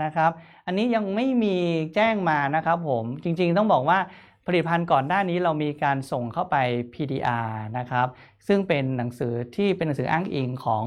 [0.03, 0.31] นะครับ
[0.65, 1.55] อันนี้ยังไม่มี
[1.95, 3.99] แจ้งมานะครับ ผมจริง ๆ ต้องบอกว่า
[4.45, 6.55] ผลิตภัณฑ์ก่อนหน้านี้เรามีการส่งเข้าไป
[6.93, 8.07] PDR นะครับ
[8.47, 10.83] ซึ่งเป็นหนังสือที่เป็นหนังสืออ้างอิงของ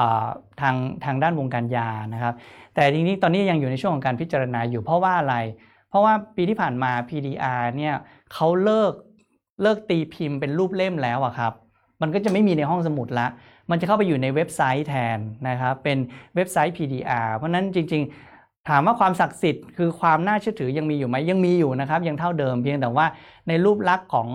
[0.60, 2.34] ทางทางด้านวงการยานะครับ
[2.74, 5.36] แต่ทีนี้ตอนนี้ยังอยู่ในช่วงของการพิจารณาอยู่เพราะว่าอะไร
[5.88, 7.94] เพราะว่าปีที่ผ่านมา PDR เนี่ย
[8.32, 8.92] เขาเลิก
[9.62, 11.52] เลิกตีพิมพ์เป็นรูปเล่มแล้วอะครับ
[12.02, 13.26] มันก็จะไม่มีในห้องสมุดละ
[13.70, 15.98] มันจะเข้าไปอยู่ในเว็บไซต์แทนนะครับ เป็น
[16.34, 18.35] เว็บไซต์ PDR เพราะฉะนั้นจริง ๆ
[18.68, 23.06] ถามว่าความศักดิ์สิทธิ์คือความน่าเชื่อถือยังมีอยู่ไหมยังมีอยู่นะครับ ยังเท่าเดิมเพียงแต่ว่า
[23.48, 24.28] ในรูปลักษณ์ของ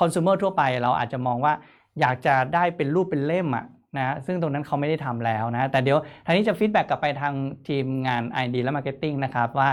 [0.00, 1.52] คอน sumer ทั่วไปเราอาจจะมองว่า
[2.00, 3.64] อยากจะได้เป็นรูปเป็นเล่มอะ
[3.96, 7.34] นะซึ่งตรงนั้นเขาไม่ได้ทำแล้วนะ แต่เดี๋ยวทางนี้จะฟีดแบ็กกลับไปทาง
[7.68, 9.68] ทีมงาน ID และ Marketing นะครับว่า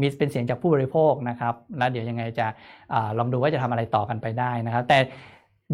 [0.00, 2.46] มีเป็นเสียงจากผู้บริโภคนะครับ แล้วเดี๋ยวยังไงจะ
[2.92, 4.98] อลองดูว่าจะทำอะไรต่อกันไปได้นะครับ แต่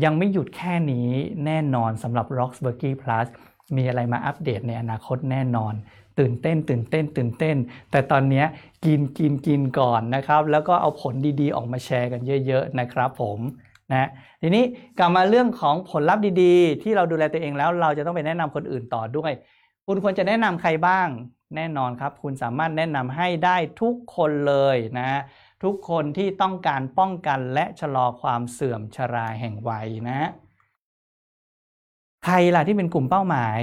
[0.05, 1.09] ยังไม่หยุดแค่นี้
[1.47, 3.27] แน่นอนสำหรับ r o x b u r g y Plus
[3.77, 5.75] มีอะไรมาอัปเดตในอนาคตแน่นอน
[6.19, 7.57] ตื่นเต้น ตื่นเต้น ตื่นเต้น
[7.91, 8.45] แต่ตอนนี้
[8.85, 13.39] กินกินกินก่อนนะครับ แล้วก็เอาผลดีๆ ออกมาแชร์กันเยอะ ๆ นะครับผม
[13.93, 14.09] นะ
[14.43, 14.65] ทีนี้
[14.99, 19.33] กลับมาเรื่องของผลลัพธ์ดีๆ ที่เราดูแลตัวเองแล้วเราจะต้องไปแนะนำคนอื่นต่อด้วย
[19.87, 21.09] คุณควรจะแนะนำใครบ้าง
[21.57, 25.21] แน่นอนครับ คุณสามารถแนะนำให้ได้ทุกคนเลยนะ
[25.65, 30.21] ทุกคนที่ต้องการป้องกันและชะลอความเสื่อมชราแห่งวัยนะ
[32.25, 33.59] ใครล่ะที่เป็นกลุ่มเป้าหมาย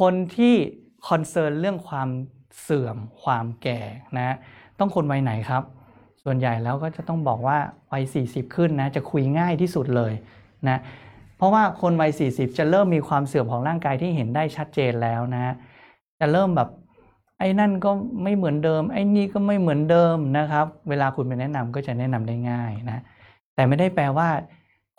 [0.00, 0.54] คนที่
[1.08, 2.08] คอนเซิร์นเรื่องความ
[2.62, 3.80] เสื่อมความแก่
[4.16, 4.36] นะ
[4.78, 5.62] ต้องคนวัยไหนครับ
[6.24, 7.58] ส่วนใหญ่แล้วก็จะต้องบอกว่า
[7.92, 10.12] วัย 40 ขึ้นนะจะคุยง่ายที่สุดเลย
[10.68, 10.78] นะ
[11.36, 15.54] เพราะว่าคนวัย 40 จะเริ่มมีความเสื่อมของร่างกายที่เห็นได้ชัดเจนแล้วนะ
[16.20, 16.68] จะเริ่มแบบ
[17.38, 17.90] ไอ้นั่นก็
[18.22, 23.02] ไม่เหมือนเดิม ไอ้นี่ก็ไม่เหมือนเดิมนะครับ เวลาคุณไปแนะนำก็จะแนะนำได้ง่ายนะ
[23.54, 24.28] แต่ไม่ได้แปลว่า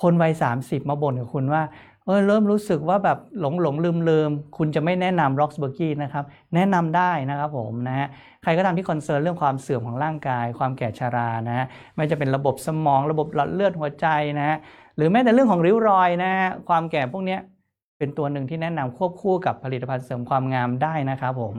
[0.02, 1.62] คนวัย 30 มาบ่นกับคุณว่า
[2.06, 6.24] เออเริ่มรู้สึกว่าแบบหลงหลงลืมลืมคุณจะไม่แนะนำโรสเบอร์กี้นะครับ
[6.56, 8.08] แนะนำได้นะครับผมนะฮะ
[8.44, 14.08] ใครก็ตามที่ concern เรื่องความเสื่อมของร่างกาย ความแก่ชรานะฮะไม่จะเป็นระบบสมองระบบหลอดเลือดหัวใจ
[14.40, 14.58] นะฮะ
[14.96, 17.38] หรือแม้แต่เรื่องของริ้วรอยนะฮะความแก่พวกนี้
[17.98, 21.56] เป็นตัวหนึ่งที่แนะนำควบคู่กับผลิตภัณฑ์เสริมความงามได้นะครับผม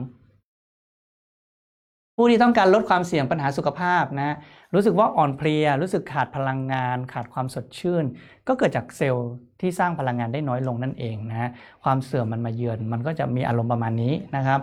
[2.19, 4.35] ผู้ที่ต้องการลดความเสี่ยงปัญหาสุขภาพนะ
[4.73, 8.05] รู้สึกว่าอ่อนเพลีย รู้สึกขาดพลังงาน ขาดความสดชื่น
[8.47, 9.29] ก็เกิดจากเซลล์
[9.61, 11.49] ที่สร้างพลังงานได้น้อยลงนั่นเองนะฮะ
[11.83, 14.59] ความเสื่อมมันมาเยือน มันก็จะมีอารมณ์ประมาณนี้นะครับ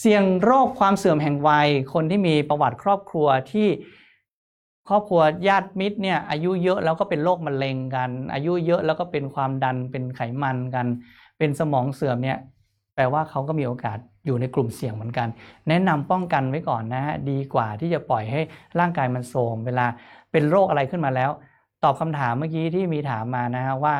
[0.00, 3.68] เสี่ยงโรคความเสื่อมแห่งวัย คนที่มีประวัติครอบครัวที่
[4.88, 10.86] ครอบครัวญาติมิตรเนี่ยอายุเยอะแล้วก็เป็นโรคมะเร็งกัน อายุเยอะแล้วก็เป็นความดันเป็นไขมันกัน
[11.38, 12.38] เป็นสมองเสื่อมเนี่ย
[12.94, 15.28] แปลว่าเขาก็มีโอกาส อยู่ในกลุ่มเสี่ยงเหมือนกัน
[15.68, 18.40] แนะนำป้องกันไว้ก่อนนะฮะดีกว่าที่จะปล่อยให้
[18.78, 19.86] ร่างกายมันโทรมเวลา
[20.32, 21.30] เป็นโรคอะไรขึ้นมาแล้ว
[21.84, 23.94] ตอบคำถามเมื่อกี้ที่มีถามมานะฮะว่า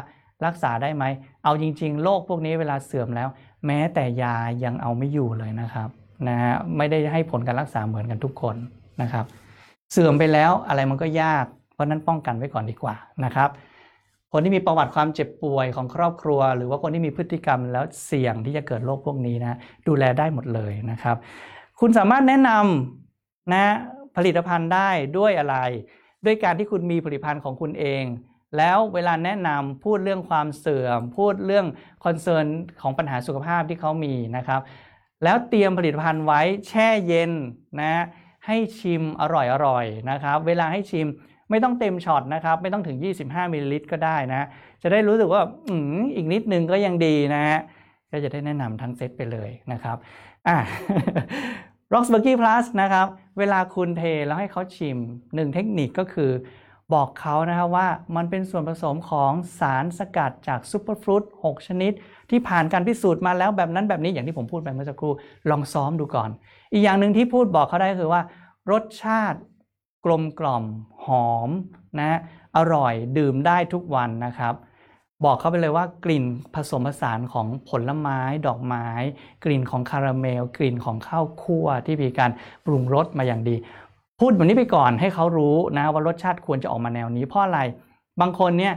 [0.46, 1.04] รักษาได้ไหม
[1.44, 3.28] เอาจริง ๆ โรคพวกนี้เวลาเสื่อมแล้ว
[3.66, 5.88] แม้แต่ยายังเอาไม่อยู่เลยนะครับ
[6.28, 8.56] นะฮะไม่ได้ให้ผลการรักษาเหมือนกันทุกคน
[9.02, 9.24] นะครับ
[9.92, 11.44] เสื่อมไปแล้วอะไรมันก็ยาก
[11.74, 13.48] เพราะนั้นป้องกันไว้ก่อนดีกว่านะครับ
[14.32, 19.58] คนที่มีประวัติความเจ็บป่วยของครอบครัว หรือว่าคนที่มีพฤติกรรมแล้วเสี่ยงที่จะเกิดโรคพวกนี้นะ
[19.88, 21.16] ดูแลได้หมดเลยนะครับ
[21.80, 23.64] คุณสามารถแนะนำนะ
[24.16, 25.56] ผลิตภัณฑ์ได้ด้วยอะไร
[26.24, 28.04] ด้วยการที่คุณมีผลิตภัณฑ์ของคุณเอง
[28.56, 31.66] แล้วเวลาแนะนำพูดเรื่องความเสื่อม พูดเรื่อง
[32.04, 32.46] concern
[32.80, 34.60] ของปัญหาสุขภาพที่เขามีนะครับ
[35.24, 37.32] แล้วเตรียมผลิตภัณฑ์ไว้แช่เย็น
[37.80, 37.94] นะ
[38.46, 39.22] ให้ชิมอ
[39.66, 41.06] ร่อยๆนะครับ เวลาให้ชิม
[41.50, 44.46] ไม่ต้องเต็มช็อตนะครับ ไม่ต้องถึง 25มิลลิลิตรก็ได้นะ
[44.82, 47.60] จะได้รู้สึกว่าอืมอีกนิดนึงก็ยังดีนะฮะ
[48.12, 49.96] ก็จะได้แนะนำทั้งเซตไปเลยนะครับ
[50.48, 50.56] อะ
[51.94, 53.06] r o x b u r g y Plus นะครับ
[53.38, 54.98] เวลาคุณเทแล้วให้เขาชิม
[55.34, 56.30] หนึ่งเทคนิคก็คือ
[56.94, 61.92] บอกเขานะครับว่ามันเป็นส่วนผสมของสารสกัดจากซูเปอร์ฟรุต6ชนิด
[62.30, 65.12] ที่ผ่านการพิสูจน์มาแล้วแบบนั้นแบบนี้อย่างที่ผมพูดไปเมื่อสักครู่
[65.50, 66.30] ลองซ้อมดูก่อน
[66.72, 68.22] อีกอย่างหนึ่งที่พูดบอกเขาได้คือว่า
[68.70, 69.38] รสชาติ
[70.04, 70.64] กลมกล่อม
[71.04, 71.50] หอม
[71.98, 72.18] นะ
[72.56, 74.54] อร่อยดื่มได้ทุกวันนะครับ
[75.24, 76.24] บอกเขาไปเลยว่ากลิ่น
[76.54, 78.86] ผสมผสานของผลไม้ดอกไม้
[79.44, 82.30] กลิ่นของคาราเมล กลิ่นของข้าวคั่วที่มีการ
[82.64, 83.56] ปรุงรสมาอย่างดี
[84.20, 87.60] พูดแบบนี้ไปก่อนให้เขารู้นะว่ารสชาติควรจะออกมาแนวนี้เพราะอะไร
[88.20, 88.74] บางคนเนี่ย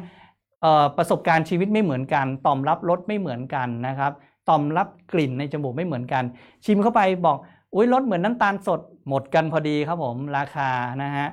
[0.97, 4.11] ประสบการณ์ชีวิตไม่เหมือนกันต่อมรับรสไม่เหมือนกันนะครับ
[4.49, 6.23] ต่อมรับกลิ่นในจมูกไม่เหมือนกัน
[6.65, 7.37] ชิมเข้าไปบอก
[7.73, 10.69] อุ้ยรสเหมือนน้ำตาลสด หมดกันพอดีครับผมราคา
[11.03, 11.27] นะฮะ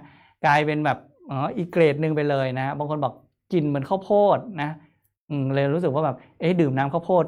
[0.45, 0.99] กลายเป็นแบบ
[1.31, 3.15] อ๋ออีกเกรดหนึ่งไปเลยนะบางคนบอก
[3.53, 4.71] กลินเหมือนข้าวโพดนะ
[5.31, 7.25] อืมเลยรู้สึกว่าแบบเอ๊ะดื่มน้ำข้าวโพด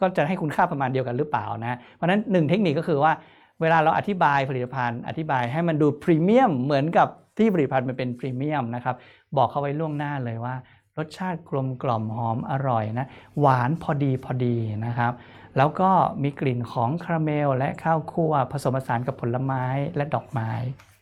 [0.00, 3.12] ก็จะให้คุณค่าประมาณเดียวกันหรือเปล่านะเพราะฉะนั้นหนึ่งเทคนิคก็คือว่า
[3.60, 7.08] เวลาเราอธิบายผลิตภัณฑ์ อธิบายให้มันดูพรีเมียมเหมือนกับ
[7.38, 8.96] ที่ผลิตภัณฑ์มันเป็นพรีเมียมนะครับ
[9.36, 10.54] บอกเขาไว้ล่วงหน้าเลยว่า
[10.98, 13.06] รสชาติกลมกล่อมหอมอร่อยนะ
[13.40, 14.56] หวานพอดีพอดี
[14.86, 15.12] นะครับ
[15.56, 15.90] แล้วก็
[16.22, 19.64] มีกลิ่นของคาราเมล และข้าวคั่วผสมผสานกับผลไม้
[19.96, 20.50] และดอกไม้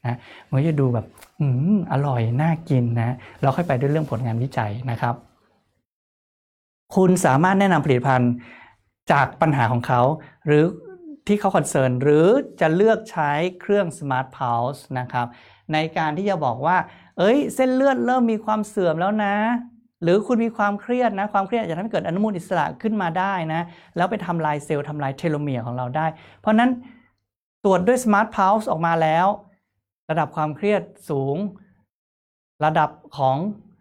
[0.07, 0.19] นะ
[0.49, 1.07] มันจะดูแบบ
[1.41, 5.15] อืมอร่อย น่ากินนะเราค่อยไปด้วยเรื่องผลงานวิจัยนะครับ
[6.97, 8.33] คุณสามารถแนะนำผลิตภัณฑ์
[9.13, 10.03] จากปัญหาของเขา
[10.47, 10.65] หรือ
[11.27, 12.27] ที่เขาคอนเซิร์นหรือ
[12.61, 13.31] จะเลือกใช้
[13.61, 15.27] เครื่อง Smart Pulse นะครับ
[15.73, 16.77] ในการที่จะบอกว่า
[17.19, 19.35] เอ้ย เส้นเลือดเริ่มมีความเสื่อมแล้วนะ
[20.03, 23.63] หรือคุณมีความเครียดนะความเครียดจะทำให้เกิดอนุมูลอิสระขึ้นมาได้นะ
[23.97, 26.07] แล้วไปทำลายเซลล์ทำลายเทโลเมียร์ของเราได้
[26.41, 26.71] เพราะนั้น
[27.65, 29.27] ตรวจด้วย Smart Pulse ออกมาแล้ว
[30.11, 31.37] ระดับความเครียดสูง
[32.65, 33.37] ระดับของ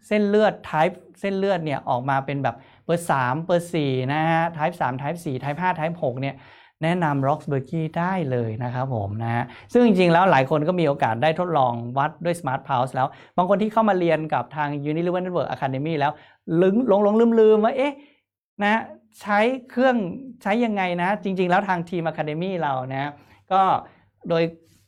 [0.08, 2.56] เส้นเลือด type เส้นเลือดเนี่ยออกมาเป็นแบบ
[2.86, 6.36] เบอร์3เบอร์4นะฮะ type 3 type 4 type 5 type 6เนี่ย
[6.84, 7.68] แนะนำ Roxburgh
[8.00, 13.08] ได้เลยนะครับผมนะฮะซึ่งจริงๆ แล้วหลายคนก็มีโอกาสได้ทดลองวัดด้วย Smart Pulse แล้ว
[13.38, 16.12] บางคนที่เข้ามาเรียนกับทาง Unilever Network Academy แล้ว
[16.62, 17.94] ลึงหลงหลงลืมลืมๆว่าเอ๊ะ
[18.64, 18.82] นะ
[19.22, 19.96] ใช้เครื่อง
[20.44, 23.12] ใช้ยังไงนะ จริง ๆ แล้วทางทีม Academy เรานะ
[23.52, 23.62] ก็
[24.30, 24.44] โดย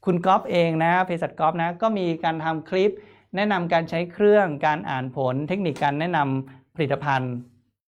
[0.05, 2.91] คุณก๊อฟเองนะเภสัชก๊อฟนะก็มีการทำคลิป
[3.35, 7.33] แนะนำการใช้เครื่องการอ่านผล เทคนิคการแนะนำผลิตภัณฑ์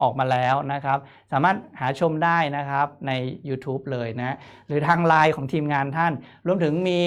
[0.03, 0.97] ออกมาแล้วนะครับ
[1.31, 3.11] สามารถหาชมได้นะครับใน
[3.47, 4.35] YouTube เลยนะ
[4.67, 6.13] หรือทางไลน์ของทีมงานท่าน
[6.47, 6.99] รวมถึงมี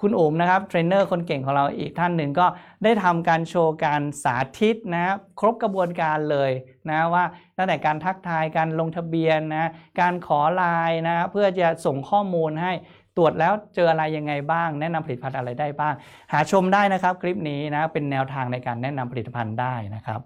[0.00, 2.46] คุณอุ๋มนะครับเทรนเนอร์คนเก่งของเราอีกท่านหนึ่งก็
[2.84, 6.50] ได้ทำการโชว์การสาธิตนะครบกระบวนการเลย
[6.90, 7.24] นะว่า
[7.56, 12.72] ตั้งแต่การทักทายการลงทะเบียนนะการขอไลน์นะเพื่อจะส่งข้อมูลให้
[13.16, 15.94] ตรวจแล้วเจออะไรยังไงบ้าง แนะนำผลิตภัณฑ์อะไรได้บ้าง
[16.32, 20.20] หาชมได้นะครับ คลิปนี้นะเป็นแนวทางในการแนะนำผลิตภัณฑ์ได้นะครับ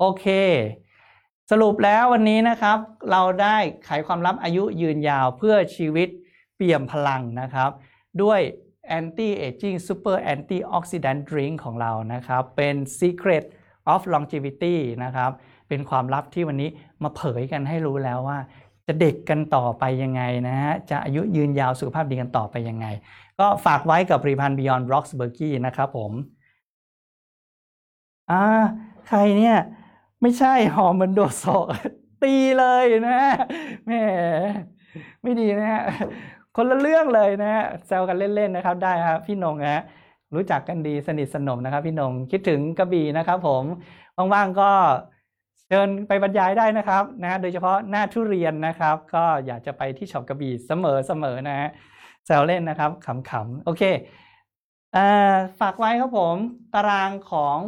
[0.00, 0.26] โอเค
[1.54, 2.78] สรุปแล้ววันนี้นะครับ
[3.10, 6.08] เราได้ไขความลับอายุยืนยาวเพื่อชีวิต
[6.56, 7.70] เปี่ยมพลังนะครับ
[8.22, 8.40] ด้วย
[8.98, 13.44] anti aging super antioxidant drink ของเรานะครับ เป็น secret
[13.92, 15.30] of longevity นะครับ
[15.68, 16.70] เป็นความลับที่วันนี้
[17.02, 18.38] มาเผยกันให้รู้แล้วว่า
[18.86, 22.86] จะเด็กกันต่อไปยังไงนะฮะ จะอายุยืนยาวสุขภาพดีกันต่อไปยังไง
[23.40, 26.12] ก็ฝากไว้กับผลิตภัณฑ์ Beyond Roxburgh นะครับผม
[28.30, 28.42] อ่า
[29.08, 29.56] ใครเนี่ย
[30.22, 31.66] ไม่ใช่หอมเหมือนโดดศอก
[32.22, 33.12] ตีเลยนะ
[33.86, 33.92] แหม
[35.22, 35.82] ไม่ดีนะฮะ
[36.56, 39.82] คนละเรื่องเลยนะฮะแซวกันเล่นๆนะครับ ได้ครับพี่นงนะฮะ
[40.34, 43.64] รู้จักกันดีสนิทสนมนะครับ พี่นงคิดถึงกระบี่นะครับ ผม
[44.34, 44.70] ว่างๆก็
[45.68, 50.72] เชิญไปบรรยายได้นะครับนะฮะโดยเฉพาะหน้าทุเรียนนะครับ ก็อยากจะไปที่ช็อปกระบี่เส
[51.24, 51.68] มอๆนะฮะ
[52.26, 53.82] แซวเล่นนะครับขำๆโอเค
[54.96, 55.00] อ่า
[55.60, 56.36] ฝากไว้ครับผม
[56.74, 57.58] ตารางของ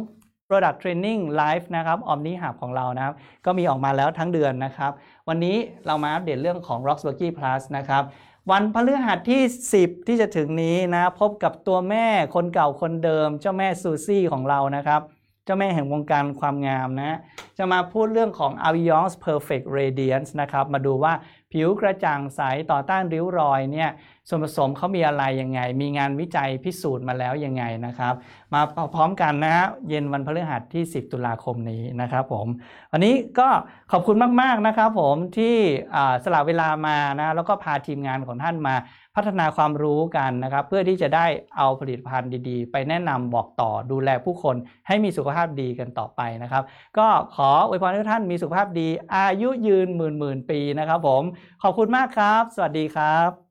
[0.47, 3.15] Product Training Live นะครับ Omni Hub ของเรานะครับ
[3.45, 4.91] ก็มีออกมาแล้วทั้งเดือนนะครับ
[5.27, 8.03] วันนี้เรามาอัปเดตเรื่องของ Roxburgh Plus นะครับ
[8.51, 9.41] วันพฤหัสที่
[9.77, 15.01] 10 ที่จะถึงนี้นะ พบกับตัวแม่คนเก่าคนเดิม เจ้าแม่ซูซี่ของเรานะครับ
[15.45, 17.17] เจ้าแม่แห่งวงการความงามนะ
[17.57, 21.13] จะมาพูดเรื่องของ Aviance Perfect Radiance นะครับ มาดูว่า
[21.51, 22.41] ผิวกระจ่างใส
[22.71, 23.89] ต่อต้านริ้วรอยเนี่ย
[24.29, 28.13] ส่วนผสมเขามีอะไรยังไง มีงานวิจัยพิสูจน์มาแล้วยังไงนะครับ
[28.53, 28.61] มา
[28.95, 32.47] พร้อมกันนะฮะเย็นวันพฤหัสที่ 10 ตุลาคมนี้นะครับผม
[32.91, 33.49] วันนี้ก็
[33.91, 35.55] ขอบคุณมากๆนะครับผมที่
[35.95, 38.75] อ่าสละเวลามานะแล้วก็พาทีมงานของท่านมา
[39.15, 41.25] พัฒนาความรู้กันนะครับ เพื่อที่จะได้
[41.57, 44.55] เอาผลิตภัณฑ์ดีๆ ไปแนะนำบอกต่อดูแลผู้คน
[44.87, 46.63] ให้มีสุขภาพดีกันต่อไปนะครับ
[46.97, 51.23] ก็ขออวยพรให้ทุกท่านมีสุขภาพดี อายุยืนหมื่นหมื่นปีนะครับผม
[51.63, 53.44] ขอบคุณมากครับ สวัสดีครับ